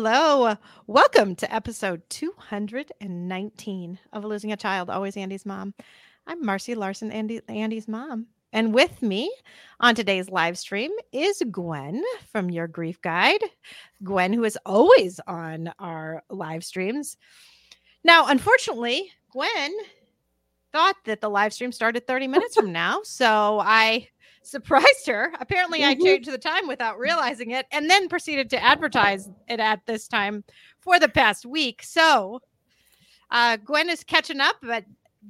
Hello. 0.00 0.54
Welcome 0.86 1.34
to 1.34 1.52
episode 1.52 2.02
219 2.08 3.98
of 4.12 4.24
Losing 4.24 4.52
a 4.52 4.56
Child, 4.56 4.90
Always 4.90 5.16
Andy's 5.16 5.44
Mom. 5.44 5.74
I'm 6.24 6.46
Marcy 6.46 6.76
Larson, 6.76 7.10
Andy, 7.10 7.40
Andy's 7.48 7.88
mom. 7.88 8.28
And 8.52 8.72
with 8.72 9.02
me 9.02 9.28
on 9.80 9.96
today's 9.96 10.30
live 10.30 10.56
stream 10.56 10.92
is 11.10 11.42
Gwen 11.50 12.04
from 12.30 12.48
Your 12.48 12.68
Grief 12.68 13.02
Guide. 13.02 13.42
Gwen, 14.04 14.32
who 14.32 14.44
is 14.44 14.56
always 14.64 15.18
on 15.26 15.72
our 15.80 16.22
live 16.30 16.64
streams. 16.64 17.16
Now, 18.04 18.28
unfortunately, 18.28 19.10
Gwen 19.32 19.72
thought 20.70 20.94
that 21.06 21.20
the 21.20 21.28
live 21.28 21.52
stream 21.52 21.72
started 21.72 22.06
30 22.06 22.28
minutes 22.28 22.54
from 22.54 22.70
now. 22.70 23.00
So 23.02 23.58
I 23.60 24.06
surprised 24.42 25.06
her. 25.06 25.32
Apparently, 25.40 25.84
I 25.84 25.94
Mhm. 25.94 26.02
changed 26.02 26.30
the 26.30 26.38
time 26.38 26.66
without 26.68 26.98
realizing 26.98 27.50
it 27.52 27.66
and 27.72 27.88
then 27.90 28.08
proceeded 28.08 28.50
to 28.50 28.62
advertise 28.62 29.28
it 29.48 29.60
at 29.60 29.84
this 29.86 30.08
time 30.08 30.44
for 30.80 30.98
the 30.98 31.08
past 31.08 31.44
week. 31.46 31.82
So 31.82 32.40
uh, 33.30 33.56
Gwen 33.58 33.90
is 33.90 34.02
catching 34.04 34.40
up, 34.40 34.56
but 34.62 34.84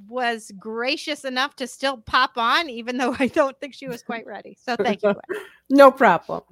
was 0.07 0.51
gracious 0.57 1.25
enough 1.25 1.55
to 1.57 1.67
still 1.67 1.97
pop 1.97 2.37
on, 2.37 2.69
even 2.69 2.95
though 2.97 3.13
I 3.19 3.27
don't 3.27 3.59
think 3.59 3.73
she 3.73 3.87
was 3.87 4.01
quite 4.03 4.25
ready. 4.25 4.57
So 4.61 4.75
thank 4.77 5.01
you, 5.03 5.13
Gwen. 5.13 5.41
No 5.69 5.91
problem. 5.91 6.43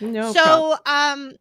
No. 0.00 0.32
problem. 0.32 0.34
so 0.34 0.76
um 0.86 1.32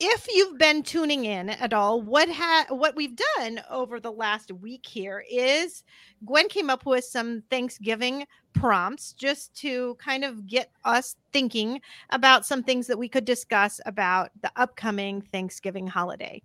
if 0.00 0.26
you've 0.34 0.56
been 0.58 0.82
tuning 0.82 1.26
in 1.26 1.50
at 1.50 1.72
all 1.74 2.00
what 2.00 2.28
ha- 2.30 2.66
what 2.70 2.96
we've 2.96 3.14
done 3.36 3.60
over 3.70 4.00
the 4.00 4.10
last 4.10 4.50
week 4.50 4.86
here 4.86 5.22
is 5.30 5.84
gwen 6.24 6.48
came 6.48 6.70
up 6.70 6.86
with 6.86 7.04
some 7.04 7.42
thanksgiving 7.50 8.26
prompts 8.54 9.12
just 9.12 9.54
to 9.54 9.96
kind 9.96 10.24
of 10.24 10.46
get 10.46 10.70
us 10.84 11.16
thinking 11.32 11.80
about 12.10 12.44
some 12.44 12.62
things 12.62 12.86
that 12.86 12.98
we 12.98 13.08
could 13.08 13.24
discuss 13.24 13.80
about 13.86 14.30
the 14.42 14.50
upcoming 14.56 15.22
thanksgiving 15.32 15.86
holiday 15.86 16.40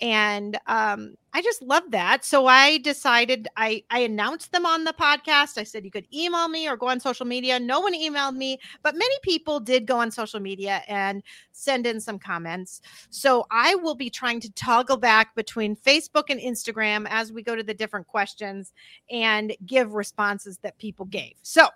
and 0.00 0.58
um, 0.66 1.14
i 1.32 1.40
just 1.40 1.62
love 1.62 1.84
that 1.90 2.24
so 2.24 2.46
i 2.46 2.78
decided 2.78 3.46
i 3.56 3.82
i 3.90 4.00
announced 4.00 4.50
them 4.50 4.66
on 4.66 4.84
the 4.84 4.92
podcast 4.94 5.56
i 5.56 5.62
said 5.62 5.84
you 5.84 5.90
could 5.90 6.06
email 6.12 6.48
me 6.48 6.68
or 6.68 6.76
go 6.76 6.88
on 6.88 6.98
social 6.98 7.26
media 7.26 7.60
no 7.60 7.80
one 7.80 7.94
emailed 7.94 8.34
me 8.34 8.58
but 8.82 8.94
many 8.94 9.14
people 9.22 9.60
did 9.60 9.86
go 9.86 9.98
on 9.98 10.10
social 10.10 10.40
media 10.40 10.82
and 10.88 11.22
send 11.54 11.86
in 11.86 12.00
some 12.00 12.18
comments. 12.18 12.80
So 13.10 13.46
I 13.50 13.74
will 13.76 13.94
be 13.94 14.10
trying 14.10 14.40
to 14.40 14.52
toggle 14.52 14.96
back 14.96 15.34
between 15.34 15.76
Facebook 15.76 16.24
and 16.28 16.40
Instagram 16.40 17.06
as 17.08 17.32
we 17.32 17.42
go 17.42 17.56
to 17.56 17.62
the 17.62 17.74
different 17.74 18.06
questions 18.06 18.72
and 19.10 19.56
give 19.64 19.94
responses 19.94 20.58
that 20.58 20.78
people 20.78 21.06
gave. 21.06 21.34
So 21.46 21.68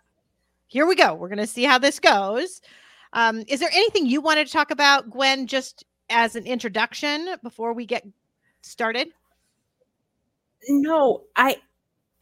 here 0.66 0.86
we 0.86 0.96
go. 0.96 1.14
We're 1.14 1.28
going 1.28 1.38
to 1.38 1.46
see 1.46 1.64
how 1.64 1.78
this 1.78 2.00
goes. 2.00 2.60
Um, 3.12 3.44
is 3.48 3.60
there 3.60 3.70
anything 3.72 4.06
you 4.06 4.20
wanted 4.20 4.46
to 4.46 4.52
talk 4.52 4.70
about, 4.70 5.10
Gwen, 5.10 5.46
just 5.46 5.84
as 6.10 6.36
an 6.36 6.46
introduction 6.46 7.36
before 7.42 7.72
we 7.72 7.86
get 7.86 8.04
started? 8.62 9.08
no, 10.68 11.24
I 11.36 11.56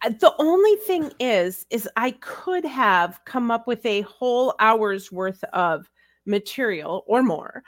the 0.04 0.34
only 0.38 0.76
thing 0.76 1.12
is 1.18 1.66
is 1.70 1.88
I 1.96 2.12
could 2.20 2.64
have 2.64 3.20
come 3.24 3.50
up 3.50 3.66
with 3.66 3.84
a 3.86 4.02
whole 4.02 4.54
hour's 4.60 5.10
worth 5.10 5.42
of 5.52 5.88
material 6.26 7.04
or 7.06 7.22
more. 7.22 7.62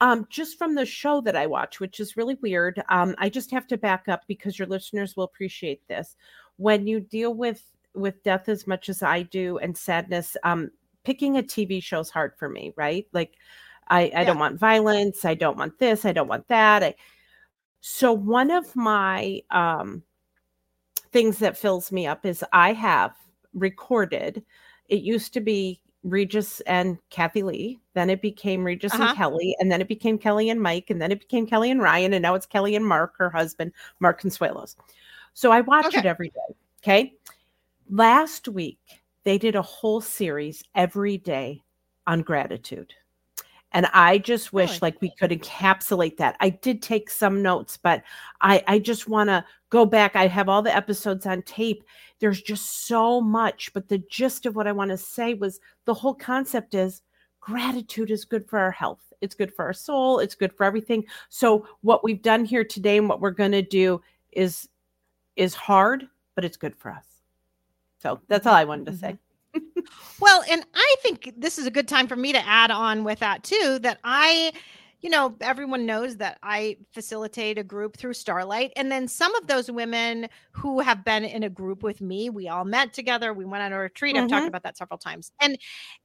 Um, 0.00 0.26
just 0.30 0.58
from 0.58 0.76
the 0.76 0.86
show 0.86 1.20
that 1.22 1.34
I 1.34 1.46
watch, 1.46 1.80
which 1.80 1.98
is 1.98 2.16
really 2.16 2.36
weird. 2.40 2.80
Um, 2.88 3.16
I 3.18 3.28
just 3.28 3.50
have 3.50 3.66
to 3.68 3.76
back 3.76 4.06
up 4.06 4.22
because 4.28 4.56
your 4.56 4.68
listeners 4.68 5.16
will 5.16 5.24
appreciate 5.24 5.86
this. 5.88 6.14
When 6.56 6.86
you 6.86 7.00
deal 7.00 7.34
with 7.34 7.62
with 7.98 8.22
death 8.22 8.48
as 8.48 8.66
much 8.66 8.88
as 8.88 9.02
I 9.02 9.22
do 9.22 9.58
and 9.58 9.76
sadness, 9.76 10.36
um, 10.44 10.70
picking 11.04 11.36
a 11.38 11.42
TV 11.42 11.82
show 11.82 12.00
is 12.00 12.10
hard 12.10 12.32
for 12.38 12.48
me, 12.48 12.72
right? 12.76 13.06
Like 13.12 13.34
I, 13.88 14.10
I 14.14 14.24
Yeah. 14.24 14.24
don't 14.24 14.38
want 14.38 14.58
violence, 14.58 15.24
I 15.24 15.34
don't 15.34 15.56
want 15.58 15.78
this, 15.78 16.04
I 16.04 16.12
don't 16.12 16.28
want 16.28 16.48
that. 16.48 16.82
I, 16.82 16.94
so 17.80 18.12
one 18.12 18.50
of 18.50 18.74
my 18.76 19.40
um 19.50 20.02
things 21.12 21.38
that 21.38 21.56
fills 21.56 21.90
me 21.92 22.06
up 22.06 22.26
is 22.26 22.44
I 22.52 22.72
have 22.72 23.12
recorded. 23.54 24.44
It 24.88 25.02
used 25.02 25.32
to 25.34 25.40
be 25.40 25.80
Regis 26.04 26.60
and 26.60 26.98
Kathie 27.10 27.42
Lee, 27.42 27.80
then 27.94 28.08
it 28.10 28.22
became 28.22 28.62
Regis 28.64 28.92
Uh-huh. 28.92 29.04
and 29.04 29.16
Kelly, 29.16 29.56
and 29.58 29.70
then 29.70 29.80
it 29.80 29.88
became 29.88 30.18
Kelly 30.18 30.48
and 30.50 30.60
Mike, 30.60 30.90
and 30.90 31.00
then 31.02 31.10
it 31.10 31.20
became 31.20 31.46
Kelly 31.46 31.70
and 31.70 31.82
Ryan, 31.82 32.12
and 32.14 32.22
now 32.22 32.34
it's 32.34 32.46
Kelly 32.46 32.76
and 32.76 32.86
Mark, 32.86 33.14
her 33.18 33.30
husband, 33.30 33.72
Mark 34.00 34.20
Consuelos. 34.20 34.76
So 35.34 35.50
I 35.50 35.60
watch 35.62 35.96
it 35.96 36.04
every 36.04 36.28
day. 36.30 36.54
Okay. 36.82 37.14
Last 37.90 38.48
week, 38.48 38.78
they 39.24 39.38
did 39.38 39.56
a 39.56 39.62
whole 39.62 40.00
series 40.00 40.62
every 40.74 41.16
day 41.18 41.62
on 42.06 42.22
gratitude. 42.22 42.92
And 43.72 43.86
I 43.92 44.18
just 44.18 44.52
wish 44.52 44.70
Really? 44.70 44.78
like 44.82 45.00
we 45.00 45.10
could 45.10 45.30
encapsulate 45.30 46.16
that. 46.16 46.36
I 46.40 46.48
did 46.50 46.80
take 46.80 47.10
some 47.10 47.42
notes, 47.42 47.76
but 47.76 48.02
I 48.40 48.62
I 48.66 48.78
just 48.78 49.08
want 49.08 49.28
to 49.28 49.44
go 49.68 49.84
back. 49.84 50.16
I 50.16 50.26
have 50.26 50.48
all 50.48 50.62
the 50.62 50.74
episodes 50.74 51.26
on 51.26 51.42
tape. 51.42 51.84
There's 52.18 52.40
just 52.40 52.86
so 52.86 53.20
much, 53.20 53.70
but 53.74 53.88
the 53.88 53.98
gist 54.10 54.46
of 54.46 54.56
what 54.56 54.66
I 54.66 54.72
want 54.72 54.90
to 54.90 54.96
say 54.96 55.34
was 55.34 55.60
the 55.84 55.92
whole 55.94 56.14
concept 56.14 56.74
is 56.74 57.02
gratitude 57.40 58.10
is 58.10 58.24
good 58.24 58.48
for 58.48 58.58
our 58.58 58.70
health. 58.70 59.12
It's 59.20 59.34
good 59.34 59.52
for 59.54 59.66
our 59.66 59.74
soul, 59.74 60.18
it's 60.18 60.34
good 60.34 60.52
for 60.54 60.64
everything. 60.64 61.04
So 61.28 61.66
what 61.82 62.02
we've 62.02 62.22
done 62.22 62.46
here 62.46 62.64
today 62.64 62.96
and 62.96 63.08
what 63.08 63.20
we're 63.20 63.30
going 63.32 63.52
to 63.52 63.62
do 63.62 64.00
is 64.32 64.68
is 65.36 65.54
hard, 65.54 66.08
but 66.34 66.44
it's 66.44 66.56
good 66.56 66.76
for 66.76 66.90
us. 66.90 67.17
So 67.98 68.20
that's 68.28 68.46
all 68.46 68.54
I 68.54 68.64
wanted 68.64 68.86
to 68.86 68.92
say. 68.96 69.18
Well, 70.20 70.42
and 70.50 70.64
I 70.74 70.94
think 71.02 71.32
this 71.36 71.58
is 71.58 71.66
a 71.66 71.70
good 71.70 71.86
time 71.88 72.08
for 72.08 72.16
me 72.16 72.32
to 72.32 72.44
add 72.46 72.70
on 72.70 73.04
with 73.04 73.20
that 73.20 73.44
too 73.44 73.78
that 73.82 74.00
I 74.04 74.52
you 75.00 75.10
know, 75.10 75.36
everyone 75.40 75.86
knows 75.86 76.16
that 76.16 76.38
I 76.42 76.76
facilitate 76.92 77.56
a 77.56 77.62
group 77.62 77.96
through 77.96 78.14
Starlight. 78.14 78.72
And 78.74 78.90
then 78.90 79.06
some 79.06 79.32
of 79.36 79.46
those 79.46 79.70
women 79.70 80.26
who 80.50 80.80
have 80.80 81.04
been 81.04 81.24
in 81.24 81.44
a 81.44 81.48
group 81.48 81.84
with 81.84 82.00
me, 82.00 82.30
we 82.30 82.48
all 82.48 82.64
met 82.64 82.92
together. 82.94 83.32
We 83.32 83.44
went 83.44 83.62
on 83.62 83.72
a 83.72 83.78
retreat. 83.78 84.16
I've 84.16 84.26
talked 84.26 84.48
Mhm. 84.48 84.48
about 84.48 84.64
that 84.64 84.76
several 84.76 84.98
times. 84.98 85.30
And 85.40 85.56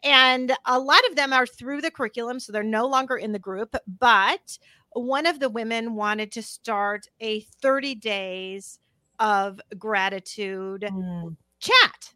and 0.03 0.55
a 0.67 0.77
lot 0.77 1.01
of 1.09 1.15
them 1.15 1.33
are 1.33 1.47
through 1.47 1.81
the 1.81 1.89
curriculum, 1.89 2.39
so 2.39 2.51
they're 2.51 2.61
no 2.61 2.85
longer 2.85 3.17
in 3.17 3.31
the 3.31 3.39
group. 3.39 3.75
But 3.87 4.59
one 4.91 5.25
of 5.25 5.39
the 5.39 5.49
women 5.49 5.95
wanted 5.95 6.31
to 6.33 6.43
start 6.43 7.07
a 7.19 7.39
30 7.63 7.95
days 7.95 8.77
of 9.17 9.59
gratitude 9.79 10.87
Mm, 10.89 11.35
chat. 11.63 12.13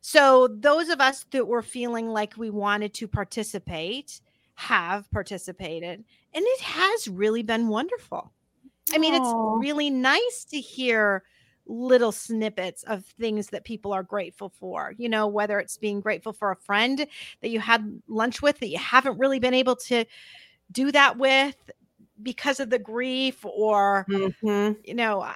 So 0.00 0.48
those 0.48 0.88
of 0.88 1.00
us 1.00 1.24
that 1.30 1.46
were 1.46 1.62
feeling 1.62 2.08
like 2.08 2.36
we 2.36 2.50
wanted 2.50 2.94
to 2.94 3.08
participate 3.08 4.20
have 4.54 5.10
participated 5.10 6.04
and 6.34 6.44
it 6.46 6.60
has 6.60 7.08
really 7.08 7.42
been 7.42 7.68
wonderful. 7.68 8.32
I 8.92 8.98
mean, 8.98 9.14
Aw. 9.14 9.16
it's 9.16 9.62
really 9.62 9.90
nice 9.90 10.44
to 10.50 10.60
hear 10.60 11.22
little 11.66 12.12
snippets 12.12 12.82
of 12.84 13.04
things 13.04 13.48
that 13.48 13.64
people 13.64 13.92
are 13.92 14.02
grateful 14.02 14.48
for. 14.48 14.94
You 14.96 15.08
know, 15.08 15.26
whether 15.26 15.58
it's 15.58 15.76
being 15.76 16.00
grateful 16.00 16.32
for 16.32 16.50
a 16.50 16.56
friend 16.56 17.06
that 17.42 17.48
you 17.48 17.60
had 17.60 18.00
lunch 18.08 18.40
with 18.42 18.58
that 18.60 18.68
you 18.68 18.78
haven't 18.78 19.18
really 19.18 19.38
been 19.38 19.54
able 19.54 19.76
to 19.76 20.04
do 20.72 20.90
that 20.92 21.18
with 21.18 21.56
because 22.22 22.60
of 22.60 22.70
the 22.70 22.78
grief 22.78 23.44
or 23.44 24.04
mhm. 24.08 24.76
you 24.84 24.94
know 24.94 25.32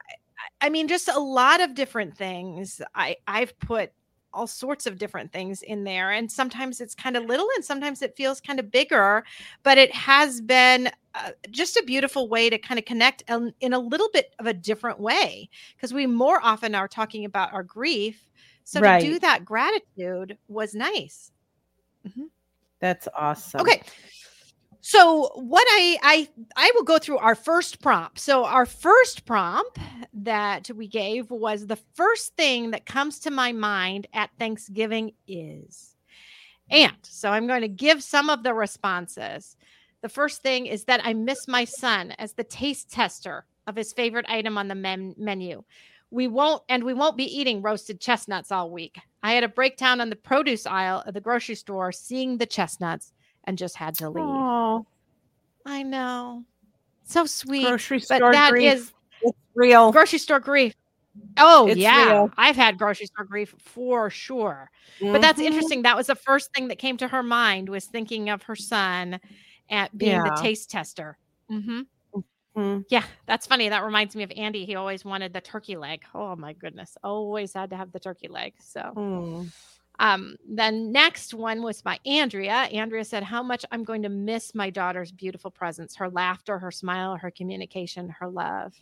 I, 0.60 0.68
mean 0.68 0.88
just 0.88 1.08
a 1.08 1.18
lot 1.18 1.60
of 1.60 1.74
different 1.74 2.16
things 2.16 2.80
i 2.94 3.16
i've 3.26 3.58
put 3.58 3.92
all 4.34 4.46
sorts 4.46 4.86
of 4.86 4.98
different 4.98 5.30
things 5.30 5.60
in 5.62 5.84
there 5.84 6.10
and 6.10 6.30
sometimes 6.30 6.80
it's 6.80 6.94
kind 6.94 7.16
of 7.16 7.24
little 7.24 7.46
and 7.54 7.64
sometimes 7.64 8.00
it 8.00 8.16
feels 8.16 8.40
kind 8.40 8.58
of 8.58 8.70
bigger 8.70 9.24
but 9.62 9.76
it 9.76 9.94
has 9.94 10.40
been 10.40 10.90
uh, 11.14 11.30
just 11.50 11.76
a 11.76 11.82
beautiful 11.82 12.28
way 12.28 12.48
to 12.48 12.56
kind 12.56 12.78
of 12.78 12.86
connect 12.86 13.22
in, 13.28 13.52
in 13.60 13.74
a 13.74 13.78
little 13.78 14.08
bit 14.14 14.34
of 14.38 14.46
a 14.46 14.54
different 14.54 14.98
way 14.98 15.50
because 15.76 15.92
we 15.92 16.06
more 16.06 16.40
often 16.42 16.74
are 16.74 16.88
talking 16.88 17.26
about 17.26 17.52
our 17.52 17.62
grief 17.62 18.30
so 18.64 18.80
to 18.80 18.98
do 19.00 19.18
that 19.18 19.44
gratitude 19.44 20.38
was 20.48 20.74
nice 20.74 21.32
That's 22.80 23.06
awesome. 23.14 23.60
Okay. 23.60 23.80
So 24.84 25.30
what 25.36 25.64
I 25.70 25.96
I 26.02 26.28
I 26.56 26.72
will 26.74 26.82
go 26.82 26.98
through 26.98 27.18
our 27.18 27.36
first 27.36 27.80
prompt. 27.80 28.18
So 28.18 28.44
our 28.44 28.66
first 28.66 29.24
prompt 29.24 29.78
that 30.12 30.68
we 30.74 30.88
gave 30.88 31.30
was 31.30 31.66
the 31.66 31.78
first 31.94 32.36
thing 32.36 32.72
that 32.72 32.84
comes 32.84 33.20
to 33.20 33.30
my 33.30 33.52
mind 33.52 34.08
at 34.12 34.30
Thanksgiving 34.40 35.12
is. 35.28 35.94
And 36.68 36.96
so 37.02 37.30
I'm 37.30 37.46
going 37.46 37.60
to 37.60 37.68
give 37.68 38.02
some 38.02 38.28
of 38.28 38.42
the 38.42 38.54
responses. 38.54 39.56
The 40.00 40.08
first 40.08 40.42
thing 40.42 40.66
is 40.66 40.84
that 40.84 41.00
I 41.04 41.12
miss 41.14 41.46
my 41.46 41.64
son 41.64 42.12
as 42.18 42.32
the 42.32 42.44
taste 42.44 42.90
tester 42.90 43.44
of 43.68 43.76
his 43.76 43.92
favorite 43.92 44.26
item 44.28 44.58
on 44.58 44.66
the 44.66 44.74
men- 44.74 45.14
menu. 45.16 45.62
We 46.10 46.26
won't 46.26 46.64
and 46.68 46.82
we 46.82 46.92
won't 46.92 47.16
be 47.16 47.38
eating 47.38 47.62
roasted 47.62 48.00
chestnuts 48.00 48.50
all 48.50 48.68
week. 48.68 48.98
I 49.22 49.32
had 49.32 49.44
a 49.44 49.48
breakdown 49.48 50.00
on 50.00 50.10
the 50.10 50.16
produce 50.16 50.66
aisle 50.66 51.04
of 51.06 51.14
the 51.14 51.20
grocery 51.20 51.54
store 51.54 51.92
seeing 51.92 52.38
the 52.38 52.46
chestnuts 52.46 53.12
and 53.44 53.58
just 53.58 53.76
had 53.76 53.94
to 53.96 54.08
leave. 54.10 54.24
Oh, 54.24 54.86
I 55.66 55.82
know. 55.82 56.44
So 57.04 57.26
sweet. 57.26 57.66
grocery 57.66 57.98
but 57.98 58.16
store 58.16 58.32
that 58.32 58.50
grief. 58.50 58.72
is 58.74 58.92
it's 59.22 59.38
real. 59.54 59.92
grocery 59.92 60.18
store 60.18 60.40
grief. 60.40 60.74
Oh, 61.36 61.66
It's 61.66 61.78
yeah. 61.78 62.06
real. 62.12 62.30
I've 62.38 62.56
had 62.56 62.78
grocery 62.78 63.06
store 63.06 63.26
grief 63.26 63.54
for 63.58 64.08
sure. 64.08 64.70
But 65.00 65.20
that's 65.20 65.40
Mhm. 65.40 65.44
interesting. 65.46 65.82
That 65.82 65.96
was 65.96 66.06
the 66.06 66.14
first 66.14 66.50
thing 66.54 66.68
that 66.68 66.78
came 66.78 66.96
to 66.98 67.08
her 67.08 67.22
mind 67.22 67.68
was 67.68 67.86
thinking 67.86 68.30
of 68.30 68.42
her 68.44 68.56
son 68.56 69.20
at 69.68 69.96
being 69.96 70.12
Yeah. 70.12 70.22
the 70.24 70.40
taste 70.42 70.70
tester. 70.70 71.18
hmm 71.48 71.80
Mhm. 72.56 72.84
Yeah, 72.90 73.04
that's 73.26 73.46
funny. 73.46 73.70
That 73.70 73.82
reminds 73.82 74.14
me 74.14 74.22
of 74.24 74.32
Andy. 74.36 74.66
He 74.66 74.74
always 74.74 75.04
wanted 75.06 75.32
the 75.32 75.40
turkey 75.40 75.76
leg. 75.76 76.02
Oh 76.14 76.36
my 76.36 76.52
goodness. 76.52 76.96
Always 77.02 77.54
had 77.54 77.70
to 77.70 77.76
have 77.76 77.92
the 77.92 78.00
turkey 78.00 78.28
leg. 78.28 78.52
So 78.60 78.92
Mm. 78.94 79.50
Um, 80.02 80.36
the 80.52 80.70
next 80.72 81.32
one 81.32 81.62
was 81.62 81.80
by 81.80 81.98
Andrea. 82.04 82.52
Andrea 82.72 83.04
said, 83.04 83.22
How 83.22 83.42
much 83.42 83.64
I'm 83.70 83.84
going 83.84 84.02
to 84.02 84.08
miss 84.08 84.52
my 84.52 84.68
daughter's 84.68 85.12
beautiful 85.12 85.50
presence, 85.50 85.94
her 85.94 86.10
laughter, 86.10 86.58
her 86.58 86.72
smile, 86.72 87.16
her 87.16 87.30
communication, 87.30 88.08
her 88.18 88.28
love. 88.28 88.74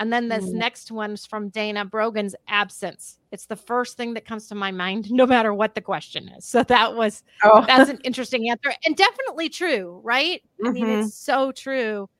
And 0.00 0.12
then 0.12 0.28
this 0.28 0.46
Mm. 0.46 0.54
next 0.54 0.90
one's 0.90 1.24
from 1.24 1.48
Dana 1.48 1.84
Brogan's 1.84 2.34
absence. 2.48 3.18
It's 3.30 3.46
the 3.46 3.56
first 3.56 3.96
thing 3.96 4.14
that 4.14 4.26
comes 4.26 4.48
to 4.48 4.54
my 4.56 4.72
mind, 4.72 5.10
no 5.12 5.26
matter 5.26 5.54
what 5.54 5.74
the 5.76 5.80
question 5.80 6.28
is. 6.28 6.44
So 6.44 6.62
that 6.64 6.96
was 6.96 7.22
Oh, 7.44 7.64
that's 7.66 7.88
an 7.88 7.98
interesting 8.04 8.50
answer 8.50 8.74
and 8.84 8.96
definitely 8.96 9.48
true, 9.48 10.00
right? 10.04 10.42
I 10.66 10.70
mean, 10.72 10.88
Mhm. 10.88 11.04
it's 11.04 11.14
so 11.14 11.52
true. 11.52 12.10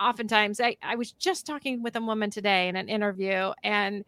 Oftentimes, 0.00 0.60
I, 0.60 0.76
I 0.82 0.96
was 0.96 1.12
just 1.12 1.46
talking 1.46 1.82
with 1.82 1.96
a 1.96 2.00
woman 2.00 2.30
today 2.30 2.68
in 2.68 2.76
an 2.76 2.88
interview 2.88 3.52
and 3.62 4.04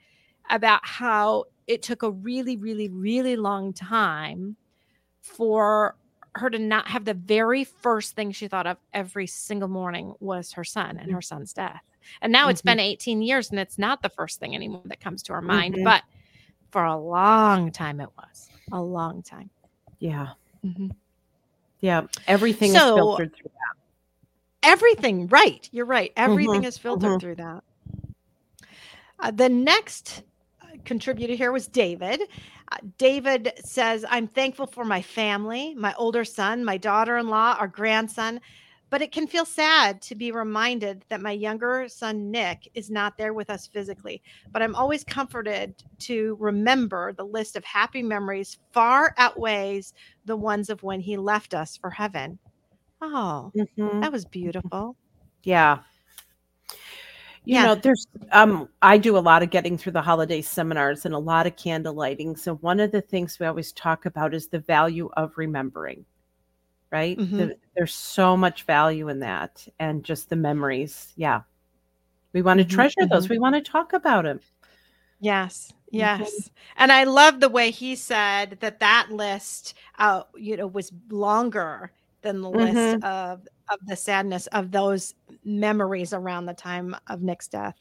about 0.51 0.81
how 0.85 1.45
it 1.71 1.83
took 1.83 2.03
a 2.03 2.11
really, 2.11 2.57
really, 2.57 2.89
really 2.89 3.37
long 3.37 3.73
time 3.73 4.57
for 5.23 5.95
her 6.35 6.51
to 6.51 6.59
not 6.59 6.89
have 6.89 7.05
the 7.05 7.15
very 7.15 7.63
first 7.63 8.17
thing 8.17 8.33
she 8.33 8.49
thought 8.49 8.67
of 8.67 8.77
every 8.93 9.27
single 9.29 9.69
morning 9.69 10.13
was 10.19 10.53
her 10.53 10.65
son 10.65 10.99
and 10.99 11.13
her 11.13 11.23
son's 11.23 11.53
death. 11.53 11.83
And 12.23 12.33
now 12.33 12.49
it's 12.49 12.61
Mhm. 12.63 12.65
been 12.67 12.81
18 12.81 13.23
years 13.23 13.51
and 13.51 13.61
it's 13.61 13.79
not 13.79 14.03
the 14.03 14.09
first 14.09 14.41
thing 14.41 14.55
anymore 14.55 14.83
that 14.87 15.01
comes 15.01 15.23
to 15.25 15.33
her 15.33 15.41
mind, 15.43 15.77
Mhm. 15.77 15.85
but 15.85 16.03
for 16.71 16.85
a 16.85 16.97
long 16.97 17.71
time 17.71 18.01
it 18.01 18.11
was. 18.17 18.49
A 18.73 18.83
long 18.83 19.23
time. 19.23 19.51
yeah, 20.01 20.29
Mhm. 20.65 20.91
yeah. 21.81 22.07
Everything 22.27 22.73
So- 22.73 22.79
is 22.79 22.95
filtered 22.97 23.35
through 23.37 23.51
that. 23.53 23.77
Everything, 24.63 25.27
right. 25.29 25.69
You're 25.73 25.85
right. 25.87 26.13
Everything 26.17 26.63
Mhm, 26.63 26.67
is 26.67 26.79
filtered 26.79 27.13
mhm. 27.13 27.21
through 27.21 27.35
that. 27.37 27.63
Uh, 29.19 29.31
the 29.31 29.49
next 29.51 30.23
contributor 30.85 31.35
here 31.35 31.53
was 31.53 31.67
David. 31.67 32.23
Uh, 32.73 32.77
David 32.99 33.53
says, 33.65 34.05
I'm 34.09 34.27
thankful 34.27 34.67
for 34.67 34.85
my 34.85 35.03
family, 35.03 35.75
my 35.75 35.95
older 35.95 36.25
son, 36.25 36.65
my 36.65 36.77
daughter 36.77 37.19
in 37.19 37.29
law, 37.29 37.57
our 37.59 37.69
grandson, 37.69 38.41
but 38.91 39.03
it 39.03 39.13
can 39.13 39.27
feel 39.27 39.45
sad 39.45 40.03
to 40.03 40.15
be 40.17 40.33
reminded 40.33 41.05
that 41.09 41.21
my 41.21 41.31
younger 41.31 41.87
son, 41.89 42.31
Nick, 42.31 42.69
is 42.75 42.91
not 42.91 43.17
there 43.17 43.33
with 43.33 43.49
us 43.51 43.67
physically. 43.69 44.21
But 44.53 44.63
I'm 44.63 44.75
always 44.75 45.05
comforted 45.05 45.75
to 46.01 46.37
remember 46.41 47.13
the 47.13 47.25
list 47.25 47.55
of 47.57 47.65
happy 47.65 48.03
memories 48.03 48.59
far 48.73 49.15
outweighs 49.17 49.93
the 50.25 50.37
ones 50.37 50.71
of 50.71 50.83
when 50.83 51.01
he 51.01 51.17
left 51.17 51.55
us 51.55 51.77
for 51.77 51.91
heaven. 51.91 52.39
Oh, 53.01 53.53
Mhm. 53.57 54.01
that 54.03 54.13
was 54.13 54.25
beautiful. 54.25 54.97
Yeah. 55.45 55.79
You 57.45 57.55
Yeah. 57.55 57.67
know, 57.67 57.75
there's 57.75 58.07
um 58.33 58.69
I 58.83 58.99
do 58.99 59.17
a 59.17 59.21
lot 59.21 59.43
of 59.43 59.51
getting 59.51 59.77
through 59.79 59.93
the 59.93 60.03
holiday 60.03 60.43
seminars 60.43 61.07
and 61.07 61.15
a 61.15 61.19
lot 61.19 61.47
of 61.47 61.57
candle 61.57 61.95
lighting. 61.95 62.37
So 62.37 62.57
one 62.57 62.81
of 62.81 62.93
the 62.93 63.01
things 63.01 63.39
we 63.39 63.47
always 63.47 63.73
talk 63.73 64.07
about 64.07 64.35
is 64.35 64.49
the 64.49 64.59
value 64.61 65.11
of 65.17 65.37
remembering. 65.37 66.05
Right? 66.93 67.21
Mhm. 67.21 67.37
The- 67.37 67.57
there's 67.77 67.95
so 67.95 68.37
much 68.37 68.65
value 68.65 69.09
in 69.09 69.21
that 69.21 69.67
and 69.81 70.05
just 70.05 70.29
the 70.31 70.37
memories. 70.37 71.13
Yeah. 71.17 71.43
We 72.35 72.43
want 72.43 72.59
to 72.61 72.65
Mhm, 72.65 72.71
treasure 72.77 73.07
those. 73.11 73.29
mhm. 73.29 73.31
We 73.31 73.39
want 73.39 73.57
to 73.57 73.63
talk 73.63 73.93
about 73.95 74.25
them. 74.25 74.41
Yes, 75.21 75.73
Mhm. 75.99 75.99
yes. 75.99 76.51
And 76.77 76.91
I 76.93 77.05
love 77.05 77.41
the 77.41 77.49
way 77.49 77.71
he 77.71 77.95
said 77.97 78.59
that 78.61 78.81
that 78.81 79.11
list, 79.11 79.75
uh, 79.99 80.23
you 80.37 80.57
know, 80.57 80.67
was 80.67 80.93
longer 81.11 81.93
than 82.23 82.41
the 82.43 82.51
list 82.51 82.95
of 83.03 83.47
of 83.71 83.79
the 83.87 83.97
sadness 83.97 84.47
of 84.49 84.71
those 84.73 85.15
memories 85.45 86.13
around 86.13 86.47
the 86.47 86.55
time 86.55 86.97
of 87.09 87.23
Nick's 87.23 87.49
death. 87.49 87.77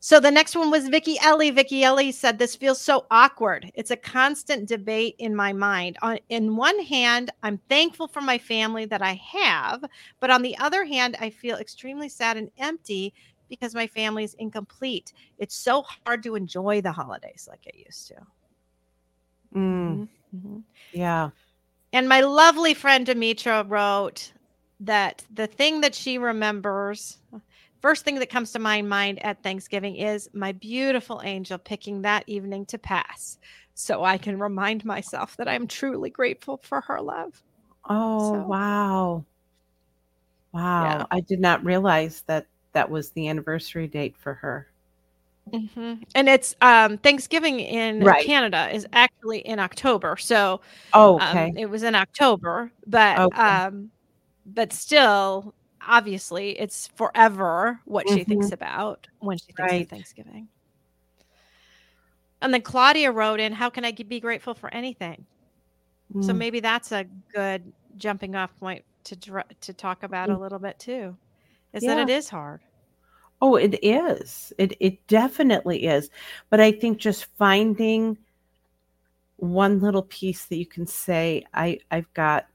So 0.00 0.20
the 0.20 0.30
next 0.30 0.54
one 0.54 0.70
was 0.70 0.88
Vicky 0.88 1.16
Ellie. 1.20 1.50
Vicky 1.50 1.82
Ellie 1.82 2.12
said, 2.12 2.38
This 2.38 2.54
feels 2.56 2.80
so 2.80 3.06
awkward. 3.10 3.70
It's 3.74 3.90
a 3.90 3.96
constant 3.96 4.68
debate 4.68 5.16
in 5.18 5.34
my 5.34 5.52
mind. 5.52 5.96
On 6.02 6.18
in 6.28 6.56
one 6.56 6.78
hand, 6.80 7.30
I'm 7.42 7.58
thankful 7.68 8.08
for 8.08 8.20
my 8.20 8.38
family 8.38 8.84
that 8.86 9.02
I 9.02 9.14
have, 9.14 9.84
but 10.20 10.30
on 10.30 10.42
the 10.42 10.56
other 10.58 10.84
hand, 10.84 11.16
I 11.20 11.30
feel 11.30 11.56
extremely 11.56 12.08
sad 12.08 12.36
and 12.36 12.50
empty 12.58 13.14
because 13.48 13.74
my 13.74 13.86
family 13.86 14.24
is 14.24 14.34
incomplete. 14.34 15.12
It's 15.38 15.54
so 15.54 15.82
hard 15.82 16.22
to 16.24 16.34
enjoy 16.36 16.80
the 16.80 16.92
holidays 16.92 17.46
like 17.50 17.66
it 17.66 17.76
used 17.76 18.08
to. 18.08 18.16
Mm, 19.54 20.02
Mhm. 20.34 20.64
yeah. 20.92 21.30
And 21.96 22.10
my 22.10 22.20
lovely 22.20 22.74
friend 22.74 23.06
Demetra 23.06 23.64
wrote 23.66 24.30
that 24.80 25.24
the 25.32 25.46
thing 25.46 25.80
that 25.80 25.94
she 25.94 26.18
remembers, 26.18 27.16
first 27.80 28.04
thing 28.04 28.16
that 28.16 28.28
comes 28.28 28.52
to 28.52 28.58
my 28.58 28.82
mind 28.82 29.24
at 29.24 29.42
Thanksgiving 29.42 29.96
is 29.96 30.28
my 30.34 30.52
beautiful 30.52 31.22
angel 31.24 31.56
picking 31.56 32.02
that 32.02 32.24
evening 32.26 32.66
to 32.66 32.76
pass. 32.76 33.38
So 33.72 34.04
I 34.04 34.18
can 34.18 34.38
remind 34.38 34.84
myself 34.84 35.38
that 35.38 35.48
I'm 35.48 35.66
truly 35.66 36.10
grateful 36.10 36.58
for 36.58 36.82
her 36.82 37.00
love. 37.00 37.42
Oh, 37.88 38.34
So- 38.34 38.46
wow. 38.46 39.24
Wow. 40.52 41.06
I 41.10 41.20
did 41.20 41.40
not 41.40 41.64
realize 41.64 42.24
that 42.26 42.46
that 42.74 42.90
was 42.90 43.08
the 43.12 43.26
anniversary 43.26 43.88
date 43.88 44.18
for 44.18 44.34
her. 44.34 44.68
Mhm. 45.52 46.02
And 46.14 46.28
it's 46.28 46.54
um, 46.60 46.98
Thanksgiving 46.98 47.60
in 47.60 48.04
Right. 48.04 48.32
Canada 48.34 48.68
is 48.74 48.86
actually 48.92 49.38
in 49.40 49.58
October. 49.58 50.16
So 50.16 50.60
Oh, 50.92 51.20
um, 51.20 51.52
it 51.56 51.66
was 51.66 51.82
in 51.82 51.94
October, 51.94 52.72
but 52.86 53.24
Okay. 53.24 53.36
um, 53.38 53.92
but 54.46 54.72
still, 54.72 55.54
obviously, 55.86 56.58
it's 56.60 56.88
forever 56.96 57.80
what 57.86 58.08
she 58.08 58.24
thinks 58.24 58.52
about 58.52 59.08
when 59.20 59.38
she 59.38 59.52
thinks 59.54 59.74
Right. 59.74 59.78
of 59.78 59.88
Thanksgiving. 59.88 60.48
And 62.42 62.52
then 62.52 62.62
Claudia 62.62 63.10
wrote 63.12 63.40
in, 63.40 63.52
"How 63.54 63.70
can 63.70 63.84
I 63.84 63.92
be 63.92 64.20
grateful 64.20 64.54
for 64.54 64.72
anything?" 64.74 65.26
So 66.20 66.34
Mm. 66.34 66.34
maybe 66.34 66.60
that's 66.60 66.92
a 66.92 67.06
good 67.34 67.74
jumping 67.96 68.36
off 68.36 68.56
point 68.56 68.84
to 69.06 69.16
to 69.62 69.74
talk 69.74 70.04
about 70.04 70.30
a 70.30 70.36
Mm. 70.36 70.38
little 70.38 70.60
bit 70.60 70.78
too. 70.80 71.18
Is 71.74 71.86
that 71.86 71.98
it 71.98 72.10
is 72.10 72.30
hard. 72.30 72.65
Oh, 73.40 73.56
it 73.56 73.78
is. 73.82 74.52
It 74.58 74.74
it 74.80 75.06
definitely 75.06 75.84
is. 75.86 76.10
But 76.50 76.60
I 76.60 76.72
think 76.72 76.98
just 76.98 77.26
finding 77.36 78.18
one 79.36 79.80
little 79.80 80.02
piece 80.02 80.46
that 80.46 80.56
you 80.56 80.66
can 80.66 80.86
say, 80.86 81.44
I 81.54 81.78
I've 81.90 82.12
got 82.14 82.46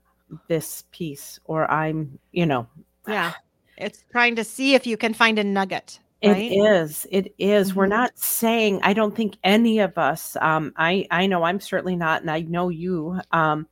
this 0.48 0.84
piece, 0.92 1.40
or 1.46 1.70
I'm, 1.70 2.18
you 2.32 2.46
know, 2.46 2.68
Yeah, 3.06 3.34
it's 3.78 4.04
trying 4.12 4.36
to 4.38 4.44
see 4.44 4.74
if 4.76 4.86
you 4.88 4.98
can 4.98 5.14
find 5.14 5.38
a 5.40 5.44
nugget. 5.44 6.00
It 6.22 6.44
Right? 6.44 6.48
is. 6.48 7.08
It 7.12 7.34
is. 7.40 7.76
We're 7.76 7.88
Mhm. 7.88 7.88
not 7.88 8.18
saying. 8.18 8.80
I 8.84 8.94
don't 8.94 9.16
think 9.16 9.38
any 9.44 9.80
of 9.80 9.98
us. 9.98 10.36
Um, 10.40 10.72
I 10.78 11.08
I 11.10 11.26
know 11.28 11.44
I'm 11.44 11.60
certainly 11.60 11.96
not, 11.96 12.22
and 12.22 12.30
I 12.30 12.42
know 12.42 12.70
you 12.70 13.20
um, 13.32 13.68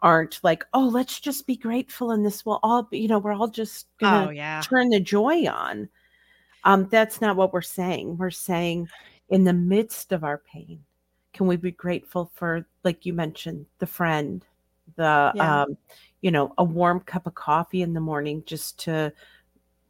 aren't 0.00 0.40
like. 0.44 0.64
Oh, 0.74 0.88
let's 0.88 1.20
just 1.20 1.46
be 1.46 1.56
grateful, 1.56 2.12
and 2.12 2.24
this 2.26 2.46
will 2.46 2.60
all 2.62 2.84
be. 2.84 3.00
You 3.00 3.08
know, 3.08 3.18
we're 3.20 3.34
all 3.34 3.48
just 3.48 3.88
gonna 3.98 4.28
Oh 4.28 4.30
yeah. 4.30 4.66
turn 4.70 4.90
the 4.90 5.00
joy 5.00 5.46
on. 5.48 5.88
Um, 6.66 6.88
that's 6.90 7.20
not 7.20 7.36
what 7.36 7.52
we're 7.52 7.62
saying. 7.62 8.18
We're 8.18 8.30
saying, 8.30 8.88
in 9.30 9.44
the 9.44 9.52
midst 9.52 10.12
of 10.12 10.24
our 10.24 10.38
pain, 10.38 10.84
can 11.32 11.46
we 11.46 11.56
be 11.56 11.70
grateful 11.70 12.30
for, 12.34 12.66
like 12.82 13.06
you 13.06 13.12
mentioned, 13.12 13.66
the 13.78 13.86
friend, 13.86 14.44
the 14.96 15.32
Yeah. 15.34 15.62
um, 15.62 15.78
you 16.20 16.30
know, 16.30 16.52
a 16.58 16.64
warm 16.64 17.00
cup 17.00 17.26
of 17.26 17.34
coffee 17.34 17.82
in 17.82 17.94
the 17.94 18.00
morning 18.00 18.42
just 18.46 18.78
to 18.80 19.12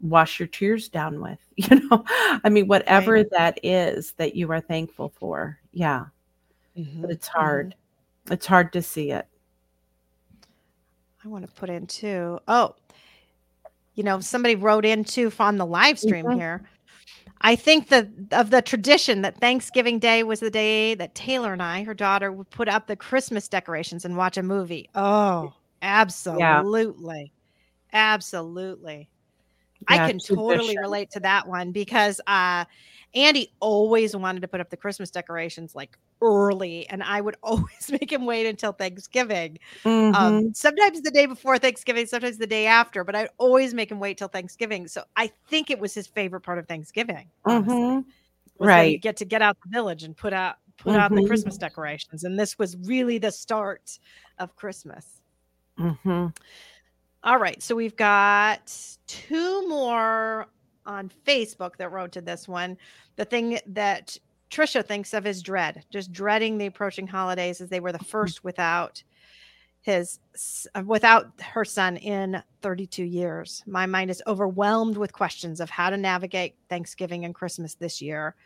wash 0.00 0.38
your 0.38 0.46
tears 0.46 0.90
down 0.90 1.22
with 1.22 1.38
you 1.56 1.80
know 1.88 2.04
i 2.44 2.50
mean 2.50 2.68
whatever 2.68 3.24
that 3.24 3.58
is 3.62 4.12
that 4.18 4.36
you 4.36 4.52
are 4.52 4.60
thankful 4.60 5.08
for 5.08 5.58
yeah 5.72 6.04
but 7.00 7.10
it's 7.10 7.26
hard 7.26 7.74
it's 8.30 8.44
hard 8.44 8.74
to 8.74 8.82
see 8.82 9.10
it 9.10 9.26
I 11.26 11.28
want 11.28 11.44
to 11.44 11.52
put 11.54 11.70
in 11.70 11.88
too. 11.88 12.38
Oh, 12.46 12.76
you 13.96 14.04
know, 14.04 14.20
somebody 14.20 14.56
wrote 14.56 14.86
in 14.86 15.04
too 15.04 15.32
on 15.40 15.58
the 15.58 15.66
live 15.66 15.98
stream 16.00 16.28
Mhm. 16.28 16.32
here. 16.32 16.62
I 17.42 17.56
think 17.56 17.88
the 17.88 18.10
of 18.32 18.50
the 18.50 18.62
tradition 18.62 19.22
that 19.22 19.40
Thanksgiving 19.40 19.98
Day 20.00 20.22
was 20.24 20.40
the 20.40 20.50
day 20.50 20.94
that 20.96 21.14
Taylor 21.14 21.52
and 21.52 21.62
I, 21.62 21.84
her 21.84 21.94
daughter, 21.94 22.32
would 22.32 22.50
put 22.50 22.68
up 22.68 22.86
the 22.88 22.96
Christmas 22.96 23.48
decorations 23.48 24.04
and 24.04 24.16
watch 24.16 24.36
a 24.38 24.42
movie. 24.42 24.90
Oh, 24.94 25.54
absolutely. 25.82 27.32
Absolutely. 27.92 29.10
I 29.88 29.98
can 30.08 30.18
totally 30.18 30.76
relate 30.78 31.10
to 31.12 31.20
that 31.20 31.46
one 31.48 31.72
because 31.72 32.20
uh 32.26 32.64
Andy 33.14 33.52
always 33.60 34.14
wanted 34.14 34.40
to 34.42 34.48
put 34.48 34.60
up 34.60 34.68
the 34.68 34.76
Christmas 34.76 35.10
decorations 35.10 35.74
like 35.74 35.96
early, 36.20 36.86
and 36.88 37.02
I 37.02 37.20
would 37.20 37.36
always 37.42 37.90
make 37.90 38.12
him 38.12 38.26
wait 38.26 38.46
until 38.46 38.72
Thanksgiving. 38.72 39.58
Mhm. 39.84 40.14
Um, 40.14 40.54
sometimes 40.54 41.00
the 41.02 41.10
day 41.10 41.26
before 41.26 41.58
Thanksgiving, 41.58 42.06
sometimes 42.06 42.36
the 42.38 42.46
day 42.46 42.66
after, 42.66 43.04
but 43.04 43.14
I'd 43.14 43.28
always 43.38 43.72
make 43.74 43.90
him 43.90 44.00
wait 44.00 44.18
till 44.18 44.28
Thanksgiving. 44.28 44.86
So 44.88 45.04
I 45.16 45.30
think 45.48 45.70
it 45.70 45.78
was 45.78 45.94
his 45.94 46.06
favorite 46.06 46.42
part 46.42 46.58
of 46.58 46.66
Thanksgiving. 46.68 47.28
Mhm. 47.46 48.04
you 48.58 48.66
Right. 48.66 49.00
get 49.00 49.16
to 49.18 49.24
get 49.24 49.42
out 49.42 49.56
the 49.62 49.70
village 49.70 50.02
and 50.02 50.16
put 50.16 50.32
out 50.32 50.56
put 50.78 50.96
out 50.96 51.10
the. 51.14 51.26
Christmas 51.26 51.56
decorations, 51.58 52.24
and 52.24 52.38
this 52.38 52.58
was 52.58 52.76
really 52.76 53.18
the 53.18 53.32
start 53.32 53.98
of 54.38 54.54
Christmas. 54.56 55.20
All 57.26 57.38
right, 57.38 57.60
so 57.60 57.74
we've 57.74 57.96
got 57.96 58.72
two 59.08 59.68
more 59.68 60.46
on 60.86 61.10
Facebook 61.26 61.76
that 61.78 61.90
wrote 61.90 62.12
to 62.12 62.20
this 62.20 62.46
one. 62.46 62.78
The 63.16 63.24
thing 63.24 63.58
that 63.66 64.16
Trisha 64.48 64.86
thinks 64.86 65.12
of 65.12 65.26
is 65.26 65.42
dread, 65.42 65.84
just 65.90 66.12
dreading 66.12 66.56
the 66.56 66.66
approaching 66.66 67.08
holidays 67.08 67.60
as 67.60 67.68
they 67.68 67.80
were 67.80 67.90
the 67.90 67.98
first 67.98 68.44
without 68.44 69.02
his 69.80 70.20
uh, 70.76 70.82
without 70.86 71.32
her 71.40 71.64
son 71.64 71.96
in 71.96 72.40
32 72.62 73.02
years. 73.02 73.60
My 73.66 73.86
mind 73.86 74.10
is 74.10 74.22
overwhelmed 74.28 74.96
with 74.96 75.12
questions 75.12 75.60
of 75.60 75.68
how 75.68 75.90
to 75.90 75.96
navigate 75.96 76.54
Thanksgiving 76.68 77.24
and 77.24 77.34
Christmas 77.34 77.74
this 77.74 78.00
year, 78.00 78.36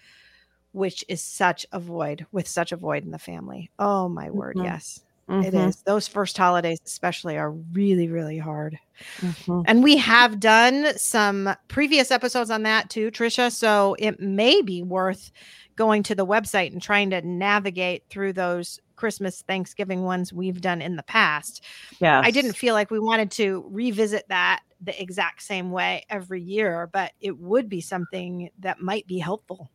which 0.73 1.05
is 1.07 1.21
such 1.21 1.67
a 1.73 1.79
void 1.79 2.25
with 2.33 2.49
such 2.49 2.73
a 2.73 2.77
void 2.77 3.05
in 3.05 3.11
the 3.11 3.19
family. 3.19 3.71
Oh 3.79 4.09
my 4.09 4.31
word, 4.31 4.57
Mhm. 4.57 4.65
yes. 4.65 5.01
It 5.31 5.55
Mhm. 5.55 5.69
is. 5.69 5.83
Those 5.83 6.09
first 6.09 6.37
holidays, 6.37 6.79
especially, 6.85 7.39
are 7.39 7.53
really, 7.53 8.09
really 8.09 8.39
hard. 8.39 8.79
Mhm. 9.21 9.65
And 9.67 9.83
we 9.83 9.97
have 9.97 10.41
done 10.41 10.99
some 10.99 11.55
previous 11.69 12.11
episodes 12.11 12.51
on 12.51 12.65
that 12.65 12.91
too, 12.91 13.11
Trisha. 13.11 13.53
So 13.53 13.97
it 13.99 14.21
may 14.21 14.61
be 14.61 14.83
worth 14.83 15.31
going 15.77 16.03
to 16.03 16.15
the 16.15 16.27
website 16.27 16.73
and 16.73 16.83
trying 16.83 17.11
to 17.11 17.23
navigate 17.23 18.03
through 18.11 18.35
those 18.35 18.79
Christmas, 18.97 19.43
Thanksgiving 19.43 20.03
ones 20.03 20.31
we've 20.33 20.61
done 20.61 20.83
in 20.83 20.97
the 20.97 21.03
past. 21.05 21.65
Yeah. 22.01 22.21
I 22.23 22.31
didn't 22.31 22.53
feel 22.53 22.75
like 22.75 22.91
we 22.91 22.99
wanted 23.01 23.31
to 23.33 23.65
revisit 23.71 24.29
that 24.29 24.61
the 24.83 25.01
exact 25.01 25.43
same 25.43 25.71
way 25.71 26.05
every 26.11 26.43
year, 26.43 26.91
but 26.93 27.13
it 27.21 27.39
would 27.39 27.69
be 27.69 27.81
something 27.81 28.51
that 28.59 28.81
might 28.81 29.07
be 29.07 29.19
helpful. 29.19 29.71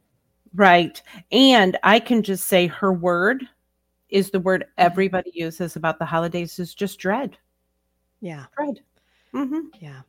Right. 0.53 1.01
And 1.31 1.77
I 1.83 1.99
can 1.99 2.21
just 2.21 2.45
say 2.45 2.67
her 2.67 2.93
word 2.93 3.43
is 4.15 4.31
the 4.31 4.39
word 4.39 4.63
everybody 4.77 5.29
uses 5.33 5.75
about 5.75 5.99
the 5.99 6.05
holidays 6.05 6.57
is 6.57 6.73
just 6.73 6.99
dread. 6.99 7.37
Yeah. 8.21 8.45
Dread. 8.55 8.79
hmm 9.33 9.67
Yeah. 9.81 10.01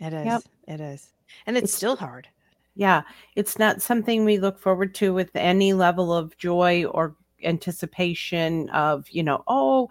It 0.00 0.12
is. 0.12 0.26
Yep. 0.26 0.42
It 0.66 0.80
is. 0.80 1.12
And 1.46 1.56
it's 1.56 1.64
It's- 1.66 1.76
still 1.76 1.94
hard. 1.94 2.26
Yeah. 2.74 3.02
It's 3.36 3.56
not 3.56 3.80
something 3.80 4.24
we 4.24 4.38
look 4.38 4.58
forward 4.58 4.92
to 4.96 5.14
with 5.14 5.30
any 5.36 5.72
level 5.72 6.12
of 6.12 6.36
joy 6.36 6.84
or 6.86 7.14
anticipation 7.44 8.68
of, 8.70 9.08
you 9.10 9.22
know, 9.22 9.44
oh, 9.46 9.88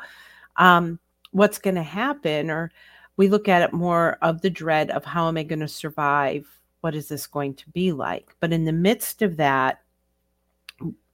um, 0.58 1.00
what's 1.32 1.58
going 1.58 1.76
to 1.76 1.84
happen? 1.84 2.52
Or 2.52 2.70
we 3.16 3.30
look 3.30 3.48
at 3.48 3.62
it 3.62 3.72
more 3.72 4.18
of 4.22 4.42
the 4.42 4.50
dread 4.50 4.92
of 4.92 5.06
how 5.06 5.30
am 5.30 5.38
I 5.38 5.44
going 5.44 5.62
to 5.62 5.68
survive? 5.70 6.46
What 6.82 6.96
is 6.96 7.08
this 7.08 7.28
going 7.28 7.54
to 7.56 7.70
be 7.70 7.94
like? 7.94 8.36
But 8.42 8.52
in 8.52 8.66
the 8.66 8.74
midst 8.74 9.22
of 9.22 9.38
that, 9.38 9.80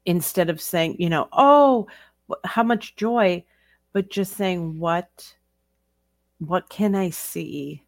instead 0.06 0.50
of 0.50 0.60
saying, 0.60 0.96
you 0.98 1.10
know, 1.10 1.28
oh, 1.34 1.86
how 2.44 2.64
much 2.64 2.96
joy, 2.96 3.44
but 3.94 4.10
just 4.10 4.36
saying, 4.36 4.80
what, 4.80 5.34
what 6.40 6.70
can 6.70 6.96
I 6.96 7.10
see 7.10 7.84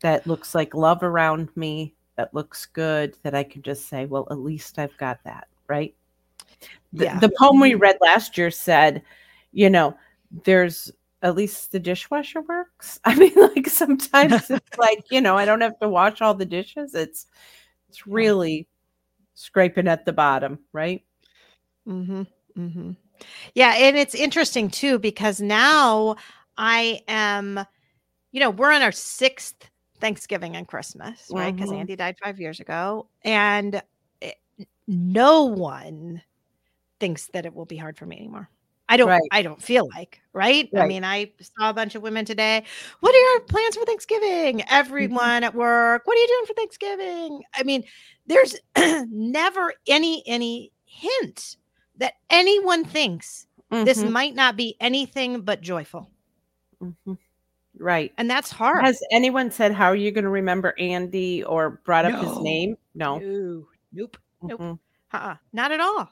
that 0.00 0.26
looks 0.26 0.54
like 0.54 0.74
love 0.74 1.02
around 1.02 1.48
me, 1.56 1.94
that 2.16 2.32
looks 2.34 2.66
good, 2.66 3.16
that 3.22 3.34
I 3.34 3.42
can 3.42 3.62
just 3.62 3.88
say, 3.88 4.06
well, 4.06 4.26
at 4.30 4.38
least 4.38 4.78
I've 4.78 4.96
got 4.96 5.22
that, 5.24 5.48
right? 5.66 5.94
The, 6.92 7.04
Yeah. 7.04 7.18
the 7.18 7.32
poem 7.38 7.60
we 7.60 7.74
read 7.74 7.98
last 8.00 8.38
year 8.38 8.50
said, 8.50 9.02
you 9.52 9.70
know, 9.70 9.96
there's 10.44 10.90
at 11.22 11.34
least 11.34 11.72
the 11.72 11.80
dishwasher 11.80 12.42
works. 12.42 13.00
I 13.04 13.14
mean, 13.14 13.34
like 13.34 13.68
sometimes 13.68 14.50
it's 14.50 14.78
like, 14.78 15.04
you 15.10 15.20
know, 15.20 15.36
I 15.36 15.44
don't 15.44 15.60
have 15.60 15.78
to 15.80 15.88
wash 15.88 16.20
all 16.20 16.34
the 16.34 16.44
dishes. 16.46 16.94
It's 16.94 17.26
it's 17.88 18.06
really 18.06 18.68
scraping 19.34 19.88
at 19.88 20.04
the 20.04 20.12
bottom, 20.12 20.58
right? 20.72 21.04
Mm-hmm. 21.86 22.22
Mm-hmm. 22.58 22.90
Yeah, 23.54 23.74
and 23.76 23.96
it's 23.96 24.14
interesting 24.14 24.70
too 24.70 24.98
because 24.98 25.40
now 25.40 26.16
I 26.56 27.00
am, 27.08 27.60
you 28.32 28.40
know, 28.40 28.50
we're 28.50 28.72
on 28.72 28.82
our 28.82 28.92
sixth 28.92 29.70
Thanksgiving 30.00 30.56
and 30.56 30.66
Christmas, 30.66 31.28
right? 31.30 31.54
Because 31.54 31.70
Mhm. 31.70 31.80
Andy 31.80 31.96
died 31.96 32.16
five 32.22 32.38
years 32.40 32.60
ago, 32.60 33.08
and 33.22 33.82
it, 34.20 34.36
no 34.86 35.44
one 35.44 36.22
thinks 37.00 37.26
that 37.32 37.46
it 37.46 37.54
will 37.54 37.66
be 37.66 37.76
hard 37.76 37.96
for 37.96 38.06
me 38.06 38.16
anymore. 38.16 38.48
I 38.88 38.96
don't. 38.96 39.08
Right. 39.08 39.28
I 39.30 39.42
don't 39.42 39.62
feel 39.62 39.86
like 39.94 40.20
right? 40.32 40.70
I 40.74 40.86
mean, 40.86 41.04
I 41.04 41.32
saw 41.40 41.68
a 41.68 41.74
bunch 41.74 41.94
of 41.94 42.02
women 42.02 42.24
today. 42.24 42.64
What 43.00 43.14
are 43.14 43.18
your 43.18 43.40
plans 43.40 43.76
for 43.76 43.84
Thanksgiving? 43.84 44.58
Mm-hmm. 44.58 44.68
Everyone 44.74 45.44
at 45.44 45.54
work. 45.54 46.06
What 46.06 46.16
are 46.16 46.20
you 46.20 46.28
doing 46.28 46.46
for 46.46 46.54
Thanksgiving? 46.54 47.42
I 47.54 47.64
mean, 47.64 47.84
there's 48.26 48.56
never 49.10 49.74
any 49.86 50.22
any 50.26 50.72
hint 50.86 51.56
that 51.98 52.14
anyone 52.30 52.84
thinks 52.84 53.46
this 53.70 53.98
Mhm, 53.98 54.10
might 54.10 54.34
not 54.34 54.56
be 54.56 54.76
anything 54.80 55.42
but 55.42 55.60
joyful. 55.60 56.10
mhm. 56.82 57.18
Right. 57.78 58.12
And 58.18 58.28
that's 58.28 58.50
hard. 58.50 58.84
Has 58.84 59.00
anyone 59.12 59.50
said 59.50 59.72
how 59.72 59.86
are 59.86 59.94
you 59.96 60.10
going 60.10 60.24
to 60.24 60.30
remember 60.30 60.74
Andy 60.78 61.44
or 61.44 61.70
brought 61.84 62.04
up 62.04 62.20
his 62.20 62.40
name? 62.40 62.76
No. 62.94 63.18
No, 63.18 63.66
nope, 63.92 64.16
nope. 64.42 64.60
Mhm. 64.60 64.78
uh-uh, 65.12 65.36
not 65.52 65.70
at 65.70 65.80
all. 65.80 66.08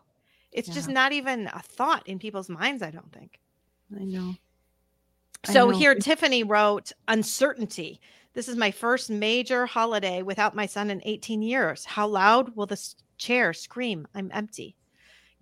It's 0.52 0.68
just 0.68 0.88
not 0.88 1.12
even 1.12 1.48
a 1.48 1.60
thought 1.60 2.06
in 2.06 2.18
people's 2.18 2.48
minds, 2.48 2.82
I 2.82 2.90
don't 2.90 3.12
think. 3.12 3.40
I 3.98 4.04
know. 4.04 4.34
I 5.48 5.52
So 5.52 5.70
know. 5.70 5.78
here, 5.78 5.94
Tiffany 5.94 6.44
wrote 6.44 6.92
uncertainty. 7.08 8.00
This 8.32 8.48
is 8.48 8.56
my 8.56 8.70
first 8.70 9.10
major 9.10 9.66
holiday 9.66 10.22
without 10.22 10.54
my 10.54 10.66
son 10.66 10.90
in 10.90 11.02
18 11.04 11.42
years. 11.42 11.84
How 11.84 12.06
loud 12.06 12.54
will 12.54 12.66
the 12.66 12.80
chair 13.18 13.52
scream? 13.52 14.06
I'm 14.14 14.30
empty. 14.32 14.75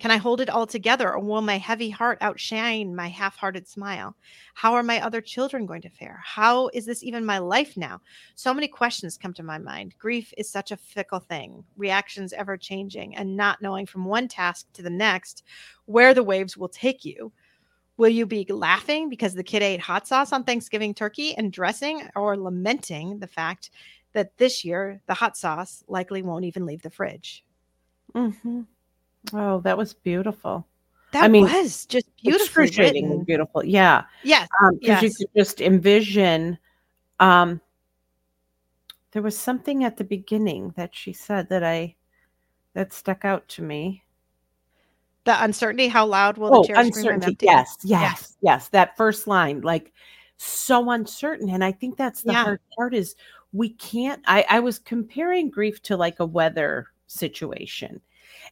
Can 0.01 0.11
I 0.11 0.17
hold 0.17 0.41
it 0.41 0.51
all 0.51 0.67
together 0.67 1.13
or 1.13 1.21
will 1.21 1.41
my 1.41 1.57
heavy 1.57 1.89
heart 1.89 2.19
outshine 2.21 2.95
my 2.95 3.09
half 3.09 3.37
hearted 3.37 3.67
smile? 3.69 4.17
How 4.55 4.75
are 4.75 4.83
my 4.83 5.01
other 5.01 5.21
children 5.21 5.67
going 5.67 5.83
to 5.83 5.89
fare? 5.89 6.21
How 6.25 6.69
is 6.75 6.85
this 6.85 7.03
even 7.05 7.25
my 7.25 7.39
life 7.39 7.77
now? 7.77 8.01
So 8.35 8.53
many 8.53 8.67
questions 8.69 9.17
come 9.17 9.33
to 9.35 9.43
my 9.45 9.57
mind. 9.57 9.95
Grief 9.99 10.35
is 10.37 10.51
such 10.51 10.73
a 10.73 10.77
fickle 10.77 11.21
thing, 11.21 11.65
reactions 11.77 12.33
ever 12.33 12.57
changing, 12.57 13.15
and 13.17 13.37
not 13.37 13.63
knowing 13.63 13.87
from 13.87 14.05
one 14.05 14.27
task 14.29 14.67
to 14.75 14.83
the 14.83 14.91
next 14.91 15.45
where 15.87 16.13
the 16.13 16.25
waves 16.25 16.57
will 16.57 16.69
take 16.69 17.05
you. 17.05 17.33
Will 17.97 18.09
you 18.09 18.27
be 18.27 18.45
laughing 18.49 19.09
because 19.09 19.35
the 19.35 19.45
kid 19.45 19.63
ate 19.63 19.81
hot 19.81 20.09
sauce 20.09 20.33
on 20.33 20.45
Thanksgiving 20.45 20.95
turkey 20.95 21.37
and 21.37 21.53
dressing, 21.53 22.09
or 22.17 22.37
lamenting 22.37 23.21
the 23.21 23.29
fact 23.29 23.71
that 24.13 24.37
this 24.39 24.65
year 24.65 25.01
the 25.07 25.15
hot 25.15 25.37
sauce 25.37 25.85
likely 25.89 26.21
won't 26.23 26.45
even 26.45 26.67
leave 26.67 26.83
the 26.83 26.91
fridge? 26.91 27.45
Mhm. 28.15 28.67
Oh, 29.33 29.61
that 29.61 29.78
was 29.78 29.95
beautiful. 29.95 30.66
That 31.12 31.31
mean, 31.31 31.45
was 31.45 31.87
just 31.87 32.07
beautifully 32.23 32.71
written. 32.76 33.25
beautiful. 33.25 33.64
Yeah. 33.64 34.04
Yes, 34.23 34.49
because 34.81 35.02
Yes. 35.02 35.02
you 35.02 35.26
could 35.26 35.35
just 35.37 35.61
envision 35.61 36.59
um 37.21 37.61
there 39.12 39.23
was 39.23 39.38
something 39.38 39.85
at 39.85 39.97
the 39.97 40.02
beginning 40.02 40.73
that 40.76 40.93
she 40.93 41.12
said 41.12 41.49
that 41.49 41.62
i 41.62 41.95
that 42.75 42.93
stuck 42.93 43.25
out 43.25 43.47
to 43.47 43.62
me 43.62 44.02
the 45.23 45.45
uncertainty. 45.45 45.87
How 45.87 46.04
loud 46.04 46.37
will 46.37 46.52
oh 46.52 46.62
the 46.62 46.66
chair 46.66 46.76
scream? 46.85 47.07
I'm 47.07 47.14
uncertainty 47.14 47.26
empty? 47.28 47.47
yes 47.47 47.76
yes 47.85 48.37
yes 48.43 48.69
that 48.71 48.97
first 48.97 49.28
line 49.28 49.61
like 49.61 49.93
so 50.38 50.90
uncertain 50.90 51.49
and 51.50 51.62
i 51.64 51.71
think 51.71 51.97
that's 51.97 52.23
the 52.23 52.33
Yeah. 52.33 52.43
hard 52.43 52.61
part 52.76 52.93
is 52.93 53.14
we 53.52 53.69
can't 53.75 54.21
i 54.26 54.45
i 54.50 54.59
was 54.59 54.81
comparing 54.81 55.50
grief 55.50 55.81
to 55.83 55.97
like 55.97 56.19
a 56.19 56.26
weather 56.26 56.88
situation 57.07 58.00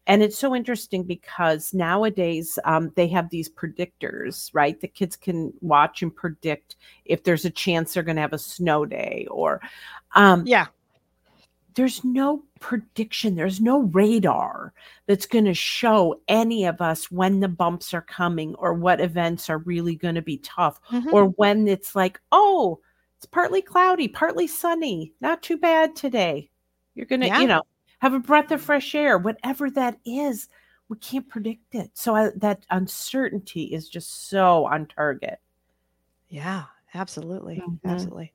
and 0.07 0.23
it's 0.23 0.39
so 0.39 0.55
interesting 0.55 1.03
because 1.05 1.73
nowadays 1.75 2.59
um, 2.65 2.93
they 2.97 3.07
have 3.09 3.29
these 3.31 3.49
predictors 3.49 4.51
right 4.53 4.81
the 4.81 4.89
kids 4.89 5.17
can 5.17 5.53
watch 5.61 6.03
and 6.03 6.15
predict 6.15 6.77
if 7.05 7.25
there's 7.25 7.45
a 7.45 7.51
chance 7.51 7.95
they're 7.95 8.03
going 8.03 8.17
to 8.17 8.23
have 8.23 8.33
a 8.33 8.39
snow 8.39 8.85
day 8.85 9.27
or 9.31 9.61
um, 10.15 10.45
Yeah. 10.47 10.67
there's 11.75 12.05
no 12.05 12.43
prediction 12.61 13.35
there's 13.35 13.61
no 13.61 13.83
radar 13.83 14.73
that's 15.07 15.27
going 15.27 15.45
to 15.47 15.55
show 15.55 16.21
any 16.29 16.65
of 16.65 16.81
us 16.81 17.11
when 17.11 17.41
the 17.41 17.49
bumps 17.49 17.93
are 17.95 18.03
coming 18.03 18.55
or 18.57 18.75
what 18.75 19.01
events 19.01 19.49
are 19.51 19.59
really 19.59 19.97
going 19.97 20.15
to 20.15 20.23
be 20.23 20.39
tough 20.39 20.81
Mhm. 20.91 21.13
or 21.13 21.27
when 21.31 21.67
it's 21.69 21.95
like 21.97 22.21
oh 22.31 22.79
it's 23.17 23.27
partly 23.27 23.63
cloudy 23.63 24.07
partly 24.09 24.47
sunny 24.47 25.13
not 25.21 25.43
too 25.43 25.57
bad 25.57 25.97
today 25.97 26.51
you're 26.95 27.07
going 27.07 27.21
to 27.23 27.29
Yeah. 27.29 27.41
you 27.41 27.49
know 27.49 27.63
have 28.03 28.13
a 28.13 28.19
breath 28.19 28.51
of 28.51 28.61
fresh 28.61 28.95
air 28.95 29.17
whatever 29.17 29.71
that 29.71 29.97
is 30.05 30.49
we 30.89 30.97
can't 30.99 31.29
predict 31.29 31.75
it 31.75 31.91
so 31.95 32.15
I, 32.15 32.31
that 32.37 32.67
uncertainty 32.71 33.65
is 33.73 33.89
just 33.89 34.29
so 34.29 34.67
on 34.67 34.87
target 34.87 35.39
Yeah, 36.29 36.65
absolutely. 36.95 37.63
Mhm. 37.65 37.79
Absolutely. 37.85 38.33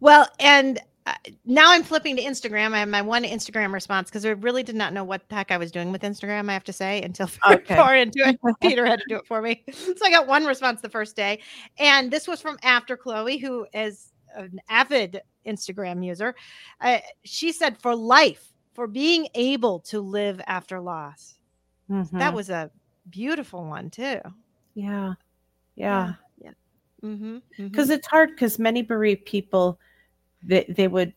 Well, 0.00 0.26
and 0.40 0.80
uh, 1.06 1.14
now 1.44 1.72
I'm 1.72 1.82
flipping 1.82 2.14
to 2.16 2.22
Instagram. 2.22 2.72
I 2.74 2.78
have 2.78 2.88
my 2.88 3.02
one 3.02 3.24
Instagram 3.24 3.72
response 3.72 4.08
because 4.08 4.24
I 4.24 4.30
really 4.30 4.62
did 4.62 4.76
not 4.76 4.92
know 4.92 5.02
what 5.02 5.28
the 5.28 5.34
heck 5.34 5.50
I 5.50 5.56
was 5.56 5.72
doing 5.72 5.90
with 5.90 6.02
Instagram, 6.02 6.48
I 6.48 6.52
have 6.52 6.62
to 6.64 6.72
say, 6.72 7.02
until 7.02 7.28
Okay. 7.50 7.74
far 7.74 7.96
into 7.96 8.20
it. 8.24 8.38
Peter 8.60 8.86
had 8.86 9.00
to 9.00 9.04
do 9.08 9.16
it 9.16 9.26
for 9.26 9.42
me. 9.42 9.64
So 9.72 9.94
I 10.04 10.10
got 10.10 10.28
one 10.28 10.44
response 10.44 10.80
the 10.80 10.88
first 10.88 11.16
day. 11.16 11.40
And 11.78 12.12
this 12.12 12.28
was 12.28 12.40
from 12.40 12.56
After 12.62 12.96
Chloe, 12.96 13.38
who 13.38 13.66
is 13.74 14.12
an 14.36 14.60
avid 14.68 15.20
Instagram 15.44 16.04
user. 16.06 16.36
Uh, 16.80 16.98
she 17.24 17.50
said, 17.50 17.76
for 17.82 17.96
life, 17.96 18.51
for 18.74 18.86
being 18.86 19.28
able 19.34 19.80
to 19.80 20.00
live 20.00 20.40
after 20.46 20.80
loss. 20.80 21.34
That 22.12 22.32
Mhm. 22.32 22.34
was 22.34 22.50
a 22.50 22.70
beautiful 23.10 23.64
one, 23.64 23.90
too. 23.90 24.20
yeah 24.74 25.14
yeah 25.76 26.14
Yeah. 26.38 26.52
Mm-hmm. 27.02 27.38
because 27.58 27.90
it's 27.90 28.06
hard 28.06 28.30
because 28.30 28.58
many 28.58 28.82
bereaved 28.82 29.24
people 29.26 29.78
they, 30.44 30.64
they 30.68 30.88
would 30.88 31.12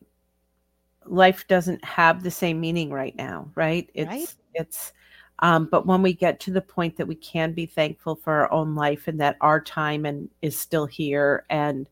life 1.05 1.47
doesn't 1.47 1.83
have 1.85 2.23
the 2.23 2.31
same 2.31 2.59
meaning 2.59 2.89
right 2.89 3.15
now 3.15 3.49
right 3.55 3.89
it's 3.93 4.07
Right. 4.09 4.35
it's 4.55 4.93
um 5.39 5.67
but 5.71 5.85
when 5.85 6.01
we 6.01 6.13
get 6.13 6.39
to 6.39 6.51
the 6.51 6.61
point 6.61 6.97
that 6.97 7.07
we 7.07 7.15
can 7.15 7.53
be 7.53 7.65
thankful 7.65 8.15
for 8.15 8.33
our 8.33 8.51
own 8.51 8.73
life 8.75 9.07
and 9.07 9.19
that 9.21 9.37
our 9.41 9.61
time 9.61 10.05
and 10.05 10.29
is 10.41 10.57
still 10.57 10.85
here 10.87 11.45
and 11.49 11.87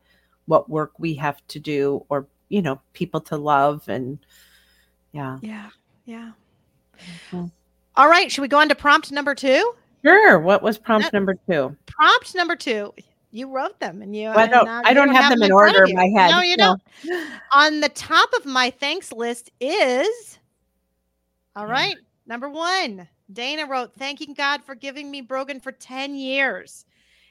what 0.47 0.69
work 0.69 0.93
we 0.97 1.13
have 1.13 1.45
to 1.47 1.59
do 1.59 2.03
or 2.09 2.27
you 2.49 2.61
know 2.61 2.79
people 2.93 3.21
to 3.21 3.37
love 3.37 3.87
and 3.87 4.17
yeah 5.13 5.37
Yeah. 5.41 5.69
Yeah. 6.05 6.31
Mhm. 7.31 7.51
All 7.95 8.09
right. 8.09 8.31
Should 8.31 8.41
we 8.41 8.47
go 8.47 8.59
on 8.59 8.69
to 8.69 8.75
prompt 8.75 9.11
number 9.11 9.33
two? 9.35 9.73
sure 10.05 10.37
what 10.39 10.61
was 10.61 10.77
prompt 10.77 11.05
That- 11.05 11.13
number 11.13 11.35
two 11.49 11.77
Prompt 11.85 12.35
number 12.35 12.55
two. 12.57 12.93
You 13.31 13.49
wrote 13.49 13.79
them 13.79 14.01
and 14.01 14.15
you. 14.15 14.27
Well, 14.29 14.37
I 14.39 14.47
don't- 14.47 14.65
now 14.65 14.81
I 14.83 14.93
don't 14.93 15.09
have 15.15 15.31
them 15.31 15.41
in 15.41 15.51
order 15.51 15.85
in 15.85 15.95
my 15.95 16.07
head, 16.07 16.29
No, 16.31 16.41
you 16.41 16.55
no. 16.57 16.75
don't. 17.03 17.31
On 17.53 17.79
the 17.79 17.89
top 17.89 18.31
of 18.33 18.45
my 18.45 18.69
thanks 18.69 19.11
list 19.11 19.49
is. 19.59 20.37
all 21.55 21.65
right. 21.65 21.69
Yeah. 21.69 21.85
right. 21.95 21.97
Number 22.27 22.49
one, 22.49 23.07
Dana 23.31 23.65
wrote, 23.65 23.93
thanking 23.95 24.33
God 24.33 24.63
for 24.63 24.75
giving 24.75 25.09
me 25.09 25.21
Brogan 25.21 25.59
for 25.59 25.71
10 25.71 26.15
years 26.15 26.85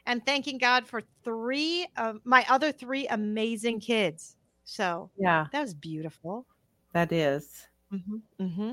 and 0.06 0.24
thanking 0.26 0.58
God 0.58 0.86
for 0.86 1.02
three 1.24 1.86
of 1.96 2.20
my 2.24 2.44
other 2.48 2.72
three 2.72 3.06
amazing 3.08 3.78
kids. 3.80 4.36
So 4.64 5.10
yeah 5.16 5.46
that 5.52 5.60
was 5.60 5.74
beautiful. 5.74 6.46
that 6.94 7.12
is 7.12 7.66
hmm 7.92 8.16
hmm 8.38 8.72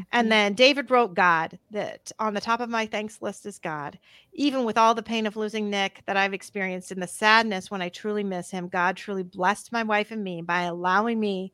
Mhm. 0.00 0.06
And 0.12 0.32
then 0.32 0.54
David 0.54 0.90
wrote 0.90 1.14
God 1.14 1.58
that 1.72 2.12
on 2.18 2.34
the 2.34 2.40
top 2.40 2.60
of 2.60 2.70
my 2.70 2.86
thanks 2.86 3.22
list 3.22 3.46
is 3.46 3.58
God. 3.58 3.98
Even 4.34 4.64
with 4.64 4.78
all 4.78 4.94
the 4.94 5.02
pain 5.02 5.26
of 5.26 5.36
losing 5.36 5.70
Nick 5.70 6.02
that 6.06 6.16
I've 6.16 6.34
experienced 6.34 6.92
and 6.92 7.02
the 7.02 7.08
sadness 7.08 7.70
when 7.70 7.82
I 7.82 7.90
truly 7.90 8.24
miss 8.24 8.50
him, 8.50 8.68
God 8.68 8.96
truly 8.96 9.24
blessed 9.24 9.72
my 9.72 9.82
wife 9.84 10.10
and 10.12 10.24
me 10.24 10.42
by 10.42 10.62
allowing 10.62 11.20
me 11.20 11.52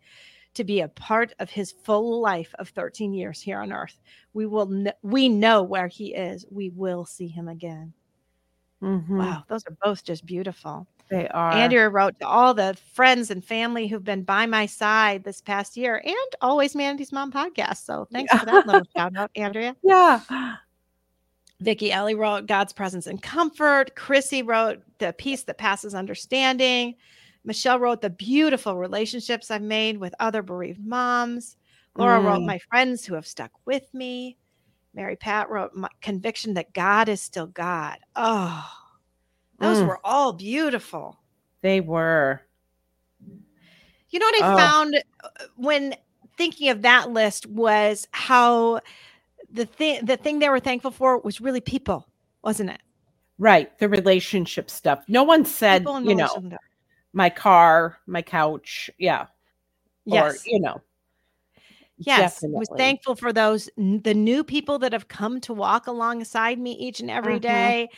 to 0.54 0.64
be 0.64 0.80
a 0.80 0.88
part 0.88 1.34
of 1.40 1.50
his 1.50 1.72
full 1.72 2.20
life 2.22 2.54
of 2.58 2.70
13 2.70 3.14
years 3.14 3.40
here 3.42 3.60
on 3.60 3.72
earth. 3.72 4.00
We 4.34 4.46
will 4.46 4.66
kn- 4.68 4.94
we 5.02 5.28
know 5.28 5.62
where 5.62 5.88
he 5.88 6.14
is. 6.14 6.46
We 6.50 6.70
will 6.70 7.06
see 7.06 7.28
him 7.28 7.48
again. 7.48 7.94
Mhm. 8.82 9.06
Wow, 9.18 9.44
those 9.48 9.64
are 9.66 9.76
both 9.82 10.04
just 10.04 10.24
beautiful. 10.26 10.86
They 11.10 11.26
are 11.28 11.52
Andrea 11.52 11.88
wrote 11.88 12.18
to 12.20 12.26
all 12.26 12.52
the 12.54 12.76
friends 12.92 13.30
and 13.30 13.44
family 13.44 13.86
who've 13.86 14.04
been 14.04 14.24
by 14.24 14.46
my 14.46 14.66
side 14.66 15.24
this 15.24 15.40
past 15.40 15.76
year 15.76 16.02
and 16.04 16.14
always 16.42 16.76
Andy's 16.76 17.12
Mom 17.12 17.32
podcast. 17.32 17.84
So 17.84 18.06
thanks 18.12 18.34
for 18.36 18.44
that 18.44 18.66
little 18.66 18.82
shout 18.96 19.16
out, 19.16 19.30
Andrea. 19.34 19.74
yeah 19.82 20.20
Vicky 21.60 21.90
Ellie 21.90 22.14
wrote 22.14 22.46
God's 22.46 22.72
presence 22.72 23.06
and 23.06 23.20
comfort. 23.20 23.96
Chrissy 23.96 24.42
wrote 24.42 24.80
the 24.98 25.12
peace 25.14 25.42
that 25.44 25.58
passes 25.58 25.94
understanding. 25.94 26.94
Michelle 27.44 27.80
wrote 27.80 28.00
the 28.00 28.10
beautiful 28.10 28.76
relationships 28.76 29.50
I've 29.50 29.62
made 29.62 29.98
with 29.98 30.14
other 30.20 30.42
bereaved 30.42 30.84
moms. 30.86 31.56
Laura 31.96 32.20
wrote 32.20 32.42
Mm. 32.42 32.46
my 32.46 32.58
friends 32.70 33.04
who 33.04 33.14
have 33.14 33.26
stuck 33.26 33.50
with 33.64 33.92
me. 33.92 34.36
Mary 34.94 35.16
Pat 35.16 35.50
wrote 35.50 35.74
my 35.74 35.88
conviction 36.00 36.54
that 36.54 36.72
God 36.74 37.08
is 37.08 37.20
still 37.20 37.46
God. 37.48 37.98
Oh, 38.14 38.64
those 39.60 39.78
Mm. 39.78 39.86
were 39.86 40.00
all 40.04 40.32
beautiful. 40.32 41.18
They 41.62 41.80
were. 41.80 42.42
You 44.10 44.18
know 44.18 44.26
what 44.26 44.36
I 44.36 44.42
Oh. 44.42 44.56
found 44.56 44.94
uh, 45.22 45.28
when 45.56 45.94
thinking 46.36 46.68
of 46.70 46.82
that 46.82 47.10
list 47.10 47.46
was 47.46 48.06
how 48.12 48.80
the 49.50 49.66
thing 49.66 50.04
the 50.04 50.16
thing 50.16 50.38
they 50.38 50.48
were 50.48 50.60
thankful 50.60 50.90
for 50.90 51.18
was 51.20 51.40
really 51.40 51.60
people, 51.60 52.08
wasn't 52.42 52.70
it? 52.70 52.80
Right. 53.38 53.76
The 53.78 53.88
relationship 53.88 54.70
stuff. 54.70 55.04
No 55.08 55.22
one 55.22 55.44
said, 55.44 55.84
you 56.02 56.14
know, 56.14 56.42
my 57.12 57.30
car, 57.30 57.98
my 58.06 58.22
couch. 58.22 58.90
Yeah. 58.98 59.26
Yes. 60.04 60.44
Or, 60.44 60.50
you 60.50 60.60
know. 60.60 60.80
Yes, 61.98 62.44
I 62.44 62.46
was 62.48 62.68
thankful 62.76 63.16
for 63.16 63.32
those 63.32 63.68
the 63.76 64.14
new 64.14 64.44
people 64.44 64.78
that 64.80 64.92
have 64.92 65.08
come 65.08 65.40
to 65.42 65.52
walk 65.52 65.86
alongside 65.88 66.58
me 66.58 66.72
each 66.72 67.00
and 67.00 67.10
every 67.10 67.38
Mhm. 67.38 67.42
day, 67.42 67.88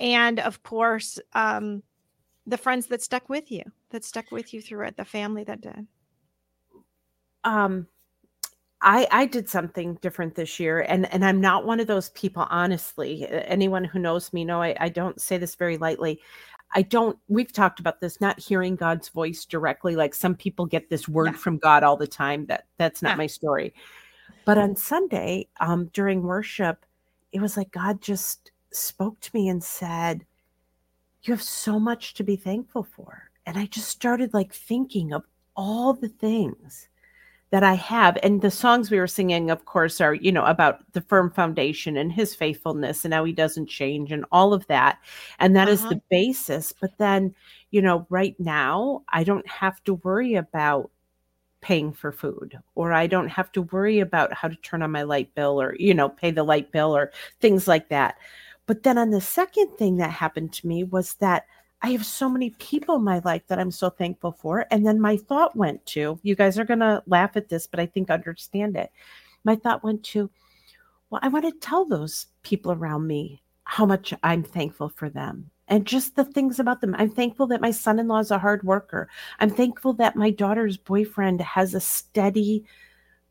and 0.00 0.40
of 0.40 0.62
course, 0.62 1.18
um, 1.32 1.82
the 2.46 2.58
friends 2.58 2.86
that 2.88 3.02
stuck 3.02 3.28
with 3.28 3.50
you, 3.50 3.62
that 3.90 4.04
stuck 4.04 4.30
with 4.30 4.52
you 4.52 4.60
through 4.60 4.86
it, 4.86 4.96
the 4.96 5.04
family 5.04 5.44
that 5.44 5.60
did. 5.60 5.86
Um 7.44 7.86
I 8.82 9.06
I 9.10 9.26
did 9.26 9.48
something 9.48 9.94
different 10.02 10.34
this 10.34 10.60
year 10.60 10.80
and 10.80 11.10
and 11.12 11.24
I'm 11.24 11.40
not 11.40 11.64
one 11.64 11.80
of 11.80 11.86
those 11.86 12.10
people 12.10 12.46
honestly. 12.50 13.26
Anyone 13.28 13.84
who 13.84 13.98
knows 13.98 14.32
me 14.32 14.44
know 14.44 14.60
I, 14.62 14.76
I 14.78 14.88
don't 14.88 15.20
say 15.20 15.38
this 15.38 15.54
very 15.54 15.78
lightly. 15.78 16.20
I 16.74 16.82
don't 16.82 17.18
we've 17.28 17.52
talked 17.52 17.80
about 17.80 18.00
this 18.00 18.20
not 18.20 18.38
hearing 18.38 18.76
God's 18.76 19.08
voice 19.08 19.44
directly 19.46 19.96
like 19.96 20.14
some 20.14 20.34
people 20.34 20.66
get 20.66 20.90
this 20.90 21.08
word 21.08 21.32
Yeah. 21.32 21.38
from 21.38 21.58
God 21.58 21.82
all 21.82 21.96
the 21.96 22.06
time 22.06 22.46
that 22.46 22.66
that's 22.76 23.00
not 23.00 23.12
Yeah. 23.12 23.16
my 23.16 23.26
story. 23.26 23.72
But 24.44 24.58
on 24.58 24.76
Sunday 24.76 25.48
um 25.60 25.86
during 25.94 26.22
worship 26.22 26.84
it 27.32 27.40
was 27.40 27.56
like 27.56 27.70
God 27.72 28.00
just 28.02 28.50
spoke 28.76 29.20
to 29.20 29.30
me 29.34 29.48
and 29.48 29.62
said 29.62 30.26
you 31.22 31.32
have 31.32 31.42
so 31.42 31.78
much 31.80 32.14
to 32.14 32.24
be 32.24 32.36
thankful 32.36 32.84
for. 32.84 33.30
And 33.46 33.58
I 33.58 33.66
just 33.66 33.88
started 33.88 34.34
like 34.34 34.52
thinking 34.52 35.12
of 35.12 35.24
all 35.56 35.92
the 35.94 36.08
things 36.08 36.88
that 37.50 37.64
I 37.64 37.74
have. 37.74 38.18
And 38.22 38.42
the 38.42 38.50
songs 38.50 38.90
we 38.90 38.98
were 38.98 39.06
singing, 39.06 39.50
of 39.50 39.64
course, 39.66 40.00
are, 40.00 40.14
you 40.14 40.32
know, 40.32 40.44
about 40.44 40.80
the 40.92 41.02
firm 41.02 41.30
foundation 41.30 41.96
and 41.96 42.12
his 42.12 42.34
faithfulness 42.34 43.04
and 43.04 43.14
how 43.14 43.24
he 43.24 43.32
doesn't 43.32 43.68
change 43.68 44.12
and 44.12 44.24
all 44.32 44.52
of 44.54 44.66
that. 44.68 44.98
And 45.38 45.56
that 45.56 45.68
is 45.68 45.84
Uh-huh. 45.84 45.86
the 45.86 46.02
basis. 46.10 46.72
But 46.80 46.98
then, 46.98 47.34
you 47.70 47.82
know, 47.82 48.06
right 48.10 48.36
now, 48.40 49.04
I 49.10 49.24
don't 49.24 49.46
have 49.48 49.82
to 49.84 49.94
worry 49.94 50.34
about 50.34 50.90
paying 51.60 51.92
for 51.92 52.12
food 52.12 52.58
or 52.74 52.92
I 52.92 53.06
don't 53.06 53.28
have 53.28 53.50
to 53.52 53.62
worry 53.62 54.00
about 54.00 54.32
how 54.34 54.48
to 54.48 54.56
turn 54.56 54.82
on 54.82 54.90
my 54.90 55.02
light 55.02 55.34
bill 55.34 55.60
or, 55.60 55.74
you 55.78 55.94
know, 55.94 56.08
pay 56.10 56.30
the 56.30 56.42
light 56.42 56.70
bill 56.72 56.94
or 56.94 57.10
things 57.40 57.66
like 57.66 57.88
that. 57.88 58.16
But 58.66 58.82
then 58.82 58.98
on 58.98 59.10
the 59.10 59.20
second 59.20 59.76
thing 59.76 59.96
that 59.96 60.10
happened 60.10 60.52
to 60.54 60.66
me 60.66 60.84
was 60.84 61.14
that 61.14 61.46
I 61.82 61.90
have 61.90 62.06
so 62.06 62.30
many 62.30 62.50
people 62.50 62.96
in 62.96 63.04
my 63.04 63.20
life 63.24 63.42
that 63.48 63.58
I'm 63.58 63.70
so 63.70 63.90
thankful 63.90 64.32
for. 64.32 64.66
And 64.70 64.86
then 64.86 65.00
my 65.00 65.18
thought 65.18 65.54
went 65.54 65.84
to, 65.86 66.18
you 66.22 66.34
guys 66.34 66.58
are 66.58 66.64
going 66.64 66.80
to 66.80 67.02
laugh 67.06 67.36
at 67.36 67.50
this, 67.50 67.66
but 67.66 67.78
I 67.78 67.84
think 67.84 68.10
understand 68.10 68.76
it. 68.76 68.90
My 69.44 69.54
thought 69.54 69.84
went 69.84 70.02
to, 70.04 70.30
well, 71.10 71.20
I 71.22 71.28
want 71.28 71.44
to 71.44 71.52
tell 71.60 71.84
those 71.84 72.26
people 72.42 72.72
around 72.72 73.06
me 73.06 73.42
how 73.64 73.84
much 73.84 74.14
I'm 74.22 74.42
thankful 74.42 74.88
for 74.88 75.10
them 75.10 75.50
and 75.68 75.86
just 75.86 76.16
the 76.16 76.24
things 76.24 76.58
about 76.58 76.80
them. 76.80 76.94
I'm 76.96 77.10
thankful 77.10 77.46
that 77.48 77.60
my 77.60 77.70
son 77.70 77.98
in 77.98 78.08
law 78.08 78.18
is 78.18 78.30
a 78.30 78.38
hard 78.38 78.62
worker. 78.62 79.08
I'm 79.38 79.50
thankful 79.50 79.92
that 79.94 80.16
my 80.16 80.30
daughter's 80.30 80.76
boyfriend 80.76 81.40
has 81.40 81.74
a 81.74 81.80
steady 81.80 82.64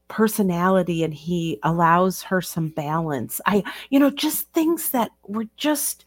personality 0.08 1.04
and 1.04 1.14
he 1.14 1.60
allows 1.64 2.22
her 2.24 2.42
some 2.42 2.70
balance. 2.70 3.42
I, 3.46 3.64
you 3.90 4.00
know, 4.00 4.10
just 4.10 4.52
things 4.54 4.90
that 4.92 5.12
were 5.28 5.48
just, 5.58 6.06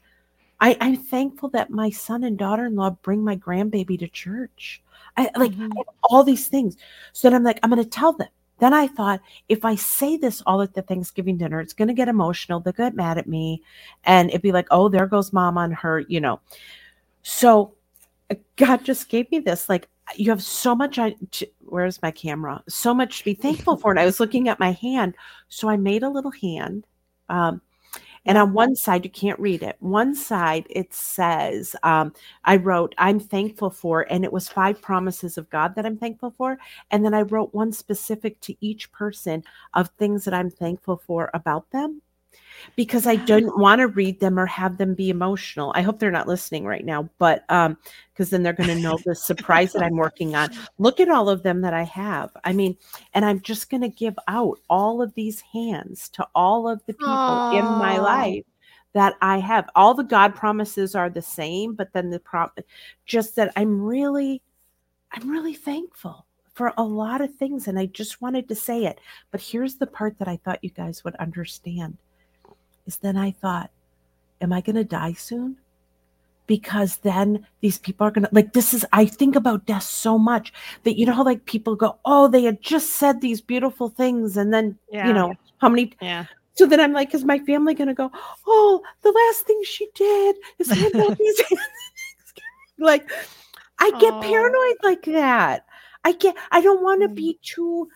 I, 0.60 0.76
I'm 0.80 0.96
thankful 0.96 1.48
that 1.50 1.70
my 1.70 1.90
son 1.90 2.24
and 2.24 2.38
daughter 2.38 2.66
in 2.66 2.76
law 2.76 2.90
bring 2.90 3.24
my 3.24 3.36
grandbaby 3.36 3.98
to 4.00 4.08
church. 4.08 4.82
I 5.16 5.30
like 5.36 5.52
Mhm. 5.52 5.78
I 5.78 5.82
all 6.04 6.24
these 6.24 6.48
things. 6.48 6.76
So 7.12 7.28
then 7.28 7.36
I'm 7.36 7.44
like, 7.44 7.58
I'm 7.62 7.70
going 7.70 7.82
to 7.82 7.88
tell 7.88 8.12
them. 8.12 8.28
Then 8.58 8.72
I 8.72 8.86
thought, 8.86 9.20
if 9.48 9.64
I 9.64 9.74
say 9.74 10.16
this 10.16 10.42
all 10.46 10.62
at 10.62 10.72
the 10.74 10.82
Thanksgiving 10.82 11.36
dinner, 11.36 11.60
it's 11.60 11.74
going 11.74 11.88
to 11.88 11.94
get 11.94 12.08
emotional. 12.08 12.60
They'll 12.60 12.72
get 12.72 12.94
mad 12.94 13.18
at 13.18 13.26
me. 13.26 13.62
And 14.04 14.30
it'd 14.30 14.42
be 14.42 14.52
like, 14.52 14.68
oh, 14.70 14.88
there 14.88 15.06
goes 15.06 15.32
mom 15.32 15.58
on 15.58 15.72
her, 15.72 16.00
you 16.00 16.20
know. 16.20 16.40
So 17.22 17.74
uh, 18.30 18.36
God 18.56 18.84
just 18.84 19.08
gave 19.08 19.30
me 19.30 19.40
this. 19.40 19.68
Like, 19.68 19.88
you 20.14 20.30
have 20.30 20.42
so 20.42 20.74
much 20.74 20.98
I 20.98 21.16
where's 21.60 22.00
my 22.02 22.10
camera? 22.10 22.62
So 22.68 22.94
much 22.94 23.18
to 23.18 23.24
be 23.24 23.34
thankful 23.34 23.76
for. 23.76 23.90
And 23.90 24.00
I 24.00 24.06
was 24.06 24.20
looking 24.20 24.48
at 24.48 24.60
my 24.60 24.72
hand. 24.72 25.16
So 25.48 25.68
I 25.68 25.76
made 25.76 26.02
a 26.02 26.08
little 26.08 26.30
hand. 26.30 26.86
Um, 27.28 27.60
and 28.24 28.36
on 28.36 28.52
one 28.52 28.74
side, 28.74 29.04
you 29.04 29.10
can't 29.10 29.38
read 29.38 29.62
it. 29.62 29.76
One 29.78 30.14
side, 30.14 30.66
it 30.68 30.92
says, 30.92 31.76
um, 31.84 32.12
I 32.44 32.56
wrote, 32.56 32.92
I'm 32.98 33.20
thankful 33.20 33.70
for, 33.70 34.02
and 34.10 34.24
it 34.24 34.32
was 34.32 34.48
five 34.48 34.82
promises 34.82 35.38
of 35.38 35.48
God 35.48 35.76
that 35.76 35.86
I'm 35.86 35.96
thankful 35.96 36.32
for. 36.36 36.58
And 36.90 37.04
then 37.04 37.14
I 37.14 37.22
wrote 37.22 37.54
one 37.54 37.72
specific 37.72 38.40
to 38.40 38.56
each 38.60 38.90
person 38.90 39.44
of 39.74 39.90
things 39.90 40.24
that 40.24 40.34
I'm 40.34 40.50
thankful 40.50 40.96
for 40.96 41.30
about 41.34 41.70
them 41.70 42.02
because 42.74 43.06
I 43.06 43.16
don't 43.16 43.58
want 43.58 43.80
to 43.80 43.88
read 43.88 44.20
them 44.20 44.38
or 44.38 44.46
have 44.46 44.78
them 44.78 44.94
be 44.94 45.10
emotional. 45.10 45.72
I 45.74 45.82
hope 45.82 45.98
they're 45.98 46.10
not 46.10 46.28
listening 46.28 46.64
right 46.64 46.84
now, 46.84 47.08
but 47.18 47.44
um 47.50 47.76
because 48.16 48.30
then 48.30 48.42
they're 48.42 48.54
going 48.54 48.74
to 48.74 48.80
know 48.82 48.98
the 49.04 49.14
surprise 49.14 49.74
that 49.74 49.82
I'm 49.82 49.96
working 49.96 50.34
on. 50.34 50.48
Look 50.78 51.00
at 51.00 51.10
all 51.10 51.28
of 51.28 51.42
them 51.42 51.60
that 51.60 51.74
I 51.74 51.82
have. 51.82 52.34
I 52.44 52.54
mean, 52.54 52.74
and 53.12 53.26
I'm 53.26 53.42
just 53.42 53.68
going 53.68 53.82
to 53.82 53.90
give 53.90 54.18
out 54.26 54.58
all 54.70 55.02
of 55.02 55.12
these 55.12 55.42
hands 55.42 56.08
to 56.10 56.26
all 56.34 56.66
of 56.66 56.80
the 56.86 56.94
people 56.94 57.10
Aww. 57.10 57.58
in 57.58 57.64
my 57.78 57.98
life 57.98 58.44
that 58.94 59.16
I 59.20 59.36
have. 59.36 59.68
All 59.74 59.92
the 59.92 60.02
God 60.02 60.34
promises 60.34 60.94
are 60.94 61.10
the 61.10 61.20
same, 61.20 61.74
but 61.74 61.92
then 61.92 62.08
the 62.08 62.18
prop 62.18 62.58
just 63.04 63.36
that 63.36 63.52
I'm 63.54 63.82
really 63.82 64.40
I'm 65.12 65.30
really 65.30 65.54
thankful 65.54 66.24
for 66.54 66.72
a 66.78 66.82
lot 66.82 67.20
of 67.20 67.34
things 67.34 67.68
and 67.68 67.78
I 67.78 67.84
just 67.84 68.22
wanted 68.22 68.48
to 68.48 68.54
say 68.54 68.86
it. 68.86 68.98
But 69.30 69.42
here's 69.42 69.76
the 69.76 69.86
part 69.86 70.18
that 70.18 70.28
I 70.28 70.38
thought 70.38 70.64
you 70.64 70.70
guys 70.70 71.04
would 71.04 71.16
understand 71.16 71.98
is 72.86 72.96
then 72.98 73.16
I 73.16 73.32
thought, 73.32 73.70
am 74.40 74.52
I 74.52 74.60
going 74.60 74.76
to 74.76 74.84
die 74.84 75.12
soon? 75.12 75.56
Because 76.46 76.98
then 76.98 77.44
these 77.60 77.78
people 77.78 78.06
are 78.06 78.10
going 78.10 78.24
to, 78.24 78.30
like, 78.32 78.52
this 78.52 78.72
is, 78.72 78.86
I 78.92 79.04
think 79.04 79.34
about 79.34 79.66
death 79.66 79.82
so 79.82 80.16
much 80.16 80.52
that, 80.84 80.96
you 80.96 81.04
know, 81.04 81.12
how 81.12 81.24
like 81.24 81.44
people 81.44 81.74
go, 81.74 81.98
oh, 82.04 82.28
they 82.28 82.44
had 82.44 82.62
just 82.62 82.90
said 82.92 83.20
these 83.20 83.40
beautiful 83.40 83.88
things. 83.88 84.36
And 84.36 84.54
then, 84.54 84.78
yeah. 84.90 85.08
you 85.08 85.12
know, 85.12 85.34
how 85.58 85.68
many, 85.68 85.92
yeah. 86.00 86.26
So 86.54 86.64
then 86.64 86.80
I'm 86.80 86.92
like, 86.92 87.14
is 87.14 87.24
my 87.24 87.38
family 87.40 87.74
going 87.74 87.88
to 87.88 87.94
go, 87.94 88.10
oh, 88.46 88.82
the 89.02 89.12
last 89.12 89.46
thing 89.46 89.60
she 89.64 89.88
did 89.94 90.36
is 90.58 90.70
hand 90.70 90.96
out 90.96 91.18
these 91.18 91.42
like, 92.78 93.10
I 93.78 93.90
get 94.00 94.22
paranoid 94.22 94.76
like 94.82 95.04
that. 95.04 95.66
I 96.04 96.12
get, 96.12 96.34
I 96.50 96.60
don't 96.60 96.82
want 96.82 97.02
to 97.02 97.08
mm. 97.08 97.14
be 97.14 97.38
too, 97.42 97.88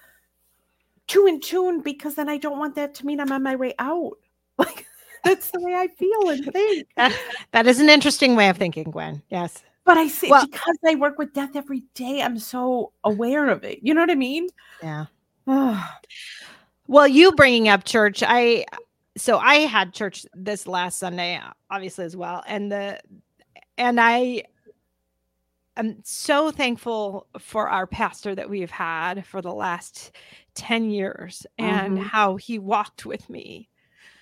too 1.07 1.26
in 1.26 1.40
tune 1.40 1.81
because 1.81 2.16
then 2.16 2.29
I 2.29 2.37
don't 2.37 2.59
want 2.59 2.74
that 2.74 2.94
to 2.96 3.07
mean 3.07 3.20
I'm 3.20 3.33
on 3.33 3.42
my 3.42 3.57
way 3.57 3.74
out. 3.79 4.18
Like 4.61 4.87
that's 5.25 5.51
the 5.51 5.61
way 5.61 5.75
I 5.75 5.88
feel 5.88 6.31
and 6.31 6.53
think. 6.53 6.88
that 7.53 7.66
is 7.66 7.81
an 7.81 7.88
interesting 7.88 8.37
way 8.37 8.49
of 8.49 8.57
thinking, 8.57 8.90
Gwen. 8.90 9.23
Yes. 9.31 9.62
But 9.85 9.96
I 9.96 10.09
see 10.09 10.31
well, 10.31 10.46
because 10.46 10.79
I 10.87 10.94
work 10.94 11.18
with 11.18 11.33
death 11.33 11.57
every 11.57 11.83
day, 11.94 12.23
I'm 12.23 12.38
so 12.38 12.92
aware 13.03 13.49
of 13.49 13.64
it. 13.64 13.81
You 13.83 13.94
know 13.94 14.03
what 14.03 14.11
I 14.11 14.14
mean? 14.14 14.49
Yeah. 14.83 15.07
well, 16.87 17.09
you 17.09 17.33
bringing 17.33 17.68
up 17.68 17.85
church, 17.85 18.23
I 18.25 18.66
so 19.16 19.38
I 19.38 19.57
had 19.57 19.92
church 19.92 20.27
this 20.35 20.66
last 20.66 20.99
Sunday, 20.99 21.40
obviously 21.70 22.05
as 22.05 22.16
well, 22.16 22.44
and 22.46 22.70
the 22.70 23.01
and 23.79 24.01
I 24.01 24.44
am 25.77 25.96
so 26.05 26.51
thankful 26.51 27.27
for 27.38 27.68
our 27.68 27.87
pastor 27.87 28.35
that 28.35 28.51
we've 28.51 28.70
had 28.70 29.27
for 29.27 29.40
the 29.40 29.53
last 29.53 30.14
10 30.55 30.90
years 30.90 31.46
and 31.59 31.96
mm-hmm. 31.99 32.05
how 32.05 32.37
he 32.37 32.59
walked 32.59 33.07
with 33.07 33.29
me 33.31 33.70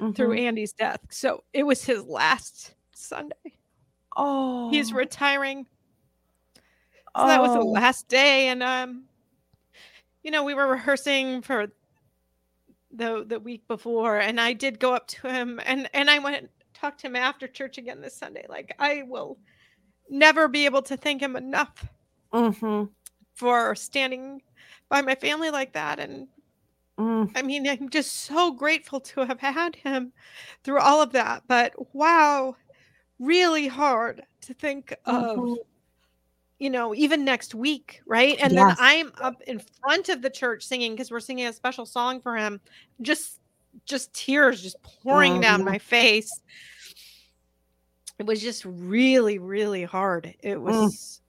mm-hmm. 0.00 0.12
through 0.12 0.34
Andy's 0.34 0.72
death. 0.72 1.00
So 1.10 1.44
it 1.52 1.64
was 1.64 1.84
his 1.84 2.04
last 2.04 2.74
Sunday. 2.94 3.34
Oh, 4.16 4.70
he's 4.70 4.92
retiring. 4.92 5.66
So 6.56 7.24
oh. 7.24 7.26
that 7.28 7.40
was 7.40 7.52
the 7.52 7.60
oh. 7.60 7.66
last 7.66 8.08
day, 8.08 8.48
and 8.48 8.62
um, 8.62 9.04
you 10.22 10.30
know, 10.30 10.44
we 10.44 10.54
were 10.54 10.66
rehearsing 10.66 11.42
for 11.42 11.68
the 12.92 13.24
the 13.26 13.40
week 13.40 13.66
before, 13.68 14.18
and 14.18 14.40
I 14.40 14.52
did 14.52 14.80
go 14.80 14.94
up 14.94 15.06
to 15.08 15.28
him, 15.28 15.60
and 15.64 15.88
and 15.94 16.10
I 16.10 16.18
went 16.18 16.36
and 16.36 16.48
talked 16.74 17.00
to 17.00 17.06
him 17.06 17.16
after 17.16 17.46
church 17.48 17.78
again 17.78 18.00
this 18.00 18.16
Sunday. 18.16 18.46
Like 18.48 18.74
I 18.78 19.04
will 19.06 19.38
never 20.10 20.48
be 20.48 20.64
able 20.64 20.82
to 20.82 20.96
thank 20.96 21.20
him 21.20 21.36
enough 21.36 21.86
mm-hmm. 22.32 22.84
for 23.34 23.74
standing 23.74 24.42
by 24.88 25.02
my 25.02 25.14
family 25.14 25.50
like 25.50 25.72
that 25.74 25.98
and 25.98 26.28
Mm. 26.98 27.30
I 27.36 27.42
mean, 27.42 27.68
I'm 27.68 27.88
just 27.88 28.24
so 28.24 28.50
grateful 28.50 29.00
to 29.00 29.24
have 29.24 29.38
had 29.38 29.76
him 29.76 30.12
through 30.64 30.80
all 30.80 31.00
of 31.00 31.12
that. 31.12 31.44
But 31.46 31.74
wow, 31.94 32.56
really 33.20 33.68
hard 33.68 34.22
to 34.42 34.54
think 34.54 34.94
mm-hmm. 35.06 35.40
of, 35.40 35.58
you 36.58 36.70
know, 36.70 36.94
even 36.96 37.24
next 37.24 37.54
week, 37.54 38.00
right? 38.04 38.36
And 38.40 38.52
yes. 38.52 38.76
then 38.76 38.76
I'm 38.80 39.12
up 39.20 39.40
in 39.42 39.60
front 39.80 40.08
of 40.08 40.22
the 40.22 40.30
church 40.30 40.64
singing 40.64 40.92
because 40.92 41.10
we're 41.10 41.20
singing 41.20 41.46
a 41.46 41.52
special 41.52 41.86
song 41.86 42.20
for 42.20 42.36
him. 42.36 42.60
Just, 43.00 43.38
just 43.84 44.12
tears 44.12 44.60
just 44.60 44.82
pouring 44.82 45.34
mm-hmm. 45.34 45.42
down 45.42 45.64
my 45.64 45.78
face. 45.78 46.42
It 48.18 48.26
was 48.26 48.42
just 48.42 48.64
really, 48.64 49.38
really 49.38 49.84
hard. 49.84 50.34
It 50.40 50.56
mm. 50.56 50.62
was, 50.62 51.20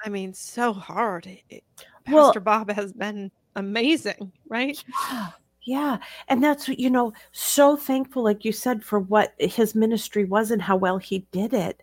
mm. 0.00 0.06
I 0.06 0.08
mean, 0.08 0.32
so 0.32 0.72
hard. 0.72 1.28
It, 1.50 1.62
Pastor 2.06 2.40
Bob 2.40 2.70
has 2.70 2.94
been 2.94 3.30
amazing, 3.56 4.32
right? 4.48 4.82
Yeah. 5.10 5.28
Yeah. 5.66 5.98
And 6.28 6.44
that's, 6.44 6.68
you 6.68 6.90
know, 6.90 7.14
so 7.32 7.76
thankful, 7.76 8.22
like 8.22 8.44
you 8.44 8.52
said, 8.52 8.84
for 8.84 8.98
what 8.98 9.34
his 9.38 9.74
ministry 9.74 10.24
was 10.24 10.50
and 10.50 10.60
how 10.60 10.76
well 10.76 10.98
he 10.98 11.20
did 11.32 11.54
it. 11.54 11.82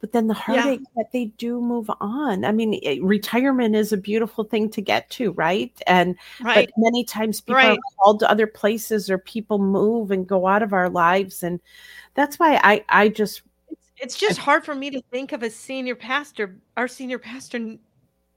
But 0.00 0.12
then 0.12 0.28
the 0.28 0.34
heartache 0.34 0.80
yeah. 0.80 1.02
that 1.02 1.12
they 1.12 1.26
do 1.38 1.60
move 1.60 1.90
on. 2.00 2.44
I 2.44 2.52
mean, 2.52 2.74
it, 2.82 3.02
retirement 3.02 3.74
is 3.74 3.92
a 3.92 3.96
beautiful 3.96 4.44
thing 4.44 4.70
to 4.70 4.80
get 4.80 5.10
to, 5.10 5.32
right? 5.32 5.72
And 5.88 6.16
right. 6.40 6.68
but 6.68 6.74
many 6.76 7.02
times 7.02 7.40
people 7.40 7.56
right. 7.56 7.78
are 7.78 7.96
called 7.96 8.20
to 8.20 8.30
other 8.30 8.46
places 8.46 9.10
or 9.10 9.18
people 9.18 9.58
move 9.58 10.10
and 10.10 10.26
go 10.26 10.46
out 10.46 10.62
of 10.62 10.72
our 10.72 10.88
lives. 10.88 11.42
And 11.42 11.58
that's 12.14 12.38
why 12.38 12.60
I, 12.62 12.84
I 12.88 13.08
just 13.08 13.42
it's, 13.70 13.88
it's 13.96 14.18
just 14.18 14.38
I, 14.38 14.42
hard 14.42 14.64
for 14.64 14.74
me 14.74 14.90
to 14.90 15.02
think 15.10 15.32
of 15.32 15.42
a 15.42 15.50
senior 15.50 15.96
pastor, 15.96 16.60
our 16.76 16.86
senior 16.86 17.18
pastor 17.18 17.78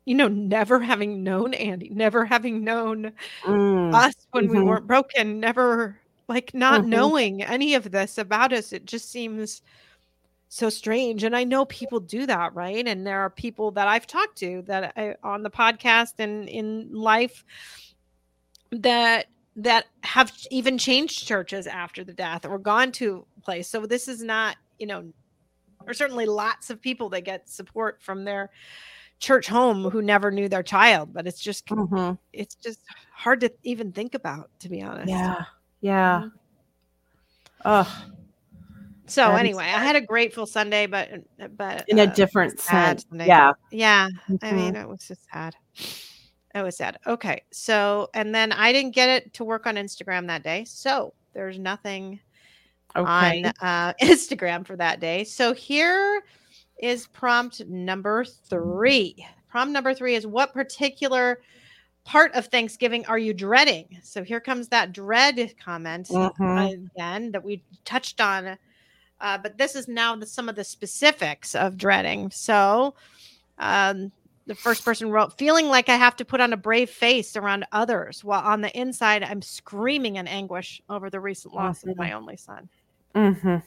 you 0.05 0.15
know, 0.15 0.27
never 0.27 0.79
having 0.79 1.23
known 1.23 1.53
Andy, 1.53 1.89
never 1.89 2.25
having 2.25 2.63
known 2.63 3.11
mm. 3.43 3.93
us 3.93 4.15
when 4.31 4.45
mm-hmm. 4.45 4.57
we 4.57 4.63
weren't 4.63 4.87
broken, 4.87 5.39
never 5.39 5.97
like 6.27 6.53
not 6.53 6.81
mm-hmm. 6.81 6.89
knowing 6.89 7.43
any 7.43 7.75
of 7.75 7.91
this 7.91 8.17
about 8.17 8.53
us. 8.53 8.73
It 8.73 8.85
just 8.85 9.11
seems 9.11 9.61
so 10.47 10.69
strange. 10.69 11.23
And 11.23 11.35
I 11.35 11.43
know 11.43 11.65
people 11.65 11.99
do 11.99 12.25
that, 12.25 12.53
right? 12.53 12.85
And 12.85 13.05
there 13.05 13.21
are 13.21 13.29
people 13.29 13.71
that 13.71 13.87
I've 13.87 14.07
talked 14.07 14.37
to 14.39 14.63
that 14.63 14.93
I, 14.97 15.15
on 15.23 15.43
the 15.43 15.49
podcast 15.49 16.13
and 16.19 16.49
in 16.49 16.93
life 16.93 17.45
that 18.71 19.27
that 19.57 19.85
have 20.03 20.31
even 20.49 20.77
changed 20.77 21.27
churches 21.27 21.67
after 21.67 22.03
the 22.03 22.13
death 22.13 22.45
or 22.45 22.57
gone 22.57 22.91
to 22.93 23.25
place. 23.43 23.67
So 23.67 23.85
this 23.85 24.07
is 24.07 24.23
not, 24.23 24.55
you 24.79 24.87
know, 24.87 25.11
or 25.85 25.93
certainly 25.93 26.25
lots 26.25 26.69
of 26.69 26.81
people 26.81 27.09
that 27.09 27.21
get 27.21 27.49
support 27.49 28.01
from 28.01 28.23
their 28.23 28.49
church 29.21 29.47
home 29.47 29.89
who 29.89 30.01
never 30.01 30.31
knew 30.31 30.49
their 30.49 30.63
child 30.63 31.13
but 31.13 31.25
it's 31.25 31.39
just 31.39 31.65
mm-hmm. 31.67 32.13
it's 32.33 32.55
just 32.55 32.81
hard 33.13 33.39
to 33.39 33.51
even 33.63 33.91
think 33.91 34.15
about 34.15 34.49
to 34.59 34.67
be 34.67 34.81
honest. 34.81 35.09
Yeah 35.09 35.43
yeah. 35.81 36.27
Oh 37.63 38.05
so 39.07 39.31
anyway 39.31 39.65
i 39.65 39.83
had 39.83 39.95
a 39.95 40.01
grateful 40.01 40.45
sunday 40.45 40.85
but 40.85 41.09
but 41.55 41.85
in 41.87 41.99
uh, 41.99 42.03
a 42.03 42.07
different 42.07 42.59
sense. 42.59 43.05
Yeah. 43.13 43.53
Yeah 43.71 44.09
mm-hmm. 44.29 44.35
i 44.45 44.51
mean 44.51 44.75
it 44.75 44.87
was 44.87 45.07
just 45.07 45.25
sad. 45.31 45.55
It 46.53 46.63
was 46.63 46.75
sad. 46.75 46.97
Okay 47.07 47.43
so 47.51 48.09
and 48.13 48.33
then 48.35 48.51
i 48.51 48.73
didn't 48.73 48.95
get 48.95 49.07
it 49.07 49.33
to 49.35 49.43
work 49.43 49.67
on 49.67 49.75
instagram 49.75 50.27
that 50.27 50.43
day 50.43 50.65
so 50.65 51.13
there's 51.33 51.59
nothing 51.59 52.19
okay. 52.95 53.43
on 53.43 53.53
uh, 53.61 53.93
instagram 54.01 54.65
for 54.65 54.75
that 54.75 54.99
day. 54.99 55.23
So 55.23 55.53
here 55.53 56.23
is 56.81 57.07
prompt 57.07 57.65
number 57.67 58.25
three. 58.25 59.25
Prompt 59.49 59.71
number 59.71 59.93
three 59.93 60.15
is 60.15 60.25
what 60.25 60.53
particular 60.53 61.41
part 62.03 62.33
of 62.33 62.47
Thanksgiving 62.47 63.05
are 63.05 63.19
you 63.19 63.33
dreading? 63.33 63.99
So 64.03 64.23
here 64.23 64.39
comes 64.39 64.67
that 64.69 64.91
dread 64.91 65.53
comment 65.63 66.07
mm-hmm. 66.07 66.85
again 66.95 67.31
that 67.31 67.43
we 67.43 67.63
touched 67.85 68.19
on. 68.19 68.57
Uh, 69.19 69.37
but 69.37 69.57
this 69.57 69.75
is 69.75 69.87
now 69.87 70.15
the, 70.15 70.25
some 70.25 70.49
of 70.49 70.55
the 70.55 70.63
specifics 70.63 71.53
of 71.53 71.77
dreading. 71.77 72.31
So 72.31 72.95
um, 73.59 74.11
the 74.47 74.55
first 74.55 74.83
person 74.83 75.11
wrote, 75.11 75.37
feeling 75.37 75.67
like 75.67 75.89
I 75.89 75.95
have 75.95 76.15
to 76.15 76.25
put 76.25 76.41
on 76.41 76.53
a 76.53 76.57
brave 76.57 76.89
face 76.89 77.35
around 77.35 77.65
others, 77.71 78.23
while 78.23 78.41
on 78.41 78.61
the 78.61 78.75
inside, 78.77 79.21
I'm 79.21 79.43
screaming 79.43 80.15
in 80.15 80.27
anguish 80.27 80.81
over 80.89 81.11
the 81.11 81.19
recent 81.19 81.53
loss 81.53 81.81
mm-hmm. 81.81 81.91
of 81.91 81.97
my 81.97 82.13
only 82.13 82.37
son. 82.37 82.67
Mm-hmm. 83.13 83.57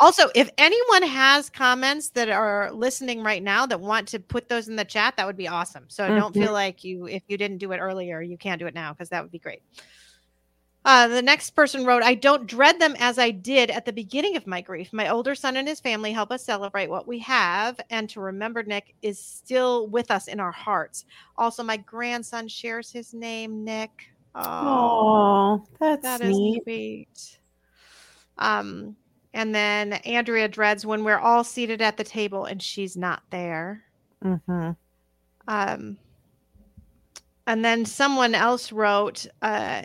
Also, 0.00 0.30
if 0.34 0.50
anyone 0.56 1.02
has 1.02 1.50
comments 1.50 2.08
that 2.10 2.30
are 2.30 2.72
listening 2.72 3.22
right 3.22 3.42
now 3.42 3.66
that 3.66 3.78
want 3.78 4.08
to 4.08 4.18
put 4.18 4.48
those 4.48 4.66
in 4.66 4.74
the 4.74 4.84
chat, 4.84 5.14
that 5.16 5.26
would 5.26 5.36
be 5.36 5.46
awesome. 5.46 5.84
So 5.88 6.04
mm-hmm. 6.04 6.18
don't 6.18 6.34
feel 6.34 6.52
like 6.52 6.82
you 6.82 7.06
if 7.06 7.22
you 7.28 7.36
didn't 7.36 7.58
do 7.58 7.72
it 7.72 7.78
earlier, 7.78 8.22
you 8.22 8.38
can't 8.38 8.58
do 8.58 8.66
it 8.66 8.74
now 8.74 8.92
because 8.94 9.10
that 9.10 9.22
would 9.22 9.30
be 9.30 9.38
great. 9.38 9.62
Uh, 10.82 11.08
the 11.08 11.20
next 11.20 11.50
person 11.50 11.84
wrote, 11.84 12.02
I 12.02 12.14
don't 12.14 12.46
dread 12.46 12.80
them 12.80 12.96
as 12.98 13.18
I 13.18 13.30
did 13.30 13.70
at 13.70 13.84
the 13.84 13.92
beginning 13.92 14.36
of 14.36 14.46
my 14.46 14.62
grief. 14.62 14.90
My 14.94 15.10
older 15.10 15.34
son 15.34 15.58
and 15.58 15.68
his 15.68 15.78
family 15.78 16.10
help 16.10 16.32
us 16.32 16.42
celebrate 16.42 16.88
what 16.88 17.06
we 17.06 17.18
have, 17.18 17.78
and 17.90 18.08
to 18.08 18.20
remember 18.20 18.62
Nick 18.62 18.94
is 19.02 19.18
still 19.18 19.88
with 19.88 20.10
us 20.10 20.26
in 20.26 20.40
our 20.40 20.50
hearts. 20.50 21.04
Also, 21.36 21.62
my 21.62 21.76
grandson 21.76 22.48
shares 22.48 22.90
his 22.90 23.12
name, 23.12 23.62
Nick. 23.62 23.90
Oh, 24.34 25.62
that's 25.78 26.02
that 26.02 26.22
is 26.22 26.38
neat. 26.38 26.62
sweet. 26.62 27.38
Um, 28.38 28.96
and 29.32 29.54
then 29.54 29.92
Andrea 29.92 30.48
dreads 30.48 30.84
when 30.84 31.04
we're 31.04 31.18
all 31.18 31.44
seated 31.44 31.80
at 31.80 31.96
the 31.96 32.04
table 32.04 32.44
and 32.44 32.60
she's 32.62 32.96
not 32.96 33.22
there. 33.30 33.84
Mm-hmm. 34.24 34.70
Um, 35.46 35.96
and 37.46 37.64
then 37.64 37.84
someone 37.84 38.34
else 38.34 38.72
wrote, 38.72 39.26
uh, 39.42 39.82